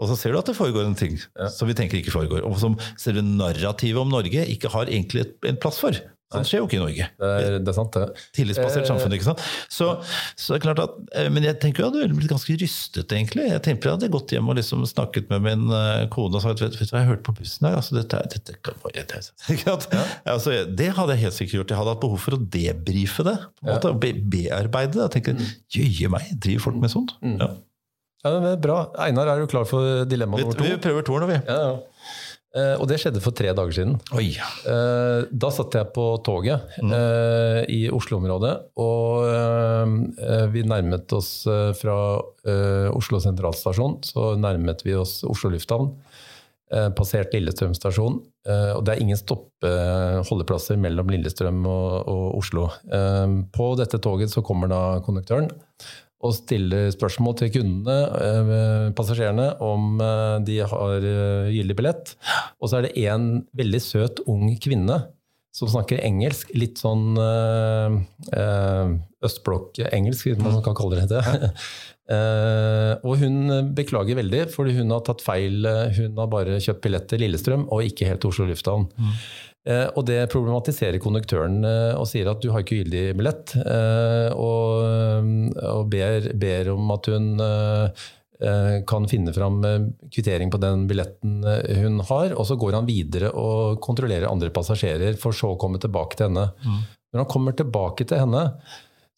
Og 0.00 0.08
så 0.08 0.16
ser 0.16 0.32
du 0.32 0.40
at 0.40 0.48
det 0.48 0.56
foregår 0.56 0.86
en 0.88 0.96
ting 0.96 1.18
som 1.52 1.68
vi 1.68 1.76
tenker 1.76 2.00
ikke 2.00 2.14
foregår. 2.14 2.44
Og 2.48 2.56
som 2.62 2.78
selve 3.00 3.22
narrativet 3.26 4.00
om 4.00 4.12
Norge 4.12 4.46
ikke 4.48 4.72
har 4.72 4.88
egentlig 4.88 5.28
en 5.46 5.60
plass 5.60 5.80
for. 5.82 5.96
Sånt 6.30 6.46
skjer 6.46 6.60
jo 6.60 6.66
ikke 6.68 6.76
i 6.78 6.80
Norge. 6.80 7.06
Det 7.18 7.28
er, 7.42 7.54
det 7.58 7.70
er 7.72 7.74
sant, 7.74 7.96
det. 7.96 8.22
Tillitsbasert 8.38 8.86
samfunn, 8.86 9.14
ikke 9.16 9.26
sant. 9.26 9.40
Så, 9.66 9.88
så 10.38 10.52
det 10.52 10.60
er 10.60 10.62
klart 10.62 10.82
at, 10.84 10.92
eh, 11.18 11.30
Men 11.34 11.46
jeg 11.48 11.58
tenker 11.62 11.82
jo 11.82 11.88
at 11.88 11.96
du 11.96 11.98
hadde 12.04 12.14
blitt 12.14 12.30
ganske 12.30 12.54
rystet, 12.60 13.10
egentlig. 13.10 13.48
Jeg 13.50 13.62
tenker 13.66 13.90
jeg 13.90 13.96
hadde 13.96 14.10
gått 14.14 14.34
hjem 14.36 14.52
og 14.52 14.58
liksom 14.60 14.84
snakket 14.86 15.26
med 15.32 15.42
min 15.48 15.64
eh, 15.74 16.04
kone 16.14 16.38
og 16.38 16.44
sagt 16.44 16.62
vet, 16.62 16.76
vet 16.78 16.92
du 16.92 16.94
hva 16.94 17.02
jeg 17.02 17.10
hørte 17.10 17.26
på 17.26 17.34
bussen 17.40 17.66
her? 17.66 17.80
Altså, 17.80 17.96
dette, 17.98 18.20
dette, 18.36 18.54
dette, 18.94 19.24
ja. 19.66 20.04
altså, 20.36 20.54
det 20.70 20.90
hadde 21.00 21.16
jeg 21.16 21.24
helt 21.24 21.38
sikkert 21.40 21.58
gjort. 21.58 21.74
Jeg 21.74 21.82
hadde 21.82 21.96
hatt 21.96 22.04
behov 22.06 22.22
for 22.22 22.38
å 22.38 22.42
debrife 22.58 23.26
det. 23.26 23.36
på 23.58 23.66
en 23.66 23.74
måte, 23.74 23.90
og 23.90 23.98
be, 24.04 24.14
Bearbeide 24.36 24.94
det. 24.94 25.08
Jeg 25.08 25.16
tenker, 25.18 25.58
Jøye 25.74 26.14
meg, 26.14 26.30
driver 26.38 26.68
folk 26.68 26.78
med 26.84 26.94
sånt? 26.94 27.18
Ja. 27.26 27.50
Ja, 28.20 28.34
det 28.36 28.50
er 28.52 28.58
bra. 28.60 28.80
Einar, 29.00 29.30
er 29.32 29.40
du 29.40 29.48
klar 29.48 29.64
for 29.68 30.04
dilemma 30.08 30.36
nummer 30.36 30.56
to? 30.56 30.66
vi 30.66 30.76
prøver 30.84 31.06
toeren, 31.08 31.30
vi. 31.30 31.38
Ja, 31.48 31.60
ja. 31.70 32.18
Eh, 32.50 32.74
og 32.82 32.88
det 32.90 32.96
skjedde 32.98 33.20
for 33.22 33.36
tre 33.36 33.52
dager 33.54 33.76
siden. 33.76 33.98
Oi. 34.18 34.32
Eh, 34.34 35.20
Da 35.30 35.50
satt 35.54 35.76
jeg 35.78 35.92
på 35.94 36.06
toget 36.26 36.66
mm. 36.82 36.94
i 37.70 37.82
Oslo-området, 37.94 38.54
og 38.82 39.28
eh, 39.30 40.46
vi 40.50 40.64
nærmet 40.66 41.14
oss 41.14 41.46
eh, 41.46 41.70
fra 41.78 41.96
eh, 42.42 42.88
Oslo 42.90 43.22
sentralstasjon, 43.22 44.00
så 44.06 44.34
nærmet 44.40 44.82
vi 44.86 44.98
oss 44.98 45.20
Oslo 45.28 45.52
lufthavn. 45.54 45.92
Eh, 46.70 46.90
passert 46.94 47.32
Lillestrøm 47.34 47.72
stasjon, 47.74 48.20
eh, 48.46 48.72
og 48.76 48.84
det 48.86 48.94
er 48.94 49.00
ingen 49.02 49.18
stoppeholdeplasser 49.18 50.78
mellom 50.78 51.10
Lillestrøm 51.10 51.64
og, 51.66 52.10
og 52.10 52.26
Oslo. 52.38 52.68
Eh, 52.90 53.26
på 53.54 53.72
dette 53.78 53.98
toget 54.02 54.30
så 54.30 54.42
kommer 54.46 54.70
da 54.70 54.82
konduktøren 55.06 55.50
og 56.20 56.34
stiller 56.36 56.90
spørsmål 56.92 57.36
til 57.40 57.52
kundene, 57.54 57.96
eh, 58.20 58.90
passasjerene, 58.96 59.54
om 59.64 60.00
eh, 60.04 60.36
de 60.44 60.58
har 60.68 61.06
eh, 61.06 61.52
gyldig 61.54 61.76
billett. 61.78 62.12
Og 62.60 62.68
så 62.68 62.78
er 62.78 62.88
det 62.88 63.06
en 63.08 63.30
veldig 63.56 63.80
søt 63.84 64.20
ung 64.28 64.50
kvinne 64.60 65.00
som 65.56 65.66
snakker 65.66 65.98
engelsk, 66.06 66.52
litt 66.54 66.78
sånn 66.78 67.18
østblokk-engelsk, 69.26 70.28
hvis 70.28 70.38
man 70.38 70.60
kan 70.62 70.76
kalle 70.78 71.00
det 71.00 71.08
det. 71.10 71.40
Og 73.02 73.18
hun 73.18 73.50
beklager 73.74 74.14
veldig, 74.20 74.44
fordi 74.54 74.76
hun 74.78 74.94
har 74.94 75.02
tatt 75.08 75.24
feil. 75.26 75.66
Hun 75.96 76.22
har 76.22 76.30
bare 76.30 76.62
kjøpt 76.62 76.84
billett 76.86 77.10
til 77.10 77.24
Lillestrøm 77.24 77.66
og 77.66 77.82
ikke 77.82 78.06
helt 78.12 78.28
Oslo 78.30 78.46
lufthavn. 78.46 78.86
Eh, 78.94 79.49
og 79.92 80.06
det 80.08 80.22
problematiserer 80.32 80.96
konduktøren 81.02 81.58
eh, 81.68 81.92
og 81.98 82.06
sier 82.08 82.30
at 82.32 82.40
du 82.40 82.48
har 82.54 82.62
ikke 82.64 82.78
gyldig 82.80 83.02
billett. 83.18 83.52
eh, 83.60 84.30
og 84.32 84.86
og 85.60 85.90
ber, 85.92 86.30
ber 86.40 86.70
om 86.72 86.90
at 86.94 87.08
hun 87.12 87.26
eh, 87.44 88.04
eh, 88.40 88.76
kan 88.88 89.08
finne 89.10 89.34
fram 89.36 89.58
eh, 89.68 89.84
kvittering 90.14 90.50
på 90.52 90.60
den 90.62 90.86
billetten 90.88 91.44
eh, 91.44 91.82
hun 91.82 92.00
har. 92.08 92.32
Og 92.40 92.48
så 92.48 92.56
går 92.56 92.78
han 92.78 92.88
videre 92.88 93.30
og 93.36 93.80
kontrollerer 93.84 94.30
andre 94.30 94.48
passasjerer, 94.54 95.18
for 95.20 95.36
så 95.36 95.52
å 95.52 95.60
komme 95.60 95.80
tilbake 95.82 96.16
til 96.16 96.30
henne. 96.30 96.48
Når 97.12 97.24
han 97.24 97.30
kommer 97.36 97.52
tilbake 97.58 98.06
til 98.08 98.22
henne, 98.22 98.46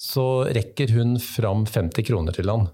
så 0.02 0.26
rekker 0.50 0.90
hun 0.96 1.14
fram 1.22 1.66
50 1.70 2.02
kroner 2.08 2.34
til 2.34 2.50
han. 2.50 2.66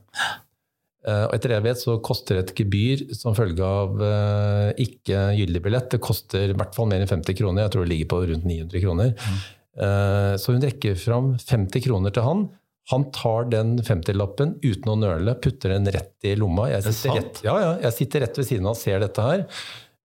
Eh, 1.09 1.25
Og 1.29 1.35
etter 1.37 1.53
det 1.55 1.59
jeg 1.59 1.67
vet, 1.69 1.81
så 1.81 1.95
koster 2.05 2.41
et 2.43 2.53
gebyr 2.59 3.07
som 3.17 3.37
følge 3.39 3.65
av 3.65 4.01
eh, 4.05 4.85
ikke 4.85 5.23
gyldig 5.39 5.63
billett, 5.65 5.91
det 5.95 6.03
koster 6.05 6.53
i 6.53 6.57
hvert 6.59 6.77
fall 6.77 6.91
mer 6.91 7.01
enn 7.05 7.09
50 7.11 7.39
kroner. 7.39 7.65
Jeg 7.65 7.75
tror 7.77 7.87
det 7.87 7.93
ligger 7.95 8.11
på 8.13 8.21
rundt 8.33 8.45
900 8.49 8.83
kroner. 8.85 9.15
Eh, 9.79 10.35
Så 10.43 10.53
hun 10.55 10.65
rekker 10.65 10.97
fram 11.01 11.33
50 11.41 11.85
kroner 11.89 12.15
til 12.15 12.27
han. 12.27 12.49
Han 12.91 13.05
tar 13.13 13.51
den 13.53 13.75
50-lappen 13.85 14.55
uten 14.65 14.89
å 14.89 14.97
nøle, 14.97 15.35
putter 15.45 15.75
den 15.75 15.85
rett 15.93 16.25
i 16.25 16.33
lomma. 16.41 16.71
Jeg 16.73 16.87
sitter, 16.89 17.19
rett, 17.21 17.41
ja, 17.45 17.57
ja, 17.61 17.73
jeg 17.85 17.93
sitter 17.99 18.25
rett 18.25 18.39
ved 18.41 18.47
siden 18.49 18.65
av 18.69 18.73
og 18.73 18.81
ser 18.81 19.03
dette 19.05 19.27
her. 19.27 19.43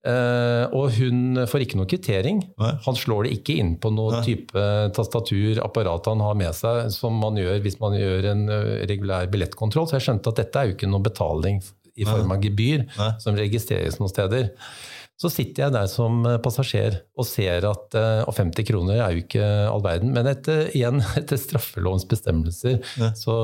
Eh, 0.04 0.66
og 0.76 0.89
hun 0.98 1.46
får 1.48 1.63
ikke 1.63 1.78
noe 1.80 1.88
kvittering. 1.88 2.42
Han 2.60 2.98
slår 3.00 3.28
det 3.28 3.38
ikke 3.38 3.56
inn 3.62 3.76
på 3.80 3.92
noe 3.96 4.18
Nei. 4.18 4.24
type 4.26 4.63
tastatur, 4.98 5.62
apparat 5.63 6.10
han 6.12 6.24
har 6.26 6.36
med 6.39 6.52
seg, 6.58 6.89
som 6.92 7.16
man 7.22 7.39
gjør 7.39 7.62
hvis 7.63 7.80
man 7.80 7.96
gjør 7.96 8.28
en 8.34 8.44
ø, 8.52 8.60
regulær 8.89 9.32
billettkontroll. 9.32 9.88
Så 9.88 10.00
jeg 10.00 10.10
skjønte 10.10 10.34
at 10.34 10.42
dette 10.44 10.60
er 10.60 10.70
jo 10.70 10.76
ikke 10.76 10.92
noe 10.92 11.06
betaling 11.08 11.63
i 11.94 12.08
form 12.10 12.34
av 12.34 12.42
gebyr 12.42 12.88
Nei. 12.98 13.12
som 13.22 13.38
registreres 13.38 14.00
noen 14.02 14.12
steder. 14.12 14.50
Så 15.24 15.30
sitter 15.32 15.66
jeg 15.70 15.74
der 15.78 15.88
som 15.88 16.22
eh, 16.28 16.38
passasjer 16.44 17.00
og 17.16 17.28
ser 17.30 17.64
at 17.70 17.96
eh, 17.96 18.24
Og 18.28 18.34
50 18.36 18.66
kroner 18.68 19.00
er 19.06 19.14
jo 19.16 19.22
ikke 19.24 19.46
all 19.72 19.84
verden, 19.86 20.12
men 20.16 20.28
etter, 20.28 20.66
igjen, 20.76 21.00
etter 21.20 21.40
straffelovens 21.40 22.04
bestemmelser 22.10 22.80
Ja. 23.00 23.12
så, 23.16 23.36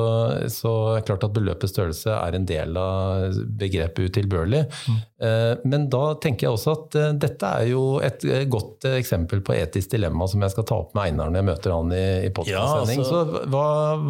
så 0.51 0.71
er 0.91 0.99
det 0.99 1.05
klart 1.07 1.23
at 1.29 1.35
beløpets 1.37 1.71
størrelse 1.73 2.11
er 2.17 2.35
en 2.37 2.47
del 2.49 2.75
av 2.79 3.37
begrepet 3.61 4.09
utilbørlig. 4.11 4.65
Mm. 4.89 4.97
Eh, 5.23 5.53
Men 5.69 5.87
da 5.93 6.03
tenker 6.21 6.47
jeg 6.49 6.55
også 6.57 6.73
at 6.75 6.97
dette 7.21 7.49
er 7.61 7.69
jo 7.71 7.83
et 8.03 8.23
godt 8.51 8.87
eksempel 8.97 9.41
på 9.45 9.55
etisk 9.55 9.93
dilemma 9.95 10.27
som 10.31 10.41
jeg 10.43 10.53
skal 10.55 10.65
ta 10.69 10.77
opp 10.83 10.93
med 10.97 11.09
Einar 11.09 11.31
når 11.31 11.39
jeg 11.41 11.47
møter 11.53 11.75
han 11.77 11.93
i, 11.95 12.03
i 12.27 12.31
podcastsending. 12.35 13.03
Ja, 13.03 13.09
Så 13.09 13.45
hva, 13.53 13.65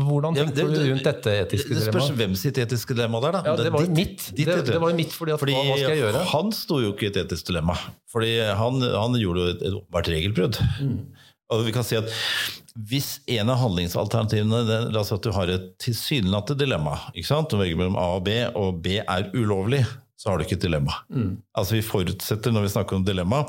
hvordan 0.09 0.37
Ja, 0.39 0.47
tenker 0.49 0.71
det- 0.73 0.79
du 0.79 0.89
rundt 0.93 1.07
dette 1.09 1.35
etiske 1.43 1.69
dilemmaet? 1.73 1.91
Det 1.91 1.93
spørs 1.99 2.11
hvem 2.19 2.35
sitt 2.39 2.57
etiske 2.63 2.95
dilemma 2.97 3.19
det 3.23 3.29
er, 3.29 3.37
da. 3.37 3.41
Ja, 3.51 3.55
det 3.59 3.73
var 3.75 3.85
jo 3.85 3.91
ditt- 3.91 3.97
mitt. 3.99 4.27
ditt 4.37 4.47
Det, 4.49 4.57
det 4.71 4.79
var 4.81 4.93
mitt, 4.97 5.11
fordi 5.13 5.35
at, 5.35 5.39
Fordi 5.43 5.53
hva, 5.57 5.63
hva 5.69 5.77
skal 5.77 5.93
jeg 5.95 6.03
gjøre? 6.05 6.23
han 6.33 6.51
sto 6.55 6.79
jo 6.83 6.93
ikke 6.93 7.07
i 7.07 7.11
et 7.11 7.19
etisk 7.25 7.43
dilemma. 7.51 7.57
Fordi 8.11 8.31
han, 8.59 8.81
han 8.81 9.17
gjorde 9.19 9.43
jo 9.43 9.53
et, 9.53 9.63
et 9.65 9.75
åpenbart 9.77 10.09
regelbrudd. 10.11 10.59
Mm. 10.81 10.99
Og 11.49 11.65
vi 11.65 11.73
kan 11.73 11.85
si 11.85 11.97
at 11.97 12.09
Hvis 12.89 13.19
en 13.33 13.49
av 13.51 13.59
handlingsalternativene 13.63 14.61
det, 14.67 14.79
La 14.93 15.01
oss 15.01 15.09
si 15.11 15.17
at 15.17 15.25
du 15.25 15.31
har 15.35 15.51
et 15.51 15.71
tilsynelatende 15.81 16.63
dilemma. 16.63 16.95
ikke 17.13 17.31
sant? 17.31 17.49
Du 17.49 17.59
velger 17.59 17.79
mellom 17.79 17.97
A 17.99 18.07
og 18.17 18.25
B, 18.27 18.35
og 18.55 18.81
B 18.85 18.99
er 19.01 19.29
ulovlig, 19.33 19.83
så 20.19 20.31
har 20.31 20.39
du 20.39 20.45
ikke 20.45 20.59
et 20.59 20.67
dilemma. 20.67 21.01
Mm. 21.09 21.37
Altså 21.57 21.77
Vi 21.77 21.85
forutsetter 21.85 22.53
når 22.55 22.67
vi 22.67 22.73
snakker 22.75 22.99
om 22.99 23.07
dilemma, 23.07 23.45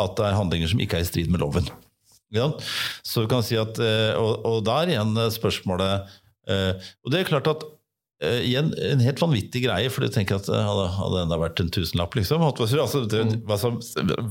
at 0.00 0.16
det 0.18 0.26
er 0.26 0.38
handlinger 0.38 0.70
som 0.70 0.80
ikke 0.82 0.98
er 0.98 1.06
i 1.06 1.08
strid 1.08 1.30
med 1.30 1.42
loven. 1.42 1.68
Ja. 2.34 2.48
Så 3.06 3.22
du 3.22 3.30
kan 3.30 3.44
si 3.46 3.58
at, 3.60 3.78
eh, 3.78 4.16
og, 4.18 4.42
og 4.48 4.64
der 4.66 4.90
igjen 4.90 5.14
spørsmålet 5.30 6.08
eh, 6.50 6.72
Og 7.04 7.12
det 7.12 7.20
er 7.20 7.28
klart 7.28 7.46
at 7.52 7.62
eh, 8.22 8.40
igjen 8.48 8.70
en 8.90 9.02
helt 9.04 9.22
vanvittig 9.22 9.64
greie, 9.64 9.90
for 9.92 10.04
du 10.04 10.12
tenker 10.12 10.38
at 10.38 10.50
eh, 10.50 10.66
hadde, 10.68 10.86
hadde 10.98 11.24
enda 11.24 11.38
vært 11.40 11.62
en 11.64 11.72
tusenlapp, 11.74 12.14
liksom. 12.18 12.44
Altså, 12.46 13.04
det, 13.10 13.24
hva, 13.48 13.58
som, 13.60 13.80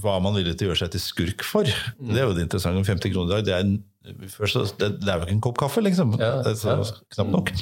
hva 0.03 0.19
man 0.23 0.37
villig 0.39 0.55
til 0.59 0.69
å 0.69 0.71
gjøre 0.71 0.83
seg 0.85 0.93
til 0.95 1.03
skurk 1.03 1.45
for. 1.47 1.67
Det 1.99 2.19
er 2.19 2.27
jo 2.27 2.37
det 2.37 2.47
interessante. 2.47 2.85
50 2.89 3.15
kroner 3.15 3.29
i 3.29 3.35
dag, 3.35 3.49
det 3.49 3.57
er, 3.57 3.67
en, 3.67 4.27
først, 4.37 4.77
det, 4.81 4.93
det 5.03 5.09
er 5.11 5.19
jo 5.19 5.27
ikke 5.27 5.37
en 5.39 5.45
kopp 5.49 5.61
kaffe, 5.65 5.83
liksom. 5.85 6.15
Ja, 6.21 6.37
Det 6.45 6.55
er 6.55 6.61
så, 6.61 6.79
ja. 6.79 7.03
Knapt 7.17 7.35
nok. 7.37 7.53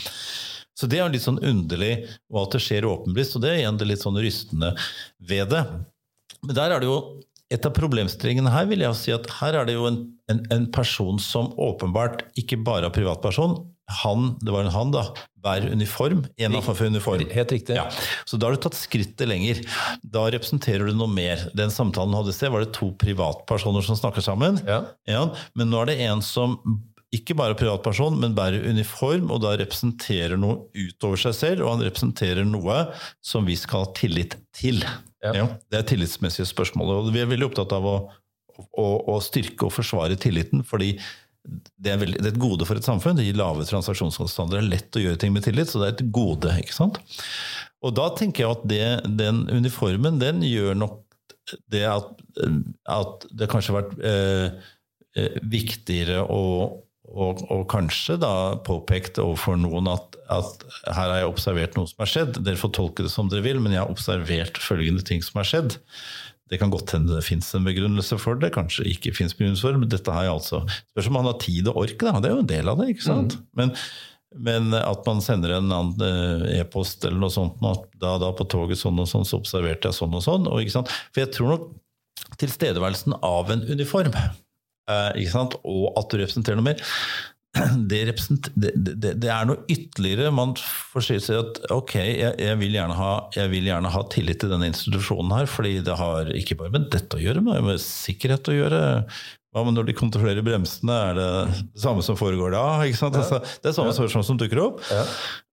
Så 0.81 0.88
det 0.89 0.97
er 0.97 1.03
jo 1.05 1.13
litt 1.13 1.25
sånn 1.25 1.41
underlig, 1.45 1.95
og 2.31 2.45
at 2.45 2.55
det 2.55 2.63
skjer 2.65 2.88
åpenlyst, 2.89 3.36
og 3.38 3.43
det 3.43 3.51
er 3.51 3.60
igjen 3.63 3.81
det 3.81 3.89
litt 3.91 4.01
sånn 4.01 4.17
rystende 4.21 4.71
ved 5.29 5.51
det. 5.53 5.65
Men 6.41 6.57
der 6.57 6.73
er 6.73 6.81
det 6.81 6.89
jo 6.89 7.01
et 7.51 7.67
av 7.67 7.73
problemstillingene 7.75 8.51
her 8.53 8.67
vil 8.69 8.84
jeg 8.86 8.97
si 8.97 9.12
at 9.13 9.27
her 9.41 9.57
er 9.60 9.67
det 9.67 9.75
jo 9.75 9.84
en, 9.89 9.99
en, 10.31 10.39
en 10.55 10.67
person 10.71 11.19
som 11.21 11.51
åpenbart 11.60 12.23
ikke 12.39 12.62
bare 12.63 12.88
er 12.88 12.95
privatperson. 12.95 13.57
Han, 14.01 14.34
det 14.41 14.54
var 14.54 14.65
en 14.65 14.73
han, 14.73 14.93
da, 14.93 15.06
bærer 15.41 15.73
uniform. 15.73 16.23
En 16.38 16.56
av 16.58 16.67
for 16.67 16.86
uniform. 16.86 17.25
Helt 17.34 17.51
riktig. 17.51 17.75
Ja. 17.77 17.88
Så 18.30 18.38
da 18.38 18.47
har 18.47 18.56
du 18.56 18.62
tatt 18.62 18.77
skrittet 18.77 19.27
lenger. 19.30 19.63
Da 20.04 20.27
representerer 20.34 20.88
du 20.89 20.95
noe 20.97 21.10
mer. 21.12 21.47
Den 21.58 21.73
samtalen 21.73 22.13
du 22.13 22.19
hadde 22.19 22.34
i 22.34 22.38
sted, 22.38 22.54
var 22.54 22.65
det 22.65 22.75
to 22.77 22.91
privatpersoner 23.01 23.86
som 23.86 23.97
snakker 23.99 24.25
sammen. 24.25 24.62
Ja. 24.67 24.84
Ja, 25.10 25.25
men 25.58 25.71
nå 25.73 25.82
er 25.82 25.91
det 25.91 25.99
en 26.08 26.23
som 26.25 26.60
ikke 27.12 27.36
bare 27.36 27.51
er 27.56 27.60
privatperson, 27.60 28.15
men 28.21 28.36
bærer 28.38 28.63
uniform, 28.71 29.34
og 29.36 29.41
da 29.43 29.58
representerer 29.60 30.39
noe 30.39 30.69
utover 30.71 31.19
seg 31.19 31.36
selv, 31.36 31.65
og 31.65 31.73
han 31.73 31.84
representerer 31.84 32.47
noe 32.47 32.86
som 33.25 33.47
vi 33.47 33.58
skal 33.60 33.84
ha 33.84 33.91
tillit 33.97 34.38
til. 34.56 34.80
Ja. 35.21 35.34
Ja, 35.36 35.47
det 35.69 35.82
er 35.82 35.89
tillitsmessige 35.91 36.47
spørsmål, 36.49 36.93
og 36.95 37.12
vi 37.12 37.21
er 37.21 37.27
veldig 37.30 37.49
opptatt 37.49 37.75
av 37.75 37.84
å, 37.86 37.97
å, 38.71 38.88
å 39.12 39.17
styrke 39.21 39.67
og 39.67 39.75
forsvare 39.75 40.15
tilliten, 40.21 40.63
fordi 40.67 40.95
det 41.41 41.93
er, 41.93 41.97
veldig, 42.01 42.19
det 42.21 42.27
er 42.30 42.36
et 42.36 42.41
gode 42.41 42.67
for 42.69 42.77
et 42.77 42.86
samfunn. 42.86 43.17
Det 43.17 43.25
gir 43.25 43.39
lave 43.39 43.65
transaksjonskostnader. 43.67 44.60
Det 44.60 44.62
er 44.62 44.71
lett 44.75 44.97
å 44.99 45.04
gjøre 45.04 45.21
ting 45.21 45.34
med 45.34 45.45
tillit, 45.45 45.71
så 45.71 45.82
det 45.82 45.88
er 45.88 45.95
et 45.95 46.12
gode. 46.13 46.54
ikke 46.62 46.75
sant? 46.75 46.99
Og 47.82 47.95
da 47.97 48.12
tenker 48.17 48.45
jeg 48.45 48.58
at 48.58 48.67
det, 48.69 48.84
den 49.17 49.43
uniformen, 49.49 50.21
den 50.21 50.45
gjør 50.45 50.77
nok 50.77 50.99
det 51.73 51.84
at, 51.89 52.13
at 52.93 53.25
det 53.34 53.49
kanskje 53.51 53.73
har 53.73 53.82
vært 53.82 54.06
eh, 54.06 54.69
eh, 55.17 55.39
viktigere 55.51 56.21
å, 56.21 56.43
og, 57.12 57.41
og, 57.49 57.65
kanskje 57.71 58.19
da 58.21 58.34
påpekt 58.63 59.19
overfor 59.19 59.58
noen 59.60 59.89
at, 59.91 60.15
at, 60.32 60.63
her 60.86 61.10
har 61.10 61.17
jeg 61.19 61.32
observert 61.32 61.75
noe 61.75 61.89
som 61.89 62.06
har 62.06 62.12
skjedd. 62.13 62.39
Dere 62.45 62.60
får 62.62 62.75
tolke 62.77 63.08
det 63.08 63.12
som 63.12 63.32
dere 63.32 63.43
vil, 63.49 63.60
men 63.63 63.75
jeg 63.75 63.84
har 63.84 63.91
observert 63.91 64.62
følgende 64.62 65.04
ting 65.08 65.25
som 65.25 65.41
har 65.41 65.49
skjedd. 65.49 65.80
Det 66.51 66.59
kan 66.59 66.71
godt 66.73 66.93
hende 66.95 67.15
det 67.15 67.25
fins 67.25 67.49
en 67.55 67.65
begrunnelse 67.67 68.17
for 68.19 68.39
det, 68.39 68.51
kanskje 68.55 68.85
ikke 68.91 69.13
fins 69.15 69.35
begrunnelse 69.37 69.63
for 69.63 69.75
det, 69.75 69.81
men 69.85 69.91
dette 69.93 70.15
har 70.15 70.27
jeg 70.27 70.35
altså 70.35 70.61
Spørs 70.91 71.09
om 71.09 71.15
man 71.15 71.29
har 71.29 71.37
tid 71.39 71.69
og 71.71 71.83
ork, 71.85 71.97
da. 72.01 72.17
Det 72.19 72.29
er 72.29 72.35
jo 72.35 72.43
en 72.43 72.51
del 72.53 72.71
av 72.71 72.81
det, 72.81 72.89
ikke 72.93 73.07
sant. 73.07 73.37
Mm. 73.39 73.45
Men, 73.61 73.73
men, 74.49 74.69
at 74.81 75.07
man 75.07 75.23
sender 75.23 75.55
en 75.57 75.71
annen 75.71 76.05
eh, 76.07 76.59
e-post 76.59 77.07
eller 77.07 77.23
noe 77.23 77.33
sånt, 77.33 77.63
at 77.71 77.87
da, 78.03 78.17
da, 78.21 78.33
på 78.35 78.47
toget 78.51 78.83
sånn 78.83 78.99
og 78.99 79.09
sånn, 79.09 79.27
så 79.27 79.39
observerte 79.39 79.89
jeg 79.89 79.99
sånn 80.01 80.19
og 80.19 80.25
sånn. 80.27 80.51
Og, 80.51 80.71
for 80.75 81.23
jeg 81.23 81.33
tror 81.35 81.55
nok 81.55 81.67
tilstedeværelsen 82.39 83.17
av 83.25 83.51
en 83.51 83.65
uniform 83.71 84.13
Eh, 84.89 85.35
og 85.63 85.99
at 85.99 86.11
du 86.11 86.19
representerer 86.19 86.59
noe 86.59 86.71
mer. 86.71 86.81
Det, 87.91 87.97
det, 88.55 88.69
det, 88.75 89.09
det, 89.19 89.27
er 89.27 89.47
noe 89.49 89.65
ytterligere. 89.67 90.31
Man 90.31 90.53
får 90.55 91.03
si 91.07 91.35
at 91.35 91.59
ok, 91.73 91.97
jeg, 91.99 92.31
jeg, 92.39 92.59
vil 92.61 92.77
ha, 92.95 93.11
jeg, 93.35 93.51
vil 93.51 93.67
gjerne 93.67 93.91
ha, 93.91 94.05
tillit 94.13 94.39
til 94.39 94.53
denne 94.53 94.69
institusjonen 94.71 95.33
her, 95.35 95.51
fordi 95.51 95.75
det 95.83 95.97
har 95.99 96.31
ikke 96.37 96.57
bare 96.61 96.71
med 96.77 96.87
dette 96.93 97.19
å 97.19 97.21
gjøre, 97.21 97.43
men 97.43 97.67
med 97.67 97.83
sikkerhet 97.83 98.47
å 98.47 98.55
gjøre. 98.55 98.81
Hva 99.51 99.65
med 99.67 99.75
når 99.75 99.89
de 99.89 99.97
kontrollerer 99.99 100.45
bremsene, 100.47 100.95
er 101.09 101.17
det 101.17 101.27
det 101.73 101.81
samme 101.83 102.03
som 102.07 102.15
foregår 102.15 102.53
da? 102.55 102.63
Ja. 102.87 103.09
Altså, 103.11 103.41
det 103.43 103.67
er 103.67 103.75
samme 103.75 103.91
spørsmål 103.97 104.23
som 104.29 104.39
dukker 104.39 104.61
opp. 104.63 104.79
Ja. 104.87 105.01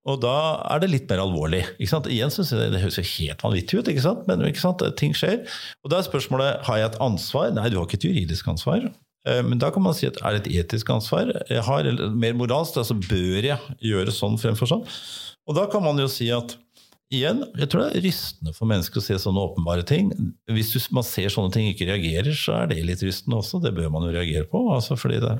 Og 0.07 0.21
da 0.23 0.37
er 0.71 0.79
det 0.79 0.91
litt 0.93 1.11
mer 1.11 1.25
alvorlig. 1.25 1.65
Igjen 1.83 2.31
synes 2.31 2.53
jeg 2.55 2.71
Det 2.71 2.79
høres 2.79 3.01
jo 3.01 3.03
helt 3.09 3.43
vanvittig 3.43 3.81
ut, 3.81 3.91
men 4.29 4.47
ting 4.95 5.11
skjer. 5.11 5.43
Og 5.83 5.91
da 5.91 5.99
er 5.99 6.07
spørsmålet 6.07 6.63
har 6.69 6.79
jeg 6.79 6.93
et 6.93 6.99
ansvar. 7.03 7.51
Nei, 7.57 7.67
du 7.67 7.75
har 7.75 7.89
ikke 7.89 7.99
et 7.99 8.07
juridisk 8.07 8.47
ansvar. 8.55 8.87
Eh, 9.27 9.41
men 9.45 9.59
da 9.61 9.71
kan 9.73 9.83
man 9.83 9.97
si 9.97 10.07
at 10.09 10.19
er 10.23 10.37
det 10.37 10.47
et 10.47 10.63
etisk 10.63 10.91
ansvar? 10.93 11.33
Jeg 11.49 11.65
har 11.67 11.89
eller 11.89 12.15
mer 12.15 12.37
moralsk, 12.39 12.79
altså 12.79 12.97
bør 12.97 13.51
jeg 13.51 13.77
gjøre 13.91 14.15
sånn 14.15 14.39
fremfor 14.41 14.71
sånn? 14.71 14.87
Og 15.49 15.57
da 15.57 15.65
kan 15.71 15.83
man 15.83 15.99
jo 15.99 16.07
si 16.11 16.29
at 16.33 16.55
igjen, 17.09 17.41
jeg 17.57 17.69
tror 17.71 17.87
det 17.87 17.97
er 17.97 18.05
rystende 18.05 18.53
for 18.53 18.69
mennesker 18.69 19.01
å 19.01 19.03
se 19.03 19.17
sånne 19.21 19.45
åpenbare 19.49 19.85
ting. 19.87 20.11
Hvis 20.51 20.91
man 20.93 21.05
ser 21.07 21.31
sånne 21.33 21.53
ting 21.55 21.71
ikke 21.71 21.89
reagerer, 21.89 22.35
så 22.37 22.61
er 22.61 22.69
det 22.69 22.83
litt 22.85 23.01
rystende 23.05 23.39
også. 23.39 23.61
Det 23.63 23.73
bør 23.75 23.89
man 23.93 24.05
jo 24.05 24.13
reagere 24.13 24.45
på, 24.49 24.61
altså 24.75 24.97
fordi 24.99 25.17
det, 25.23 25.33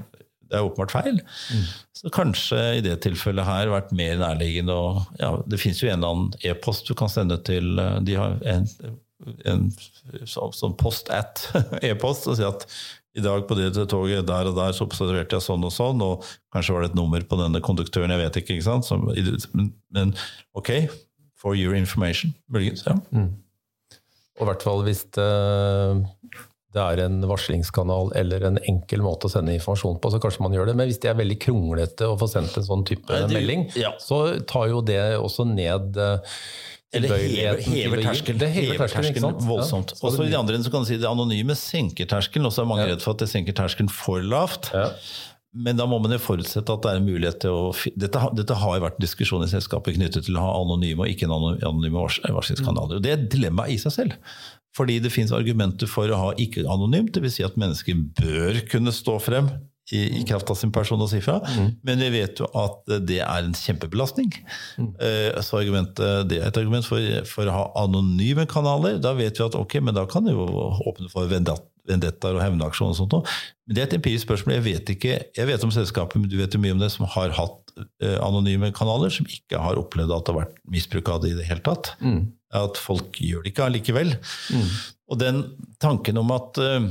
det 0.50 0.58
er 0.58 0.65
åpenbart 0.65 0.96
feil. 0.96 1.20
Mm. 1.54 1.68
Så 2.00 2.13
kanskje 2.15 2.63
i 2.80 2.82
det 2.86 2.96
tilfellet 3.06 3.46
her 3.46 3.74
vært 3.74 3.94
mer 3.96 4.18
nærliggende 4.22 4.74
og 4.74 5.22
ja, 5.22 5.36
Det 5.46 5.62
fins 5.62 5.84
jo 5.84 5.92
en 5.92 6.00
eller 6.00 6.15
annen 6.15 6.50
e-post 6.50 6.89
du 6.89 6.96
kan 6.98 7.12
sende 7.12 7.38
til 7.46 7.78
eh, 7.82 8.00
De 8.08 8.18
har 8.18 8.39
en, 8.50 8.65
en 9.52 9.68
sånn 10.26 10.78
post 10.80 11.12
at 11.13 11.46
e-post 11.86 12.30
og 12.32 12.39
si 12.39 12.48
at 12.48 12.65
i 13.17 13.24
dag 13.26 13.45
på 13.50 13.58
det 13.58 13.72
toget 13.89 14.28
der 14.28 14.50
og 14.52 14.58
der 14.58 14.76
så 14.76 14.86
observerte 14.86 15.38
jeg 15.38 15.45
sånn 15.45 15.65
og 15.65 15.74
sånn, 15.74 16.02
og 16.06 16.26
kanskje 16.54 16.76
var 16.76 16.86
det 16.86 16.91
et 16.91 17.00
nummer 17.00 17.24
på 17.26 17.39
denne 17.39 17.62
konduktøren, 17.65 18.13
jeg 18.13 18.22
vet 18.22 18.41
ikke. 18.41 18.58
ikke 18.58 18.67
sant? 18.67 18.86
Så, 18.86 19.00
men, 19.95 20.13
ok, 20.58 20.74
for 21.39 21.58
your 21.58 21.78
information, 21.78 22.36
muligens. 22.52 22.86
Ja. 22.86 23.00
Mm. 23.15 23.34
Og 24.39 24.45
i 24.45 24.50
hvert 24.52 24.63
fall 24.63 24.86
hvis 24.86 25.04
det, 25.17 25.28
det, 26.76 26.84
er 26.84 27.02
en 27.04 27.19
varslingskanal 27.28 28.13
eller 28.19 28.45
en 28.48 28.62
enkel 28.72 29.04
måte 29.04 29.28
å 29.28 29.34
sende 29.34 29.56
informasjon 29.58 30.00
på, 30.00 30.13
så 30.13 30.22
kanskje 30.24 30.45
man 30.45 30.56
gjør 30.56 30.69
det. 30.69 30.78
Men 30.80 30.91
hvis 30.91 31.02
det 31.04 31.12
er 31.12 31.19
veldig 31.19 31.39
kronglete 31.43 32.08
å 32.08 32.17
få 32.19 32.30
sendt 32.32 32.56
en 32.62 32.67
sånn 32.69 32.86
type 32.88 33.10
Nei, 33.10 33.26
det, 33.26 33.36
melding, 33.36 33.67
ja. 33.80 33.95
så 34.00 34.22
tar 34.48 34.69
jo 34.72 34.84
det 34.86 35.02
også 35.17 35.50
ned 35.50 36.00
eller 36.95 37.17
hever, 37.21 37.60
hever 37.69 38.02
terskelen, 38.02 38.39
det 38.41 38.49
hever 38.56 38.89
terskelen 38.89 39.41
voldsomt. 39.45 39.93
Ja. 39.93 40.02
Også 40.10 40.25
i 40.25 40.32
de 40.32 40.38
andre 40.39 40.58
så 40.65 40.71
kan 40.73 40.86
du 40.86 40.89
si 40.89 40.97
det 40.97 41.10
anonyme 41.10 41.54
senker 41.58 42.10
terskelen. 42.10 42.47
og 42.49 42.56
så 42.56 42.63
er 42.63 42.69
mange 42.71 42.88
ja. 42.88 42.93
redd 42.95 43.04
for 43.06 43.13
at 43.13 43.21
det 43.21 43.30
senker 43.30 43.54
terskelen 43.58 43.91
for 43.93 44.25
lavt. 44.25 44.71
Ja. 44.73 44.88
Men 45.54 45.78
da 45.78 45.86
må 45.89 45.97
man 46.02 46.13
jo 46.13 46.19
forutsette 46.21 46.73
at 46.73 46.84
det 46.86 46.91
er 46.91 46.99
en 46.99 47.08
mulighet 47.08 47.39
til 47.41 47.56
å 47.56 47.62
Dette, 47.97 48.21
dette 48.38 48.58
har 48.58 48.78
jo 48.78 48.84
vært 48.86 48.99
diskusjon 49.02 49.45
i 49.45 49.49
selskapet 49.49 49.97
knyttet 49.97 50.28
til 50.28 50.38
å 50.38 50.45
ha 50.45 50.52
anonyme 50.62 51.06
og 51.06 51.13
ikke 51.13 51.30
anonyme 51.30 52.06
varslingskanaler. 52.06 52.97
Og 52.97 53.06
det 53.06 53.13
er 53.13 53.19
et 53.19 53.30
dilemma 53.34 53.65
i 53.69 53.78
seg 53.82 53.95
selv. 53.95 54.17
Fordi 54.78 54.99
det 55.02 55.13
finnes 55.13 55.34
argumenter 55.34 55.89
for 55.89 56.10
å 56.10 56.19
ha 56.19 56.30
ikke 56.41 56.65
anonymt, 56.69 57.15
dvs. 57.15 57.39
Si 57.39 57.45
at 57.45 57.58
mennesker 57.58 57.97
bør 58.17 58.62
kunne 58.69 58.93
stå 58.93 59.17
frem 59.21 59.49
i, 59.91 60.02
i, 60.19 60.23
kraft 60.28 60.49
av 60.52 60.58
sin 60.60 60.71
person 60.73 61.02
og 61.02 61.10
sifra. 61.12 61.39
Mm. 61.56 61.69
Men 61.88 62.04
vi 62.04 62.10
vet 62.19 62.41
jo 62.41 62.49
at 62.58 62.91
det 63.08 63.21
er 63.25 63.45
en 63.45 63.56
kjempebelastning. 63.58 64.32
Mm. 64.78 64.91
Uh, 65.02 65.39
så 65.45 65.63
det 65.63 66.39
er 66.39 66.47
et 66.47 66.60
argument 66.62 66.86
for, 66.86 67.02
for, 67.30 67.49
å 67.49 67.56
ha 67.56 67.65
anonyme 67.84 68.45
kanaler. 68.49 68.99
Da 69.02 69.15
vet 69.17 69.39
vi 69.39 69.47
at 69.47 69.58
ok, 69.58 69.80
men 69.86 69.97
da 69.97 70.06
kan 70.10 70.28
det 70.28 70.36
jo 70.36 70.45
åpne 70.89 71.10
for 71.12 71.30
vendettaer 71.30 72.38
og 72.38 72.43
hevnaksjoner 72.43 72.93
og 72.93 72.99
sånt. 72.99 73.34
Men 73.65 73.78
det 73.78 73.84
er 73.84 73.89
et 73.89 73.97
empirisk 73.99 74.28
spørsmål. 74.28 74.60
Jeg 74.60 74.67
vet 74.67 74.93
ikke, 74.95 75.17
jeg 75.39 75.49
vet 75.49 75.65
om 75.65 75.73
selskapet, 75.73 76.21
men 76.21 76.32
du 76.32 76.38
vet 76.39 76.54
jo 76.54 76.62
mye 76.62 76.78
om 76.78 76.84
det, 76.84 76.91
som 76.93 77.10
har 77.10 77.34
hatt 77.39 77.75
uh, 77.82 78.17
anonyme 78.25 78.71
kanaler, 78.78 79.13
som 79.13 79.28
ikke 79.30 79.62
har 79.62 79.82
opplevd 79.82 80.13
at 80.15 80.28
det 80.28 80.36
har 80.36 80.41
vært 80.43 80.63
misbruk 80.69 81.13
av 81.13 81.23
det 81.25 81.34
i 81.34 81.39
det 81.41 81.49
hele 81.49 81.65
tatt. 81.65 81.95
Mm. 82.04 82.28
At 82.60 82.80
folk 82.82 83.19
gjør 83.21 83.45
det 83.45 83.54
ikke 83.54 83.67
allikevel. 83.69 84.15
Mm. 84.54 84.71
Og 85.10 85.21
den 85.21 85.45
tanken 85.82 86.21
om 86.21 86.34
at 86.36 86.62
uh, 86.62 86.89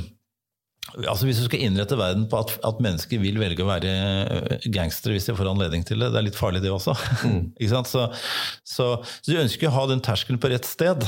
Altså 0.96 1.28
Hvis 1.28 1.40
du 1.42 1.46
skal 1.46 1.64
innrette 1.66 1.98
verden 1.98 2.26
på 2.30 2.40
at, 2.40 2.54
at, 2.64 2.78
mennesker 2.84 3.20
vil 3.22 3.40
velge 3.40 3.64
å 3.64 3.68
være 3.68 3.90
øh, 3.92 4.68
gangstere 4.72 5.16
hvis 5.16 5.28
de 5.28 5.34
får 5.36 5.50
anledning 5.50 5.84
til 5.86 6.00
det, 6.00 6.12
det 6.14 6.20
er 6.20 6.28
litt 6.30 6.38
farlig 6.38 6.62
det 6.64 6.72
også. 6.72 6.94
Mm. 7.28 7.42
så, 7.92 8.06
så, 8.64 8.86
så, 9.04 9.28
du 9.28 9.36
ønsker 9.42 9.68
å 9.68 9.74
ha 9.76 9.84
den 9.90 10.02
terskelen 10.04 10.40
på 10.40 10.50
rett 10.52 10.68
sted. 10.68 11.04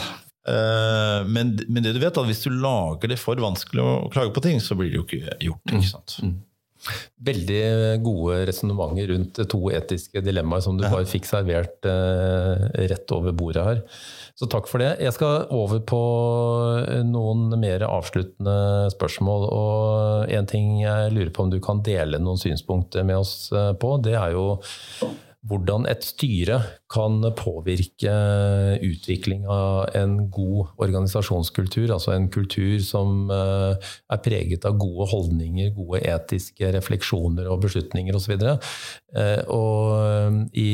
Uh, 0.49 1.21
men, 1.29 1.55
men, 1.69 1.83
det 1.85 1.95
du 1.97 2.01
vet, 2.03 2.17
at 2.17 2.29
hvis 2.29 2.45
du 2.47 2.53
lager 2.53 3.13
det 3.13 3.19
for 3.21 3.41
vanskelig 3.41 3.83
å 3.85 3.97
klage 4.13 4.33
på 4.37 4.45
ting, 4.45 4.61
så 4.63 4.77
blir 4.77 4.93
det 4.93 5.01
jo 5.01 5.09
ikke 5.09 5.37
gjort. 5.49 5.67
ikke 5.69 5.83
mm. 5.83 5.91
sant? 5.91 6.17
Mm. 6.25 6.39
Veldig 7.29 7.65
gode 8.05 8.39
resonnementer 8.49 9.11
rundt 9.13 9.43
to 9.53 9.61
etiske 9.77 10.23
dilemmaer 10.25 10.65
som 10.65 10.79
du 10.79 10.87
bare 10.87 11.09
fikk 11.09 11.29
servert 11.29 11.89
uh, 11.89 12.69
rett 12.89 13.17
over 13.17 13.37
bordet 13.37 13.67
her. 13.67 13.83
Så 14.41 14.47
takk 14.49 14.71
for 14.71 14.81
det. 14.81 14.95
Jeg 15.05 15.13
skal 15.13 15.51
over 15.53 15.83
på 15.85 15.99
eh, 16.89 17.03
noen 17.05 17.51
mer 17.61 17.83
avsluttende 17.85 18.89
spørsmål. 18.95 19.43
Og 19.53 20.33
en 20.33 20.49
ting 20.49 20.79
jeg 20.81 21.11
lurer 21.13 21.33
på 21.37 21.45
om 21.45 21.51
du 21.53 21.59
kan 21.61 21.83
dele 21.85 22.17
noen 22.23 22.41
synspunkter 22.41 23.05
med 23.05 23.21
oss 23.21 23.35
eh, 23.53 23.75
på, 23.77 23.99
det 24.01 24.15
er 24.17 24.33
jo 24.33 24.47
hvordan 25.49 25.87
et 25.89 26.05
styre 26.05 26.59
kan 26.93 27.23
påvirke 27.39 28.13
utvikling 28.85 29.47
av 29.49 29.95
en 29.97 30.17
god 30.33 30.75
organisasjonskultur. 30.83 31.89
Altså 31.95 32.13
en 32.13 32.27
kultur 32.33 32.77
som 32.85 33.31
eh, 33.33 33.89
er 34.13 34.21
preget 34.25 34.67
av 34.69 34.77
gode 34.81 35.07
holdninger, 35.13 35.71
gode 35.77 36.03
etiske 36.05 36.73
refleksjoner 36.77 37.49
og 37.49 37.63
beslutninger 37.65 38.19
osv. 38.19 38.35
Og, 38.37 38.67
eh, 39.17 39.41
og 39.55 39.95
eh, 40.03 40.37
i, 40.61 40.69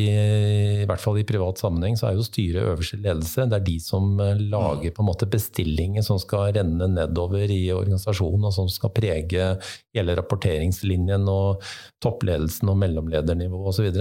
i 0.82 0.88
hvert 0.88 1.04
fall 1.04 1.20
i 1.20 1.26
privat 1.28 1.62
sammenheng 1.62 1.94
så 2.00 2.10
er 2.10 2.18
jo 2.18 2.26
styret 2.26 2.66
øverste 2.66 2.98
ledelse. 2.98 3.46
Det 3.46 3.60
er 3.60 3.66
de 3.68 3.78
som 3.82 4.16
lager 4.18 4.96
på 4.96 5.04
en 5.04 5.10
måte 5.12 5.30
bestillinger 5.30 6.02
som 6.06 6.18
skal 6.22 6.50
renne 6.58 6.90
nedover 6.90 7.46
i 7.54 7.68
organisasjonen, 7.76 8.48
og 8.50 8.56
som 8.56 8.72
skal 8.72 8.94
prege 8.96 9.52
hele 9.94 10.18
rapporteringslinjen 10.18 11.30
og 11.30 11.62
toppledelsen 12.02 12.72
og 12.72 12.80
mellomledernivå 12.82 13.62
osv. 13.70 13.92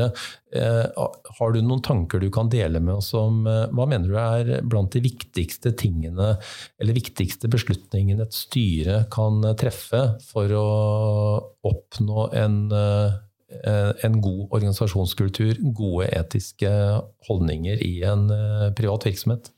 Eh, 0.56 1.06
har 1.40 1.52
du 1.52 1.60
noen 1.62 1.82
tanker 1.84 2.22
du 2.22 2.30
kan 2.34 2.50
dele 2.52 2.80
med 2.80 2.96
oss 2.96 3.12
om 3.18 3.44
eh, 3.50 3.66
hva 3.76 3.88
mener 3.90 4.08
du 4.08 4.18
er 4.20 4.64
blant 4.64 4.94
de 4.94 5.02
viktigste 5.04 5.74
tingene 5.76 6.36
eller 6.80 6.96
viktigste 6.96 7.50
beslutningene 7.52 8.24
et 8.24 8.36
styre 8.36 9.02
kan 9.14 9.44
treffe 9.60 10.04
for 10.24 10.54
å 10.56 10.68
oppnå 11.68 12.28
en, 12.40 12.60
eh, 12.72 13.18
en 14.06 14.22
god 14.24 14.56
organisasjonskultur, 14.56 15.60
gode 15.76 16.08
etiske 16.16 16.72
holdninger 17.28 17.84
i 17.84 17.98
en 18.08 18.30
privat 18.78 19.08
virksomhet? 19.10 19.52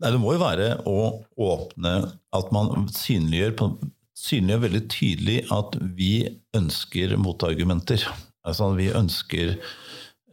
Nei, 0.00 0.12
Det 0.14 0.20
må 0.22 0.32
jo 0.36 0.40
være 0.40 0.68
å 0.86 0.98
åpne 1.34 1.94
At 2.32 2.52
man 2.54 2.86
synliggjør, 2.94 3.74
synliggjør 4.16 4.64
veldig 4.64 4.82
tydelig 4.94 5.38
at 5.52 5.76
vi 5.98 6.12
ønsker 6.56 7.16
motargumenter. 7.20 8.04
Altså 8.46 8.70
vi 8.78 8.88
ønsker 8.94 9.56
Eh, 9.56 9.87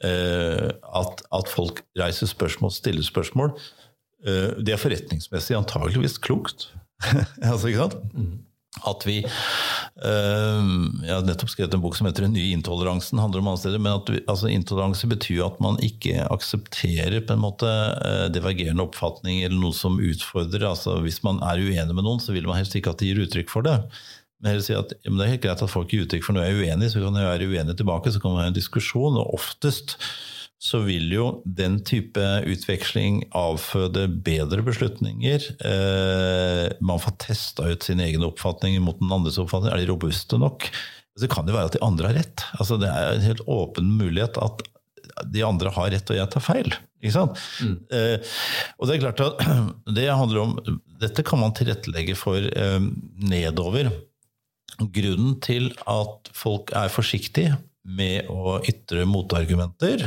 at, 0.06 1.26
at, 1.34 1.50
folk 1.52 1.82
reiser 2.00 2.30
spørsmål, 2.30 2.72
stiller 2.76 3.06
spørsmål. 3.06 3.54
Eh, 4.26 4.58
det 4.66 4.74
er 4.74 4.82
forretningsmessig 4.82 5.58
antageligvis 5.58 6.18
klokt. 6.24 6.70
altså, 7.52 7.70
ikke 7.70 7.86
sant? 7.86 7.98
At 8.86 9.06
vi 9.08 9.22
øh, 9.24 10.64
Jeg 11.06 11.14
har 11.14 11.22
nettopp 11.24 11.52
skrevet 11.54 11.78
en 11.78 11.84
bok 11.84 11.96
som 11.96 12.10
heter 12.10 12.26
'Den 12.26 12.34
nye 12.36 12.58
intoleransen'. 12.58 13.22
handler 13.22 13.40
om 13.40 13.58
steder, 13.58 13.80
men 13.80 13.94
at 13.94 14.10
vi, 14.12 14.20
altså, 14.28 14.48
Intoleranse 14.52 15.08
betyr 15.08 15.46
at 15.46 15.62
man 15.62 15.80
ikke 15.80 16.28
aksepterer 16.32 17.22
på 17.22 17.34
en 17.34 17.40
måte 17.40 17.70
divergerende 18.36 18.84
oppfatning 18.84 19.44
eller 19.44 19.60
noe 19.60 19.74
som 19.74 20.00
utfordrer. 20.00 20.68
altså 20.68 21.00
Hvis 21.00 21.24
man 21.24 21.40
er 21.40 21.64
uenig 21.64 21.96
med 21.96 22.04
noen, 22.04 22.20
så 22.20 22.34
vil 22.34 22.48
man 22.48 22.58
helst 22.58 22.76
ikke 22.76 22.90
at 22.90 23.00
de 23.00 23.14
gir 23.14 23.24
uttrykk 23.24 23.50
for 23.50 23.62
det. 23.62 23.80
Men 24.44 24.62
si 24.64 24.76
at 24.76 24.92
ja, 24.98 25.10
det 25.10 25.26
er 25.26 25.34
helt 25.36 25.44
greit 25.46 25.64
at 25.64 25.72
folk 25.72 25.92
gir 25.94 26.06
uttrykk 26.06 26.26
for 26.26 26.36
noe 26.36 26.46
jeg 26.46 26.56
er 26.56 26.64
uenig 26.66 26.92
så 26.92 27.02
kan 27.04 27.18
jeg 27.18 27.30
være 27.30 27.50
uenig 27.50 27.76
tilbake, 27.80 28.12
så 28.12 28.22
kan 28.22 28.34
man 28.34 28.44
ha 28.44 28.50
en 28.52 28.58
diskusjon. 28.58 29.20
Og 29.22 29.38
oftest 29.38 29.96
så 30.62 30.80
vil 30.86 31.12
jo 31.14 31.26
den 31.46 31.78
type 31.86 32.24
utveksling 32.50 33.22
avføde 33.36 34.08
bedre 34.26 34.64
beslutninger. 34.66 35.50
Eh, 35.68 36.68
man 36.80 37.02
får 37.04 37.18
testa 37.28 37.68
ut 37.70 37.86
sine 37.86 38.08
egne 38.08 38.30
oppfatninger 38.32 38.84
mot 38.84 39.00
den 39.02 39.14
andres 39.14 39.40
oppfatning. 39.42 39.74
Er 39.74 39.84
de 39.84 39.90
robuste 39.92 40.40
nok? 40.42 40.68
Så 41.20 41.30
kan 41.32 41.48
det 41.48 41.56
være 41.56 41.70
at 41.72 41.78
de 41.78 41.84
andre 41.86 42.10
har 42.10 42.18
rett. 42.20 42.48
Altså, 42.58 42.80
det 42.82 42.90
er 42.92 43.14
en 43.14 43.28
helt 43.28 43.44
åpen 43.52 43.94
mulighet 44.00 44.40
at 44.42 44.66
de 45.32 45.46
andre 45.48 45.72
har 45.72 45.94
rett 45.94 46.12
og 46.12 46.18
jeg 46.18 46.32
tar 46.34 46.44
feil. 46.44 46.74
Ikke 47.04 47.14
sant? 47.14 47.46
Mm. 47.62 47.78
Eh, 47.94 48.34
og 48.80 48.90
det 48.90 48.96
er 48.96 49.06
klart 49.06 49.24
at 49.24 49.46
det 49.98 50.10
handler 50.10 50.44
om 50.48 50.58
Dette 50.96 51.26
kan 51.28 51.42
man 51.42 51.54
tilrettelegge 51.56 52.16
for 52.18 52.40
eh, 52.40 52.82
nedover. 53.22 53.92
Grunnen 54.80 55.40
til 55.44 55.72
at 55.88 56.32
folk 56.36 56.74
er 56.76 56.94
forsiktige 56.94 57.58
med 57.86 58.30
å 58.32 58.60
ytre 58.66 59.06
motargumenter, 59.08 60.04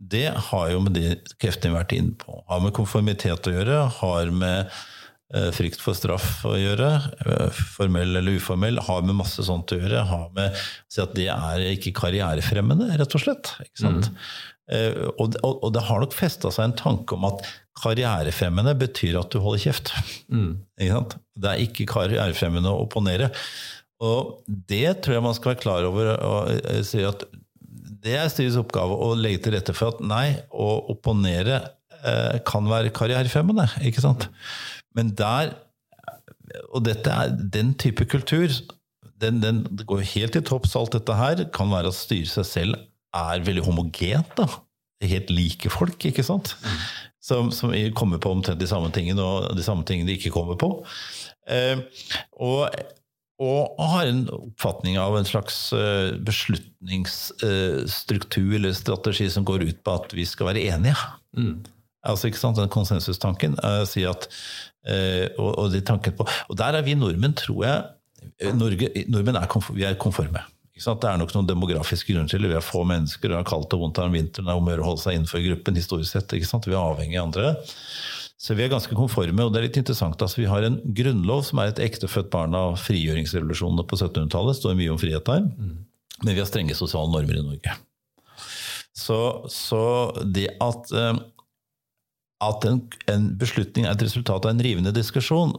det 0.00 0.28
har 0.50 0.70
jo 0.72 0.80
med 0.84 0.96
de 0.96 1.14
kreftene 1.40 1.76
vært 1.76 1.92
inne 1.96 2.16
på. 2.18 2.40
Har 2.48 2.62
med 2.64 2.74
konformitet 2.76 3.48
å 3.48 3.54
gjøre, 3.54 3.82
har 4.00 4.32
med 4.32 4.72
Eh, 5.30 5.52
frykt 5.54 5.78
for 5.78 5.94
straff 5.94 6.40
å 6.48 6.56
gjøre, 6.58 6.88
eh, 7.22 7.58
formell 7.76 8.16
eller 8.18 8.34
uformell, 8.40 8.80
har 8.82 9.04
med 9.06 9.14
masse 9.14 9.44
sånt 9.46 9.70
å 9.70 9.78
gjøre. 9.78 10.02
Har 10.08 10.30
med 10.34 10.56
si 10.90 10.98
at 11.00 11.14
det 11.14 11.28
er 11.30 11.62
ikke 11.70 11.94
karrierefremmende, 11.94 12.88
rett 12.98 13.14
og 13.14 13.22
slett. 13.22 13.52
Mm. 13.78 14.02
Uh, 14.70 15.06
og, 15.18 15.34
og, 15.42 15.64
og, 15.64 15.70
det 15.74 15.82
har 15.82 15.98
nok 15.98 16.12
festa 16.14 16.50
seg 16.54 16.68
en 16.68 16.76
tanke 16.78 17.16
om 17.16 17.24
at 17.26 17.40
karrierefremmende 17.78 18.74
betyr 18.78 19.18
at 19.20 19.32
du 19.32 19.40
holder 19.42 19.64
kjeft. 19.68 19.92
Mm. 20.32 20.60
Det 21.40 21.50
er 21.50 21.62
ikke 21.64 21.88
karrierefremmende 21.88 22.72
å 22.72 22.82
opponere. 22.84 23.30
Og 24.00 24.40
det 24.46 25.02
tror 25.04 25.18
jeg 25.18 25.24
man 25.24 25.36
skal 25.36 25.52
være 25.52 25.62
klar 25.62 25.86
over. 25.88 26.10
og 26.24 26.84
si 26.88 27.02
at 27.04 27.24
Det 28.00 28.16
er 28.16 28.30
styrets 28.32 28.58
oppgave 28.60 28.96
å 28.96 29.12
legge 29.16 29.44
til 29.44 29.56
rette 29.56 29.74
for 29.76 29.92
at 29.92 30.00
nei, 30.04 30.40
å 30.52 30.68
opponere 30.92 31.60
eh, 32.00 32.38
kan 32.48 32.68
være 32.68 32.92
karrierefremmende. 32.96 33.68
ikke 33.84 34.04
sant? 34.04 34.28
Men 34.96 35.14
der 35.16 35.54
Og 36.74 36.82
dette 36.82 37.12
er 37.12 37.30
den 37.30 37.74
type 37.78 38.04
kultur. 38.10 38.50
Den, 39.20 39.38
den, 39.44 39.62
går 39.86 40.00
helt 40.16 40.32
til 40.34 40.42
topps, 40.42 40.74
alt 40.76 40.96
dette 40.96 41.14
her. 41.14 41.44
Kan 41.54 41.70
være 41.70 41.92
at 41.92 41.98
styret 41.98 42.32
seg 42.32 42.48
selv 42.48 42.80
er 43.14 43.44
veldig 43.46 43.64
homogent. 43.68 44.32
da. 44.36 44.48
Helt 45.00 45.30
like 45.32 45.70
folk, 45.72 46.04
ikke 46.04 46.22
sant? 46.26 46.56
Som, 47.20 47.50
som, 47.52 47.72
kommer 47.96 48.18
på 48.20 48.30
omtrent 48.32 48.60
de 48.60 48.66
samme 48.68 48.90
tingene, 48.92 49.22
og 49.22 49.56
de 49.56 49.62
samme 49.64 49.84
tingene 49.88 50.08
de 50.10 50.16
ikke 50.18 50.30
kommer 50.34 50.56
på. 50.60 50.84
Eh, 51.48 51.78
og, 52.36 52.68
og 53.40 53.76
har 53.94 54.06
en 54.08 54.28
oppfatning 54.36 54.98
av 55.00 55.16
en 55.16 55.28
slags 55.28 55.72
uh, 55.72 56.10
beslutningsstruktur 56.20 58.50
uh, 58.52 58.56
eller 58.58 58.72
strategi 58.76 59.30
som 59.32 59.44
går 59.48 59.60
ut 59.68 59.78
på 59.84 59.90
at 59.96 60.14
vi 60.16 60.24
skal 60.28 60.46
være 60.52 60.66
enige. 60.74 60.98
Mm. 61.36 61.56
Altså, 62.02 62.26
ikke 62.28 62.40
sant, 62.40 62.60
Den 62.60 62.72
konsensustanken 62.72 63.56
uh, 63.64 63.84
sier 63.88 64.08
at 64.14 64.28
eh, 64.88 65.28
og, 65.38 65.58
og, 65.58 65.72
de 65.72 66.12
på, 66.16 66.26
og 66.48 66.58
der 66.58 66.78
er 66.78 66.86
vi 66.86 66.96
nordmenn, 66.96 67.36
tror 67.36 67.64
jeg 67.66 67.82
eh, 68.40 68.54
Norge, 68.56 68.88
Nordmenn 69.08 69.36
er, 69.36 69.46
konform, 69.46 69.76
vi 69.76 69.84
er 69.84 69.98
konforme. 70.00 70.44
Det 70.80 71.08
er 71.08 71.18
nok 71.20 71.34
noen 71.36 71.48
demografiske 71.48 72.14
grunner 72.14 72.30
til 72.30 72.42
det. 72.44 72.52
Vi 72.52 72.56
har 72.56 72.64
få 72.64 72.84
mennesker, 72.88 73.28
det 73.28 73.36
er 73.36 73.48
kaldt 73.48 73.74
og 73.76 73.82
vondt 73.84 74.00
om 74.00 74.16
vinteren, 74.16 74.48
det 74.48 74.54
er 74.54 74.60
om 74.62 74.70
å 74.72 74.88
holde 74.88 75.02
seg 75.02 75.18
innenfor 75.18 75.42
gruppen 75.44 75.76
historisk 75.76 76.14
sett. 76.14 76.32
Vi 76.32 76.72
er 76.72 76.80
avhengig 76.80 77.18
av 77.20 77.28
andre. 77.28 77.52
Så 78.40 78.56
vi 78.56 78.64
er 78.64 78.72
ganske 78.72 78.96
konforme, 78.96 79.44
og 79.44 79.52
det 79.52 79.60
er 79.60 79.66
litt 79.66 79.78
interessant. 79.82 80.22
Altså, 80.24 80.40
vi 80.40 80.48
har 80.48 80.64
en 80.64 80.78
grunnlov 80.96 81.44
som 81.50 81.60
er 81.60 81.74
et 81.74 81.82
ektefødt 81.84 82.30
barn 82.32 82.56
av 82.56 82.78
frigjøringsrevolusjonene 82.80 83.84
på 83.84 83.98
1700-tallet. 83.98 84.56
står 84.56 84.78
mye 84.78 84.94
om 84.94 85.00
frihet 85.02 85.26
der. 85.28 85.44
Mm. 85.44 85.74
Men 86.24 86.32
vi 86.32 86.40
har 86.40 86.48
strenge 86.48 86.78
sosiale 86.78 87.12
normer 87.12 87.36
i 87.36 87.44
Norge. 87.44 87.76
Så, 88.96 89.18
så 89.52 89.82
det 90.24 90.48
at 90.64 90.88
at 92.40 92.64
en, 92.64 92.80
en, 93.12 93.26
beslutning 93.36 93.84
er 93.84 93.92
et 93.92 94.04
resultat 94.06 94.46
av 94.46 94.54
en 94.54 94.62
rivende 94.64 94.92
diskusjon, 94.96 95.52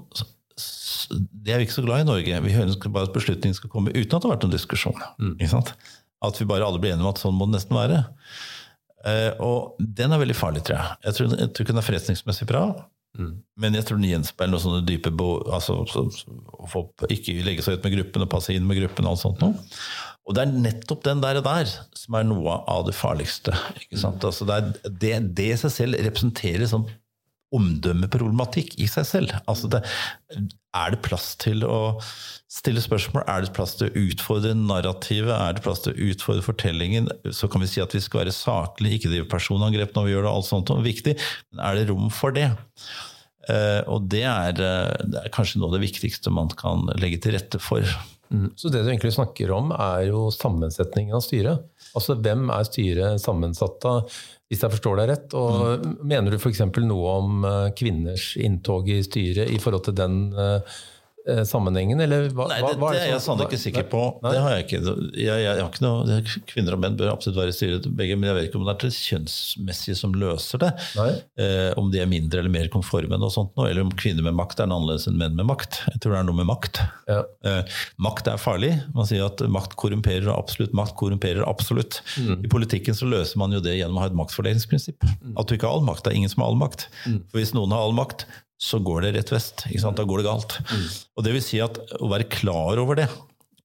det 0.55 1.53
er 1.53 1.61
vi 1.61 1.67
ikke 1.67 1.79
så 1.79 1.85
glad 1.85 2.03
i 2.03 2.07
Norge. 2.09 2.39
Vi 2.45 2.55
ønsker 2.63 2.93
bare 2.93 3.09
at 3.09 3.15
beslutningen 3.15 3.57
skal 3.57 3.71
komme 3.73 3.93
uten 3.93 4.15
at 4.15 4.21
det 4.21 4.27
har 4.27 4.35
vært 4.35 4.47
noen 4.47 4.55
diskusjon. 4.55 5.03
Mm. 5.21 5.37
At 6.21 6.39
vi 6.39 6.47
bare 6.49 6.67
alle 6.67 6.81
blir 6.81 6.93
enige 6.93 7.07
om 7.07 7.13
at 7.13 7.21
sånn 7.21 7.37
må 7.37 7.47
det 7.49 7.57
nesten 7.57 7.77
være. 7.77 8.03
Uh, 9.01 9.31
og 9.41 9.79
den 9.81 10.13
er 10.13 10.21
veldig 10.21 10.37
farlig, 10.37 10.61
tror 10.67 10.77
jeg. 10.77 10.97
Jeg 11.07 11.17
tror, 11.17 11.31
jeg 11.33 11.49
tror 11.49 11.65
ikke 11.65 11.73
den 11.73 11.81
er 11.81 11.87
forretningsmessig 11.87 12.47
bra. 12.49 12.65
Mm. 13.19 13.31
Men 13.59 13.75
jeg 13.75 13.87
tror 13.87 13.99
den 13.99 14.07
gjenspeiler 14.07 14.53
noen 14.53 14.63
sånne 14.63 14.85
dype 14.87 15.11
altså, 15.11 15.81
så, 15.91 16.05
så, 16.15 16.83
Ikke 17.11 17.33
legge 17.43 17.65
seg 17.65 17.75
ut 17.75 17.83
med 17.83 17.97
gruppen 17.97 18.23
og 18.23 18.29
passe 18.31 18.55
inn 18.55 18.63
med 18.67 18.79
gruppen 18.79 19.07
og 19.07 19.15
alt 19.15 19.23
sånt 19.25 19.43
noe. 19.43 19.65
Og 20.29 20.37
det 20.37 20.45
er 20.45 20.61
nettopp 20.63 21.01
den 21.03 21.23
der, 21.23 21.41
der 21.43 21.67
som 21.97 22.15
er 22.15 22.27
noe 22.29 22.61
av 22.71 22.85
det 22.87 22.95
farligste. 22.95 23.55
Altså 23.97 24.47
det, 24.47 24.57
er, 24.57 24.91
det, 25.01 25.13
det, 25.35 25.47
i 25.49 25.59
seg 25.59 25.73
selv 25.75 25.99
representerer 26.05 26.69
sånn 26.69 26.85
omdømmeproblematikk 27.55 28.77
i 28.79 28.87
seg 28.89 29.07
selv. 29.07 29.33
Altså 29.51 29.69
det, 29.71 29.81
er 30.71 30.93
det 30.93 31.01
plass 31.03 31.33
til 31.41 31.65
å 31.67 31.97
stille 32.51 32.83
spørsmål? 32.83 33.25
Er 33.27 33.43
det 33.43 33.53
plass 33.55 33.75
til 33.79 33.89
å 33.89 34.03
utfordre 34.05 34.53
narrativet? 34.55 35.33
Er 35.35 35.57
det 35.57 35.63
plass 35.65 35.83
til 35.83 35.93
å 35.93 36.09
utfordre 36.11 36.45
fortellingen? 36.45 37.09
Så 37.35 37.49
kan 37.51 37.63
vi 37.63 37.69
si 37.71 37.83
at 37.83 37.95
vi 37.95 38.03
skal 38.03 38.23
være 38.23 38.35
saklige, 38.35 38.99
ikke 38.99 39.11
drive 39.11 39.29
personangrep 39.31 39.95
når 39.95 40.07
vi 40.07 40.15
gjør 40.15 40.27
det. 40.27 40.33
alt 40.35 40.49
sånt, 40.49 40.71
og 40.71 40.85
viktig, 40.87 41.17
Men 41.51 41.65
er 41.67 41.79
det 41.79 41.89
rom 41.91 42.07
for 42.13 42.35
det? 42.35 42.49
Uh, 43.49 43.81
og 43.89 44.07
det 44.13 44.23
er, 44.29 44.55
uh, 44.61 44.95
det 45.11 45.25
er 45.25 45.33
kanskje 45.33 45.59
noe 45.59 45.71
av 45.71 45.79
det 45.79 45.85
viktigste 45.87 46.31
man 46.31 46.51
kan 46.55 46.85
legge 47.01 47.19
til 47.23 47.35
rette 47.35 47.59
for. 47.59 47.83
Mm. 48.31 48.51
Så 48.55 48.71
det 48.71 48.83
du 48.83 48.89
egentlig 48.89 49.13
snakker 49.15 49.51
om, 49.51 49.73
er 49.75 50.07
jo 50.07 50.29
sammensetningen 50.33 51.17
av 51.17 51.23
styret. 51.25 51.65
Altså 51.97 52.15
hvem 52.15 52.47
er 52.53 52.67
styret 52.67 53.23
sammensatt 53.23 53.87
av, 53.89 54.21
hvis 54.51 54.63
jeg 54.63 54.73
forstår 54.75 55.01
deg 55.01 55.11
rett? 55.11 55.35
Og 55.37 55.83
mm. 55.83 55.97
mener 56.07 56.31
du 56.31 56.39
f.eks. 56.39 56.63
noe 56.79 57.17
om 57.17 57.47
eh, 57.47 57.67
kvinners 57.77 58.31
inntog 58.39 58.89
i 58.91 59.01
styret 59.03 59.51
i 59.51 59.59
forhold 59.61 59.89
til 59.89 59.97
den 59.99 60.21
Eh, 60.31 60.79
sammenhengen, 61.47 62.01
eller 62.01 62.29
hva, 62.35 62.47
Nei, 62.49 62.59
det, 62.63 62.75
hva 62.81 62.91
er 62.91 62.97
det, 62.97 63.01
er 63.05 63.11
jeg 63.13 63.23
sannelig 63.25 63.49
ikke 63.49 63.61
sikker 63.61 63.87
på. 63.91 64.01
Nei? 64.23 64.33
Det 64.33 64.41
har 64.43 64.55
jeg 64.55 64.65
ikke. 64.65 64.79
Jeg, 64.81 65.09
jeg, 65.21 65.43
jeg 65.45 65.59
har 65.59 65.69
ikke 65.69 65.85
noe, 65.85 66.19
kvinner 66.49 66.77
og 66.77 66.81
menn 66.83 66.97
bør 66.99 67.11
absolutt 67.13 67.39
være 67.39 67.53
i 67.53 67.57
styret, 67.57 67.89
begge, 67.99 68.17
men 68.17 68.31
jeg 68.31 68.37
vet 68.37 68.49
ikke 68.49 68.59
om 68.61 68.65
det 68.67 68.73
er 68.73 68.81
det 68.83 68.91
kjønnsmessige 68.97 69.97
som 69.99 70.15
løser 70.17 70.63
det. 70.63 70.71
Eh, 70.97 71.69
om 71.79 71.91
de 71.93 72.01
er 72.01 72.09
mindre 72.09 72.41
eller 72.41 72.53
mer 72.53 72.71
konforme, 72.73 73.19
og 73.21 73.33
sånt, 73.33 73.53
eller 73.61 73.85
om 73.85 73.93
kvinner 74.01 74.25
med 74.25 74.37
makt 74.39 74.61
er 74.61 74.69
annerledes 74.69 75.07
enn 75.09 75.19
menn 75.21 75.37
med 75.37 75.49
makt. 75.51 75.81
Jeg 75.91 76.03
tror 76.03 76.15
det 76.15 76.21
er 76.21 76.29
noe 76.29 76.39
med 76.41 76.49
makt. 76.49 76.81
Ja. 77.11 77.21
Eh, 77.47 77.79
makt 78.01 78.31
er 78.31 78.41
farlig. 78.41 78.73
Man 78.97 79.09
sier 79.09 79.27
at 79.27 79.43
makt 79.51 79.77
korrumperer, 79.81 80.29
og 80.31 80.45
absolutt 80.45 80.75
makt 80.77 80.97
korrumperer 80.99 81.45
absolutt. 81.47 82.01
Mm. 82.17 82.45
I 82.45 82.51
politikken 82.51 82.97
så 82.97 83.09
løser 83.09 83.41
man 83.41 83.53
jo 83.55 83.63
det 83.63 83.77
gjennom 83.77 83.99
å 83.99 84.05
ha 84.05 84.11
et 84.11 84.17
maktfordelingsprinsipp. 84.17 85.05
Mm. 85.21 85.35
At 85.37 85.49
du 85.49 85.57
ikke 85.57 85.69
har 85.69 85.79
all 85.79 85.87
makt. 85.87 86.05
Det 86.05 86.13
er 86.13 86.21
ingen 86.23 86.31
som 86.33 86.45
har 86.45 86.53
all 86.53 86.61
makt. 86.61 86.87
Mm. 87.05 87.19
For 87.29 87.41
hvis 87.41 87.53
noen 87.57 87.75
har 87.75 87.85
all 87.85 87.97
makt, 87.97 88.25
så 88.61 88.77
går 88.83 89.07
det 89.07 89.15
rett 89.17 89.33
vest. 89.33 89.65
Da 89.67 90.05
går 90.05 90.21
det 90.21 90.29
galt. 90.29 90.57
Mm. 90.69 90.87
Og 91.17 91.25
det 91.25 91.35
vil 91.35 91.45
si 91.45 91.61
at 91.63 91.79
å 91.97 92.09
være 92.11 92.29
klar 92.29 92.81
over 92.81 93.01
det 93.01 93.09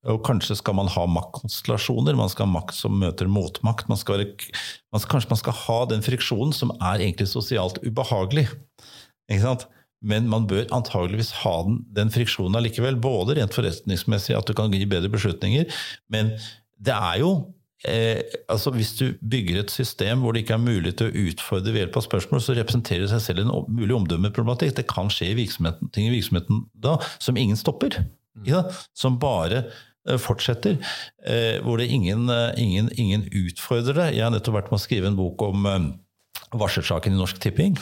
og 0.06 0.22
Kanskje 0.26 0.54
skal 0.60 0.76
man 0.78 0.90
ha 0.92 1.04
maktkonstellasjoner, 1.10 2.14
man 2.18 2.30
skal 2.30 2.46
ha 2.46 2.54
makt 2.60 2.76
som 2.78 2.98
møter 3.00 3.30
motmakt. 3.30 3.88
Man 3.90 3.98
skal 3.98 4.20
være, 4.20 4.52
man 4.94 5.02
skal, 5.02 5.16
kanskje 5.16 5.32
man 5.32 5.40
skal 5.40 5.56
ha 5.64 5.78
den 5.90 6.04
friksjonen 6.06 6.54
som 6.54 6.70
er 6.76 7.02
egentlig 7.02 7.26
sosialt 7.32 7.80
ubehagelig. 7.82 8.46
Men 10.06 10.28
man 10.30 10.46
bør 10.46 10.68
antageligvis 10.76 11.32
ha 11.42 11.56
den, 11.66 11.80
den 11.96 12.12
friksjonen 12.14 12.58
allikevel, 12.60 13.00
både 13.02 13.40
rent 13.40 13.56
forretningsmessig, 13.56 14.36
at 14.38 14.46
du 14.46 14.54
kan 14.54 14.70
gi 14.70 14.86
bedre 14.86 15.10
beslutninger, 15.10 15.66
men 16.12 16.36
det 16.76 16.94
er 16.94 17.22
jo 17.24 17.32
Eh, 17.86 18.20
altså 18.50 18.72
Hvis 18.74 18.92
du 18.98 19.04
bygger 19.22 19.60
et 19.60 19.70
system 19.70 20.24
hvor 20.24 20.34
det 20.34 20.42
ikke 20.42 20.56
er 20.56 20.64
mulig 20.64 20.96
til 20.98 21.08
å 21.10 21.26
utfordre 21.28 21.72
ved 21.72 21.84
hjelp 21.84 21.98
av 22.00 22.06
spørsmål, 22.06 22.42
så 22.42 22.56
representerer 22.58 23.04
det 23.04 23.10
seg 23.12 23.22
selv 23.22 23.44
en 23.44 23.52
mulig 23.70 23.94
omdømmeproblematikk. 23.94 24.74
Det 24.78 24.88
kan 24.90 25.10
skje 25.12 25.34
virksomheten, 25.38 25.92
ting 25.94 26.08
i 26.08 26.14
virksomheten 26.16 26.64
da 26.74 26.96
som 27.18 27.38
ingen 27.38 27.58
stopper. 27.60 28.00
Ja, 28.46 28.64
som 28.96 29.20
bare 29.22 29.62
eh, 30.08 30.18
fortsetter. 30.20 30.80
Eh, 31.24 31.62
hvor 31.64 31.78
det 31.80 31.88
ingen, 31.94 32.28
eh, 32.32 32.58
ingen, 32.60 32.90
ingen, 32.98 33.28
utfordrer 33.30 34.00
det. 34.00 34.08
Jeg 34.16 34.26
har 34.26 34.34
nettopp 34.34 34.58
vært 34.58 34.72
med 34.72 34.80
å 34.80 34.86
skrive 34.86 35.12
en 35.12 35.20
bok 35.20 35.46
om 35.46 35.70
eh, 35.70 35.86
varselsaken 36.56 37.14
i 37.14 37.20
Norsk 37.20 37.40
Tipping. 37.42 37.78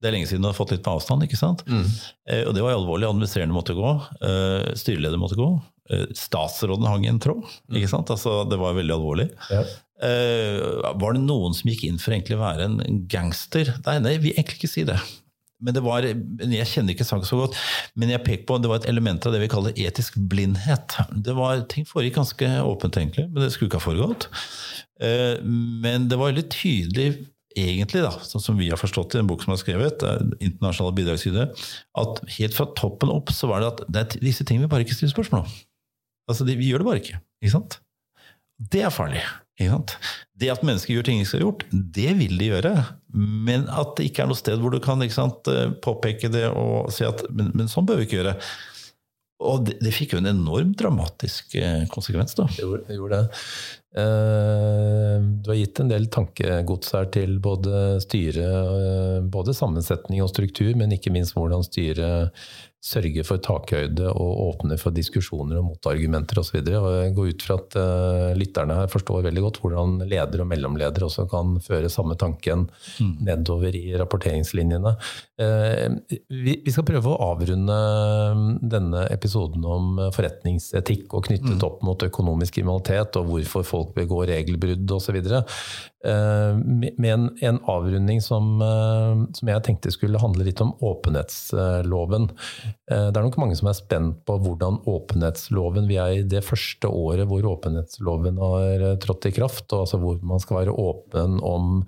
Det 0.00 0.08
er 0.08 0.16
lenge 0.16 0.30
siden 0.30 0.44
du 0.44 0.48
har 0.48 0.56
fått 0.56 0.72
litt 0.72 0.84
på 0.84 0.94
avstand. 0.96 1.26
ikke 1.26 1.38
sant? 1.38 1.64
Mm. 1.68 1.84
Eh, 2.30 2.46
og 2.48 2.54
det 2.56 2.64
var 2.64 2.76
alvorlig. 2.76 3.08
Administrerende 3.10 3.56
måtte 3.56 3.76
gå. 3.76 3.92
styreleder 4.80 5.20
måtte 5.20 5.38
gå. 5.38 5.50
Eh, 5.90 6.06
statsråden 6.14 6.86
hang 6.86 7.04
i 7.04 7.10
en 7.10 7.18
tråd. 7.22 7.46
ikke 7.74 7.90
sant? 7.90 8.10
Altså, 8.14 8.44
det 8.48 8.58
var 8.60 8.76
veldig 8.78 8.94
alvorlig. 8.94 9.30
Ja. 9.50 9.64
Uh, 10.00 10.92
var 10.96 11.12
det 11.12 11.24
noen 11.26 11.52
som 11.52 11.68
gikk 11.68 11.82
inn 11.84 11.98
for 12.00 12.14
egentlig 12.14 12.38
å 12.38 12.44
være 12.44 12.68
en 12.70 13.02
gangster? 13.10 13.74
Nei, 13.84 13.98
nei, 14.00 14.14
vi 14.22 14.32
egentlig 14.32 14.62
ikke 14.62 14.70
si 14.70 14.84
det. 14.88 14.96
Men 15.60 15.76
det 15.76 15.82
var, 15.84 16.06
Jeg 16.06 16.68
kjenner 16.70 16.94
ikke 16.94 17.04
saken 17.04 17.28
så 17.28 17.36
godt, 17.42 17.58
men 18.00 18.08
jeg 18.14 18.24
peker 18.24 18.46
på 18.48 18.56
det 18.62 18.70
var 18.70 18.80
et 18.80 18.88
element 18.88 19.26
av 19.28 19.34
det 19.34 19.42
vi 19.42 19.50
kaller 19.52 19.76
etisk 19.76 20.16
blindhet. 20.30 20.96
Det 21.12 21.34
var, 21.36 21.66
Ting 21.68 21.84
foregikk 21.88 22.16
ganske 22.16 22.48
åpent, 22.64 22.96
egentlig, 22.96 23.26
men 23.28 23.44
det 23.44 23.50
skulle 23.52 23.68
ikke 23.68 23.82
ha 23.82 23.88
foregått. 23.90 24.30
Uh, 25.02 25.36
men 25.44 26.08
det 26.08 26.16
var 26.16 26.30
veldig 26.30 26.48
tydelig 26.54 27.10
egentlig, 27.58 28.04
da, 28.04 28.12
sånn 28.24 28.42
som 28.44 28.58
vi 28.60 28.70
har 28.70 28.78
forstått 28.80 29.16
i 29.16 29.20
en 29.20 29.28
bok 29.30 29.42
som 29.44 29.54
er 29.54 29.60
skrevet, 29.60 30.04
internasjonale 30.38 30.96
bidragsytere, 30.96 31.48
at 32.02 32.22
helt 32.36 32.56
fra 32.56 32.68
toppen 32.78 33.12
opp 33.12 33.32
så 33.34 33.50
var 33.50 33.62
det 33.62 33.70
at 33.72 33.84
det 33.88 34.04
er 34.04 34.24
disse 34.28 34.46
tingene 34.46 34.68
vi 34.68 34.74
bare 34.74 34.86
ikke 34.86 34.96
stiller 34.96 35.14
spørsmål 35.14 35.44
om. 35.44 35.54
Altså, 36.30 36.46
de, 36.46 36.56
vi 36.58 36.70
gjør 36.70 36.84
det 36.84 36.90
bare 36.90 37.02
ikke. 37.02 37.20
ikke 37.42 37.54
sant? 37.56 37.80
Det 38.70 38.84
er 38.86 38.92
farlig. 38.94 39.22
ikke 39.58 39.72
sant? 39.72 39.94
Det 40.40 40.50
at 40.52 40.64
mennesker 40.64 40.94
gjør 40.94 41.06
ting 41.08 41.20
de 41.20 41.26
skal 41.28 41.40
ha 41.40 41.48
gjort, 41.48 41.64
det 41.72 42.10
vil 42.20 42.36
de 42.38 42.50
gjøre. 42.52 42.74
Men 43.48 43.66
at 43.72 43.96
det 43.98 44.10
ikke 44.10 44.24
er 44.24 44.30
noe 44.30 44.38
sted 44.38 44.60
hvor 44.60 44.74
du 44.74 44.80
kan 44.84 45.02
sant, 45.12 45.48
eh, 45.50 45.72
påpeke 45.82 46.30
det 46.32 46.46
og 46.52 46.92
si 46.94 47.06
at 47.08 47.24
men, 47.34 47.50
men, 47.56 47.70
sånn 47.72 47.88
bør 47.88 48.00
vi 48.00 48.08
ikke 48.08 48.20
gjøre. 48.20 48.36
Og 49.40 49.64
det, 49.64 49.78
det, 49.80 49.92
fikk 49.96 50.14
jo 50.14 50.20
en 50.20 50.30
enormt 50.30 50.76
dramatisk 50.80 51.54
eh, 51.56 51.86
konsekvens, 51.92 52.36
da. 52.36 52.44
Det 52.52 52.64
gjorde, 52.64 52.82
det 52.88 52.98
gjorde 52.98 53.20
det. 53.20 53.44
Eh, 54.00 55.14
du 55.40 55.48
har 55.50 55.58
gitt 55.58 55.80
en 55.80 55.90
del 55.90 56.08
tankegods 56.12 56.92
her 56.94 57.08
til 57.14 57.38
både 57.42 58.00
styret, 58.04 59.24
både 59.32 59.56
sammensetning 59.56 60.20
og 60.24 60.30
struktur, 60.34 60.74
men 60.76 60.92
ikke 60.96 61.12
minst 61.14 61.36
hvordan 61.38 61.64
styret 61.66 62.36
sørge 62.80 63.24
for 63.28 63.40
takhøyde 63.44 64.08
og 64.08 64.38
åpne 64.46 64.78
for 64.80 64.94
diskusjoner 64.96 65.58
og 65.60 65.66
motargumenter 65.66 66.40
osv. 66.40 66.62
Jeg 66.64 67.12
går 67.16 67.32
ut 67.34 67.44
fra 67.44 67.56
at 67.60 67.76
uh, 67.76 68.30
lytterne 68.38 68.78
her 68.78 68.88
forstår 68.88 69.26
veldig 69.26 69.42
godt 69.44 69.60
hvordan 69.60 69.98
ledere 70.08 70.46
og 70.46 70.48
mellomledere 70.48 71.04
også 71.04 71.26
kan 71.28 71.58
føre 71.60 71.90
samme 71.92 72.16
tanken 72.20 72.64
mm. 72.96 73.12
nedover 73.28 73.76
i 73.76 73.92
rapporteringslinjene. 74.00 74.94
Uh, 75.36 75.98
vi, 76.08 76.56
vi, 76.56 76.72
skal 76.72 76.88
prøve 76.88 77.12
å 77.12 77.20
avrunde 77.34 77.76
mm, 78.40 78.48
denne 78.72 79.04
episoden 79.12 79.68
om 79.68 80.00
forretningsetikk 80.16 81.12
og 81.12 81.28
knyttet 81.28 81.60
mm. 81.60 81.66
opp 81.68 81.84
mot 81.84 82.08
økonomisk 82.08 82.56
kriminalitet 82.56 83.20
og 83.20 83.28
hvorfor 83.28 83.68
folk 83.74 83.92
begår 83.98 84.32
regelbrudd 84.32 84.96
osv. 84.96 85.20
Uh, 86.00 86.56
med 86.96 87.10
en, 87.12 87.26
en 87.44 87.58
avrunding 87.68 88.22
som, 88.24 88.54
uh, 88.64 89.26
som 89.36 89.50
jeg 89.52 89.64
tenkte 89.66 89.92
skulle 89.92 90.20
handle 90.22 90.46
litt 90.46 90.62
om 90.64 90.72
åpenhetsloven. 90.80 92.30
Eh, 92.90 93.06
det 93.10 93.18
er 93.18 93.26
nok 93.26 93.38
mange 93.38 93.56
som 93.58 93.68
er 93.70 93.76
spent 93.78 94.22
på 94.26 94.36
hvordan 94.42 94.80
åpenhetsloven 94.90 95.86
Vi 95.90 95.98
er 96.02 96.14
i 96.18 96.26
det 96.26 96.42
første 96.46 96.90
året 96.90 97.28
hvor 97.30 97.46
åpenhetsloven 97.52 98.40
har 98.42 98.84
eh, 98.88 98.96
trådt 99.02 99.28
i 99.30 99.34
kraft. 99.36 99.66
og 99.70 99.84
altså 99.84 100.00
Hvor 100.02 100.18
man 100.26 100.42
skal 100.42 100.60
være 100.60 100.74
åpen 100.74 101.38
om 101.46 101.84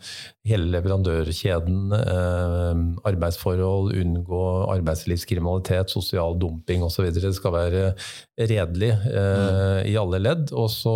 hele 0.47 0.71
leverandørkjeden, 0.75 1.95
eh, 1.97 2.83
arbeidsforhold, 3.11 3.95
unngå 3.99 4.45
arbeidslivskriminalitet, 4.77 5.91
sosial 5.91 6.39
dumping 6.39 6.87
osv. 6.87 7.11
Det 7.15 7.35
skal 7.35 7.57
være 7.57 7.83
redelig 8.39 8.93
mm. 8.93 9.87
i 9.91 9.97
alle 9.99 10.19
ledd. 10.23 10.53
Og 10.57 10.71
så 10.73 10.95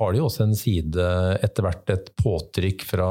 har 0.00 0.14
de 0.14 0.22
også 0.24 0.42
en 0.42 0.56
side, 0.58 1.04
etter 1.44 1.62
hvert 1.62 1.90
et 1.92 2.08
påtrykk 2.18 2.82
fra 2.88 3.08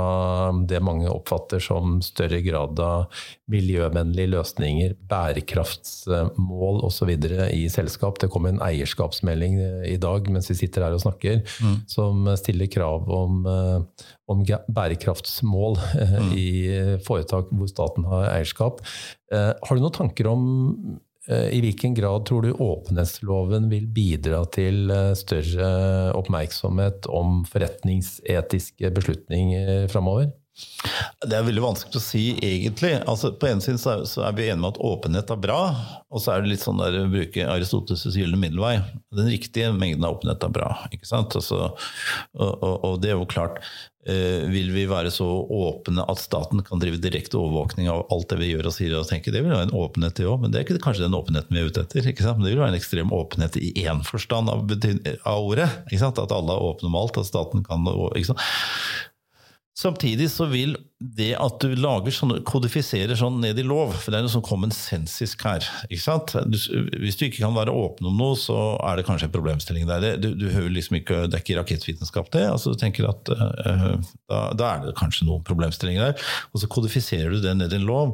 det 0.67 0.81
mange 0.83 1.07
oppfatter 1.07 1.61
som 1.63 2.01
større 2.03 2.41
grad 2.43 2.79
av 2.83 3.21
miljøvennlige 3.51 4.33
løsninger, 4.33 4.97
bærekraftsmål 5.07 6.81
osv. 6.83 7.13
i 7.55 7.63
selskap. 7.71 8.19
Det 8.19 8.27
kom 8.33 8.49
en 8.49 8.59
eierskapsmelding 8.65 9.61
i 9.87 9.95
dag 10.01 10.27
mens 10.33 10.51
vi 10.51 10.57
sitter 10.59 10.87
her 10.87 10.97
og 10.97 11.05
snakker, 11.05 11.39
mm. 11.63 11.79
som 11.93 12.27
stiller 12.39 12.71
krav 12.71 13.07
om, 13.15 13.39
eh, 13.47 14.05
om 14.27 14.43
bærekraftsmål 14.43 15.79
eh, 16.03 16.19
mm. 16.19 16.35
i 16.35 16.49
foretak 17.07 17.55
hvor 17.55 17.71
staten 17.71 18.11
har 18.11 18.27
eierskap. 18.33 18.83
Eh, 19.31 19.51
har 19.55 19.79
du 19.79 19.85
noen 19.85 19.99
tanker 20.03 20.33
om 20.35 20.45
Eh, 20.95 21.12
I 21.31 21.61
hvilken 21.63 21.93
grad 21.95 22.25
tror 22.27 22.43
du 22.43 22.51
åpenhetsloven 22.51 23.69
vil 23.71 23.85
bidra 23.95 24.41
til 24.51 24.91
eh, 24.91 25.13
større 25.15 25.69
oppmerksomhet 26.19 27.07
om 27.07 27.43
forretningsetiske 27.47 28.91
beslutninger 28.91 29.87
framover? 29.93 30.33
Det 31.23 31.33
er 31.33 31.45
veldig 31.47 31.63
vanskelig 31.63 31.97
å 31.97 32.03
si, 32.03 32.23
egentlig. 32.43 32.91
Altså, 33.09 33.31
på 33.39 33.47
en 33.49 33.61
side 33.63 33.79
så 33.81 33.93
er, 33.93 34.03
så 34.09 34.25
er 34.27 34.35
vi 34.37 34.49
enige 34.51 34.59
om 34.59 34.67
at 34.69 34.81
åpenhet 34.85 35.31
er 35.33 35.39
bra, 35.41 35.61
og 36.13 36.21
så 36.21 36.33
er 36.33 36.43
det 36.43 36.51
litt 36.51 36.61
sånn 36.63 36.81
der 36.81 36.99
å 36.99 37.07
bruke 37.09 37.47
Aristoteles' 37.49 38.17
gylne 38.19 38.37
middelvei. 38.37 38.75
Den 39.15 39.31
riktige 39.31 39.71
mengden 39.73 40.05
av 40.05 40.19
åpenhet 40.19 40.45
er 40.45 40.53
bra. 40.53 40.75
ikke 40.91 41.09
sant? 41.09 41.33
Altså, 41.39 41.71
og, 41.71 42.51
og, 42.51 42.75
og, 42.75 42.99
det 43.01 43.13
er 43.13 43.17
jo 43.17 43.29
klart. 43.31 43.63
Eh, 44.03 44.43
vil 44.51 44.73
vi 44.75 44.83
være 44.91 45.13
så 45.15 45.25
åpne 45.25 46.03
at 46.11 46.19
staten 46.19 46.59
kan 46.67 46.81
drive 46.81 46.99
direkte 47.01 47.39
overvåkning 47.39 47.87
av 47.87 48.03
alt 48.11 48.27
det 48.33 48.41
vi 48.41 48.49
gjør 48.51 48.67
og 48.67 48.75
sier 48.75 48.97
og 48.99 49.07
tenker? 49.09 49.33
Det 49.33 49.41
vil 49.45 49.55
være 49.55 49.69
en 49.69 49.77
åpenhet, 49.79 50.17
det 50.19 50.27
òg, 50.27 50.43
men 50.43 50.53
det 50.53 50.59
er 50.59 50.67
ikke 50.67 50.83
kanskje 50.83 51.07
den 51.07 51.17
åpenheten 51.17 51.55
vi 51.55 51.63
er 51.63 51.71
ute 51.71 51.85
etter. 51.87 52.11
ikke 52.11 52.27
sant? 52.27 52.37
Men 52.37 52.49
det 52.49 52.53
vil 52.53 52.61
være 52.65 52.75
en 52.75 52.81
ekstrem 52.81 53.15
åpenhet 53.15 53.57
i 53.63 53.71
én 53.87 54.03
forstand 54.05 54.53
av, 54.53 54.67
av 54.67 55.49
ordet. 55.49 55.71
ikke 55.87 56.03
sant? 56.03 56.21
At 56.21 56.35
alle 56.35 56.53
er 56.53 56.69
åpne 56.69 56.91
om 56.91 56.99
alt, 56.99 57.17
at 57.17 57.31
staten 57.31 57.65
kan 57.65 57.89
ikke 57.89 58.33
sant? 58.33 58.45
Samtidig 59.73 60.27
så 60.29 60.45
vil 60.51 60.75
det 61.17 61.31
at 61.41 61.55
du 61.63 61.71
lager 61.73 62.13
sånne, 62.13 62.43
kodifiserer 62.45 63.17
sånn 63.17 63.39
ned 63.41 63.57
i 63.57 63.65
lov, 63.65 63.95
for 63.97 64.13
det 64.13 64.19
er 64.19 64.25
noe 64.27 64.31
sånn 64.31 64.45
common 64.45 64.71
sensisk 64.73 65.41
her. 65.47 65.65
ikke 65.89 66.03
sant? 66.03 66.35
Du, 66.45 66.57
hvis 67.01 67.17
du 67.17 67.25
ikke 67.25 67.41
kan 67.41 67.55
være 67.57 67.73
åpen 67.73 68.07
om 68.11 68.21
noe, 68.21 68.37
så 68.39 68.57
er 68.85 68.99
det 68.99 69.07
kanskje 69.07 69.31
en 69.31 69.33
problemstilling 69.33 69.89
der. 69.89 70.21
Du, 70.21 70.29
du 70.37 70.45
hører 70.53 70.69
liksom 70.77 70.99
ikke, 71.01 71.23
Det 71.25 71.39
er 71.39 71.45
ikke 71.45 71.57
rakettvitenskap, 71.57 72.29
det. 72.37 72.45
altså 72.53 72.75
du 72.75 72.79
tenker 72.79 73.09
at 73.09 73.33
uh, 73.33 73.97
da, 74.29 74.45
da, 74.53 74.69
er 74.69 74.87
det 74.87 74.97
kanskje 75.01 75.25
noen 75.27 75.43
problemstillinger 75.47 76.11
der. 76.11 76.31
Og 76.53 76.61
så 76.61 76.69
kodifiserer 76.69 77.33
du 77.33 77.41
det 77.41 77.57
ned 77.57 77.73
i 77.73 77.81
en 77.81 77.89
lov. 77.89 78.13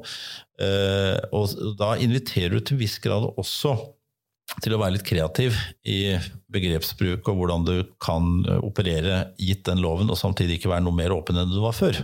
Uh, 0.63 1.19
og 1.35 1.75
da 1.79 1.97
inviterer 1.99 2.55
du 2.55 2.63
til 2.63 2.79
en 2.79 2.85
viss 2.87 3.01
grad 3.03 3.27
også 3.35 3.75
til 4.63 4.75
å 4.75 4.79
være 4.81 4.97
litt 4.97 5.07
kreativ 5.07 5.57
i 5.87 6.15
begrepsbruk 6.51 7.27
og 7.29 7.41
hvordan 7.41 7.67
du 7.67 7.75
kan 8.01 8.29
eh, 8.45 8.61
operere 8.65 9.29
gitt 9.39 9.65
den 9.69 9.83
loven, 9.83 10.09
og 10.11 10.19
samtidig 10.19 10.59
ikke 10.59 10.73
være 10.73 10.85
noe 10.87 10.97
mer 10.97 11.13
åpen 11.15 11.39
enn 11.39 11.51
du 11.51 11.59
var 11.63 11.77
før. 11.77 12.01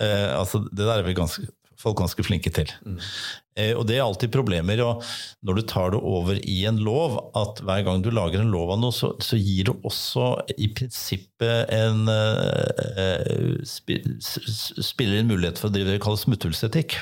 Eh, 0.00 0.28
altså, 0.36 0.62
det 0.68 0.84
der 0.84 1.00
er 1.00 1.06
vel 1.06 1.16
ganske, 1.18 1.46
folk 1.80 2.00
ganske 2.00 2.24
flinke 2.26 2.52
til. 2.54 2.70
Mm. 2.84 2.98
Eh, 3.58 3.72
og 3.74 3.86
det 3.88 3.96
er 3.98 4.04
alltid 4.04 4.32
problemer. 4.32 4.80
og 4.84 5.04
Når 5.46 5.58
du 5.58 5.62
tar 5.68 5.94
det 5.94 6.00
over 6.00 6.38
i 6.38 6.58
en 6.68 6.78
lov, 6.84 7.18
at 7.36 7.62
hver 7.66 7.84
gang 7.86 8.04
du 8.04 8.10
lager 8.14 8.42
en 8.42 8.52
lov 8.52 8.74
av 8.74 8.80
noe, 8.82 8.94
så, 8.94 9.12
så 9.22 9.38
gir 9.40 9.70
det 9.70 9.76
også 9.86 10.28
i 10.56 10.70
prinsippet 10.76 11.72
en 11.74 12.06
uh, 12.06 13.56
Spiller 13.70 15.20
en 15.20 15.30
mulighet 15.30 15.60
for 15.60 15.70
å 15.70 15.74
drive 15.74 15.88
det 15.88 15.98
vi 15.98 16.04
kaller 16.04 16.20
smutthullsetikk. 16.20 16.98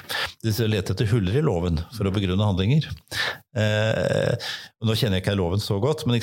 Lete 0.47 0.95
etter 0.95 1.11
huller 1.11 1.39
i 1.39 1.45
loven 1.45 1.81
for 1.97 2.09
å 2.09 2.15
begrunne 2.15 2.49
handlinger. 2.49 2.87
Uh, 3.59 4.35
nå 4.87 4.95
kjenner 4.95 5.19
jeg 5.19 5.27
ikke 5.27 5.39
loven 5.39 5.63
så 5.63 5.79
godt, 5.83 6.07
men 6.07 6.19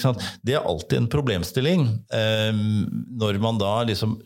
det 0.45 0.55
er 0.55 0.63
alltid 0.65 1.01
en 1.01 1.11
problemstilling 1.11 1.87
uh, 2.15 2.51
når 3.19 3.41
man 3.43 3.59
da 3.61 3.77
liksom 3.91 4.17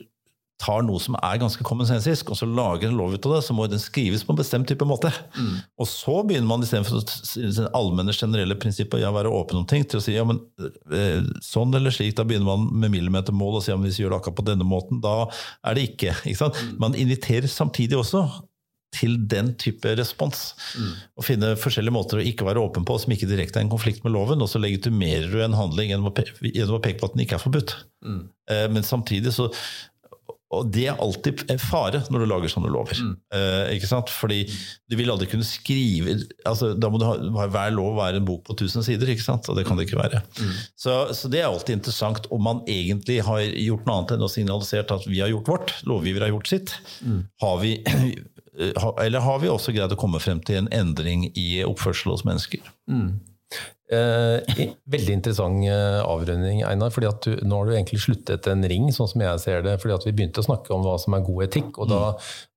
tar 0.59 0.83
noe 0.83 0.99
som 0.99 1.15
er 1.21 1.39
ganske 1.39 1.63
kommensensisk, 1.63 2.33
og 2.33 2.39
så 2.39 2.47
lager 2.47 2.89
en 2.89 2.97
lov 2.99 3.13
ut 3.15 3.27
av 3.29 3.37
det, 3.37 3.41
så 3.45 3.55
må 3.55 3.67
den 3.71 3.79
skrives 3.79 4.25
på 4.27 4.33
en 4.33 4.39
bestemt 4.41 4.67
type 4.67 4.87
måte. 4.87 5.11
Mm. 5.37 5.53
Og 5.79 5.87
så 5.87 6.17
begynner 6.27 6.49
man 6.49 6.65
istedenfor 6.65 6.99
det 6.99 7.69
allmenne, 7.77 8.15
generelle 8.15 8.57
prinsippet 8.59 8.99
ja, 8.99 9.13
være 9.15 9.31
åpen 9.31 9.61
om 9.61 9.69
ting, 9.69 9.87
til 9.87 10.01
å 10.01 10.03
si 10.03 10.17
ja, 10.17 10.25
men 10.27 10.41
eh, 10.59 11.23
sånn 11.45 11.73
eller 11.79 11.95
slik. 11.95 12.17
Da 12.17 12.27
begynner 12.27 12.49
man 12.51 12.67
med 12.83 12.93
millimetermål 12.97 13.59
og 13.59 13.65
sier 13.65 13.77
ja, 13.77 13.81
hvis 13.85 14.01
vi 14.01 14.05
gjør 14.05 14.17
det 14.17 14.21
akkurat 14.21 14.39
på 14.41 14.47
denne 14.51 14.67
måten, 14.67 14.99
da 15.03 15.15
er 15.63 15.79
det 15.79 15.89
ikke. 15.93 16.17
ikke 16.25 16.41
sant? 16.43 16.59
Mm. 16.59 16.77
Man 16.83 16.99
inviterer 17.07 17.51
samtidig 17.51 18.01
også 18.01 18.27
til 18.95 19.15
den 19.29 19.53
type 19.61 19.91
respons. 19.99 20.53
Mm. 20.77 20.93
Og 21.19 21.25
finne 21.25 21.51
forskjellige 21.61 21.93
måter 21.93 22.19
å 22.19 22.25
ikke 22.25 22.47
være 22.47 22.61
åpen 22.63 22.87
på 22.87 22.97
som 23.01 23.13
ikke 23.13 23.29
direkte 23.29 23.61
er 23.61 23.67
en 23.67 23.71
konflikt 23.71 24.03
med 24.05 24.15
loven, 24.15 24.41
og 24.41 24.49
så 24.49 24.61
legitimerer 24.61 25.29
du 25.29 25.39
en 25.43 25.57
handling 25.57 25.93
gjennom 25.93 26.09
å, 26.09 26.15
peke 26.15 26.97
på 26.99 27.09
at 27.09 27.15
den 27.15 27.25
ikke 27.25 27.37
er 27.37 27.43
forbudt. 27.43 27.75
Mm. 28.05 28.21
Eh, 28.49 28.65
men 28.73 28.87
samtidig 28.87 29.35
så 29.35 29.49
og 30.49 30.69
det 30.73 30.87
er 30.89 30.97
alltid 30.97 31.43
en 31.53 31.59
fare 31.61 32.01
når 32.09 32.23
du 32.23 32.27
lager 32.29 32.51
sånne 32.51 32.71
lover. 32.73 32.97
Mm. 32.97 33.11
Eh, 33.37 33.75
ikke 33.75 33.89
sant? 33.89 34.09
Fordi 34.09 34.39
du 34.89 34.95
vil 34.97 35.11
aldri 35.13 35.27
kunne 35.29 35.45
skrive 35.45 36.15
altså, 36.47 36.71
Da 36.73 36.89
må 36.89 36.97
du 37.01 37.05
ha, 37.05 37.45
hver 37.53 37.75
lov 37.75 37.99
være 37.99 38.17
en 38.17 38.25
bok 38.25 38.47
på 38.47 38.55
1000 38.57 38.87
sider, 38.87 39.11
ikke 39.13 39.27
sant? 39.27 39.45
og 39.49 39.59
det 39.59 39.67
kan 39.67 39.77
det 39.77 39.85
ikke 39.85 40.01
være. 40.01 40.23
Mm. 40.39 40.55
Så, 40.73 40.95
så, 41.13 41.29
det 41.29 41.43
er 41.43 41.51
alltid 41.51 41.77
interessant 41.77 42.25
om 42.33 42.41
man 42.49 42.63
egentlig 42.65 43.19
har 43.27 43.43
gjort 43.45 43.85
noe 43.85 43.99
annet 43.99 44.15
enn 44.17 44.25
å 44.25 44.31
signalisere 44.31 44.97
at 44.97 45.05
vi 45.05 45.21
har 45.21 45.29
gjort 45.35 45.53
vårt, 45.53 45.75
lovgiver 45.89 46.25
har 46.25 46.33
gjort 46.33 46.49
sitt. 46.49 46.73
Mm. 47.05 47.21
Har 47.45 47.61
vi, 47.61 47.75
eller 49.05 49.25
har 49.27 49.41
vi 49.43 49.53
også 49.53 49.75
greid 49.75 49.93
å 49.93 50.01
komme 50.01 50.21
frem 50.23 50.41
til 50.41 50.63
en 50.63 50.71
endring 50.73 51.29
i 51.37 51.49
oppførsel 51.67 52.15
hos 52.15 52.25
mennesker? 52.25 52.73
Mm. 52.89 53.19
Eh, 53.89 54.59
veldig 54.93 55.13
interessant 55.17 55.63
eh, 55.65 55.99
avrunding, 56.05 56.61
Einar. 56.67 56.91
fordi 56.93 57.07
at 57.09 57.25
du, 57.25 57.39
Nå 57.41 57.57
har 57.57 57.65
du 57.65 57.73
egentlig 57.73 58.01
sluttet 58.03 58.45
en 58.51 58.61
ring, 58.69 58.91
sånn 58.93 59.09
som 59.09 59.23
jeg 59.23 59.41
ser 59.41 59.63
det. 59.65 59.79
fordi 59.81 59.95
at 59.95 60.05
Vi 60.05 60.13
begynte 60.13 60.43
å 60.43 60.45
snakke 60.45 60.73
om 60.75 60.83
hva 60.85 60.93
som 61.01 61.15
er 61.17 61.25
god 61.25 61.47
etikk, 61.47 61.71
og 61.79 61.89
mm. 61.89 61.93
da 61.95 62.01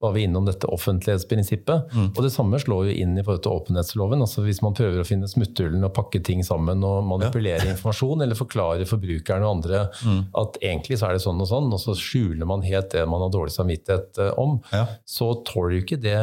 var 0.04 0.12
vi 0.12 0.26
innom 0.26 0.44
dette 0.44 0.68
offentlighetsprinsippet. 0.68 1.94
Mm. 1.94 2.10
Og 2.10 2.20
Det 2.26 2.32
samme 2.34 2.60
slår 2.60 2.90
jo 2.90 2.96
inn 3.04 3.16
i 3.16 3.24
forhold 3.24 3.44
til 3.46 3.56
åpenhetsloven. 3.56 4.24
altså 4.26 4.44
Hvis 4.44 4.60
man 4.64 4.76
prøver 4.76 5.00
å 5.00 5.08
finne 5.08 5.30
smutthullene 5.30 5.88
og 5.88 5.94
pakke 5.96 6.20
ting 6.20 6.44
sammen 6.44 6.84
og 6.84 7.06
manipulere 7.08 7.64
ja. 7.64 7.72
informasjon, 7.76 8.26
eller 8.26 8.38
forklare 8.38 8.88
forbrukerne 8.88 9.48
og 9.48 9.56
andre 9.56 9.86
mm. 10.02 10.20
at 10.42 10.60
egentlig 10.60 11.00
så 11.00 11.08
er 11.08 11.16
det 11.16 11.24
sånn 11.24 11.40
og 11.40 11.48
sånn, 11.48 11.72
og 11.72 11.80
så 11.80 11.96
skjuler 11.96 12.48
man 12.48 12.66
helt 12.66 12.92
det 12.92 13.06
man 13.08 13.24
har 13.24 13.32
dårlig 13.32 13.54
samvittighet 13.56 14.20
eh, 14.20 14.34
om, 14.42 14.58
ja. 14.74 14.84
så 15.08 15.30
tåler 15.48 15.78
jo 15.78 15.84
ikke 15.86 16.00
det 16.02 16.18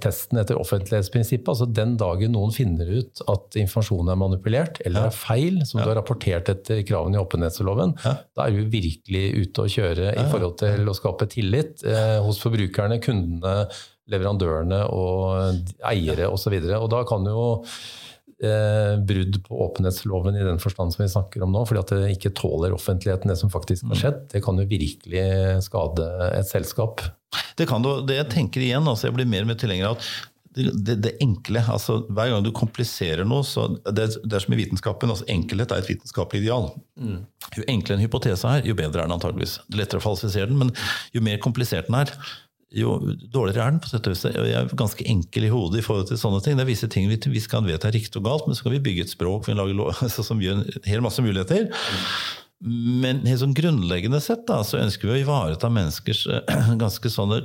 testen 0.00 0.40
etter 0.40 0.60
offentlighetsprinsippet. 0.60 1.52
altså 1.52 1.68
Den 1.68 1.98
dagen 2.00 2.32
noen 2.32 2.54
finner 2.54 2.88
ut 2.88 3.20
at 3.28 3.60
informasjonen 3.60 4.14
er 4.14 4.21
manipulert 4.22 4.80
eller 4.86 5.08
er 5.10 5.16
feil, 5.16 5.60
som 5.68 5.80
du 5.80 5.88
har 5.88 5.98
rapportert 5.98 6.50
etter 6.52 6.82
kravene 6.86 7.18
i 7.18 7.22
åpenhetsloven, 7.22 7.96
da 8.02 8.46
er 8.46 8.54
du 8.54 8.70
virkelig 8.72 9.24
ute 9.38 9.64
å 9.64 9.72
kjøre 9.76 10.12
i 10.14 10.28
forhold 10.30 10.58
til 10.62 10.88
å 10.88 10.96
skape 10.96 11.28
tillit 11.32 11.84
eh, 11.88 12.18
hos 12.24 12.40
forbrukerne, 12.42 13.00
kundene, 13.02 13.66
leverandørene 14.12 14.84
og 14.92 15.82
eiere 15.88 16.30
osv. 16.30 16.56
Og, 16.58 16.88
da 16.92 17.02
kan 17.08 17.26
jo 17.28 17.44
eh, 18.42 18.98
brudd 18.98 19.38
på 19.46 19.60
åpenhetsloven 19.68 20.38
i 20.38 20.44
den 20.46 20.60
forstand 20.62 20.94
som 20.94 21.04
vi 21.04 21.10
snakker 21.12 21.44
om 21.46 21.54
nå, 21.54 21.64
fordi 21.68 21.82
at 21.82 21.94
det 21.94 22.12
ikke 22.16 22.34
tåler 22.38 22.74
offentligheten, 22.76 23.30
det 23.30 23.38
som 23.40 23.52
faktisk 23.52 23.88
har 23.92 24.02
skjedd, 24.02 24.22
det 24.34 24.42
kan 24.44 24.58
jo 24.58 24.68
virkelig 24.68 25.26
skade 25.68 26.08
et 26.32 26.50
selskap. 26.50 27.04
Det 27.56 27.68
kan 27.68 27.84
du. 27.84 27.94
Det 28.06 28.18
jeg 28.18 28.30
tenker 28.32 28.64
igjen, 28.64 28.86
altså 28.88 29.08
jeg 29.08 29.16
blir 29.16 29.28
mer 29.28 29.46
mer 29.48 29.58
tilhenger 29.60 29.92
av 29.92 29.98
at 29.98 30.31
det, 30.54 30.96
det, 31.04 31.12
enkle. 31.24 31.62
altså 31.74 32.02
Hver 32.12 32.30
gang 32.32 32.44
du 32.44 32.52
kompliserer 32.54 33.24
noe, 33.28 33.44
så 33.46 33.68
det, 33.88 34.08
det 34.20 34.36
er 34.36 34.44
som 34.44 34.54
i 34.54 34.60
vitenskapen. 34.60 35.12
altså 35.12 35.26
Enkelhet 35.32 35.72
er 35.72 35.82
et 35.82 35.90
vitenskapelig 35.94 36.42
ideal. 36.44 36.70
Mm. 37.00 37.20
Jo 37.56 37.66
enklere 37.72 37.98
en 37.98 38.04
hypotese 38.04 38.48
er, 38.48 38.66
jo 38.68 38.76
bedre 38.78 39.02
er 39.02 39.08
den 39.08 39.16
antageligvis. 39.16 39.58
Det 39.66 39.78
er 39.78 39.84
lettere 39.84 40.02
å 40.02 40.06
falsifisere 40.06 40.50
den, 40.50 40.60
men 40.60 40.72
jo 41.14 41.24
mer 41.24 41.40
komplisert 41.42 41.88
den 41.88 42.00
er, 42.02 42.12
jo 42.72 42.96
dårligere 43.32 43.66
er 43.66 43.74
den. 43.74 43.80
på 43.80 43.90
og 43.96 44.12
vis. 44.12 44.24
Jeg 44.24 44.52
er 44.58 44.76
ganske 44.76 45.08
enkel 45.08 45.48
i 45.48 45.52
hodet 45.52 45.80
i 45.80 45.86
forhold 45.86 46.06
til 46.08 46.20
sånne 46.20 46.42
ting. 46.44 46.56
Det 46.58 46.66
er 46.66 46.70
visse 46.72 46.88
ting 46.92 47.08
vi, 47.10 47.18
vi 47.32 47.42
skal 47.44 47.64
vite 47.66 47.88
er 47.88 47.96
riktig 47.96 48.20
og 48.20 48.28
galt, 48.28 48.46
men 48.48 48.56
så 48.56 48.66
kan 48.66 48.76
vi 48.76 48.84
bygge 48.84 49.06
et 49.06 49.12
språk 49.12 49.48
vi 49.48 49.56
lager, 49.56 50.06
som 50.28 50.40
gir 50.40 50.56
en 50.58 50.88
hel 50.88 51.04
masse 51.04 51.24
muligheter. 51.24 51.68
Men 52.62 53.24
helt 53.26 53.42
sånn 53.42 53.56
grunnleggende 53.56 54.20
sett 54.22 54.44
da, 54.46 54.60
så 54.64 54.78
ønsker 54.78 55.08
vi 55.08 55.16
å 55.16 55.22
ivareta 55.24 55.72
menneskers 55.72 56.26
ganske 56.82 57.10
sånne 57.10 57.42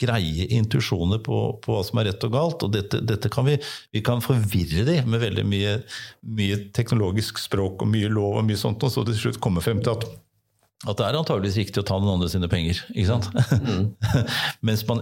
greie 0.00 0.46
intuisjoner 0.58 1.22
på, 1.24 1.40
på, 1.64 1.74
hva 1.74 1.82
som 1.86 2.00
er 2.00 2.10
rett 2.10 2.28
og 2.28 2.34
galt. 2.34 2.64
Og 2.66 2.72
dette, 2.74 3.02
dette 3.04 3.32
kan 3.32 3.48
vi, 3.48 3.58
vi 3.94 4.04
kan 4.04 4.22
forvirre 4.24 4.86
dem 4.88 5.10
med 5.12 5.24
veldig 5.24 5.46
mye, 5.48 5.74
mye, 6.38 6.62
teknologisk 6.76 7.40
språk 7.42 7.84
og 7.84 7.92
mye 7.92 8.10
lov 8.12 8.40
og 8.40 8.48
mye 8.48 8.60
sånt, 8.60 8.84
og 8.84 8.94
så 8.94 9.06
til 9.08 9.18
slutt 9.18 9.42
komme 9.44 9.64
frem 9.64 9.82
til 9.84 9.96
at 9.96 10.08
at 10.86 10.94
det 10.94 11.08
er 11.08 11.16
antageligvis 11.18 11.56
riktig 11.58 11.80
å 11.82 11.86
ta 11.88 11.96
noen 11.98 12.12
andre 12.12 12.28
sine 12.30 12.46
penger. 12.50 12.78
ikke 12.92 13.08
sant? 13.08 13.26
Mm. 13.66 13.88
Mens 14.68 14.84
man 14.86 15.00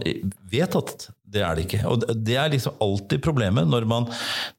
vet 0.48 0.76
at 0.78 1.04
det 1.36 1.42
er 1.44 1.58
det 1.58 1.66
ikke. 1.66 1.80
Og 1.90 2.06
det 2.24 2.38
er 2.40 2.52
liksom 2.54 2.78
alltid 2.80 3.20
problemet 3.24 3.68
når 3.68 3.84
man 3.90 4.06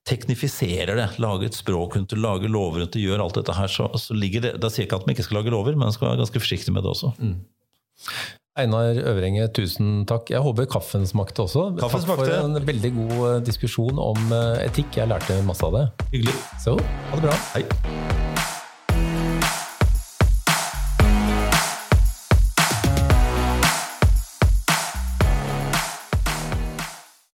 teknifiserer 0.06 0.94
det. 1.00 1.08
Lager 1.24 1.50
et 1.50 1.58
språk 1.58 1.98
rundt 1.98 2.14
det, 2.14 2.20
lager 2.22 2.54
lover 2.54 2.84
rundt 2.84 2.94
det, 2.94 3.02
gjør 3.02 3.24
alt 3.26 3.40
dette 3.40 3.56
her. 3.58 3.72
Så, 3.72 3.90
så 3.98 4.18
ligger 4.18 4.46
det, 4.46 4.54
Da 4.62 4.70
sier 4.70 4.84
jeg 4.84 4.92
ikke 4.92 5.02
at 5.02 5.08
man 5.08 5.18
ikke 5.18 5.26
skal 5.26 5.40
lage 5.40 5.56
lover, 5.56 5.74
men 5.74 5.88
man 5.88 5.96
skal 5.96 6.12
være 6.12 6.22
ganske 6.22 6.44
forsiktig 6.44 6.76
med 6.76 6.86
det 6.86 6.94
også. 6.94 7.16
Mm. 7.18 7.40
Einar 8.58 8.98
Øvrenge, 9.06 9.48
tusen 9.54 10.06
takk. 10.10 10.32
Jeg 10.34 10.42
håper 10.42 10.66
kaffen 10.70 11.06
smakte 11.08 11.46
også. 11.46 11.70
Kaffen 11.80 12.08
takk 12.08 12.24
for 12.24 12.38
en 12.40 12.58
veldig 12.68 12.94
god 12.96 13.18
eh, 13.30 13.42
diskusjon 13.46 14.02
om 14.02 14.32
eh, 14.34 14.66
etikk. 14.66 14.98
Jeg 15.04 15.14
lærte 15.14 15.42
masse 15.46 15.66
av 15.68 15.78
det. 15.78 15.86
Hyggelig. 16.16 16.40
Så 16.64 16.80
ha 16.80 17.20
det 17.22 17.28
bra. 17.30 17.38
Hei. 17.54 18.27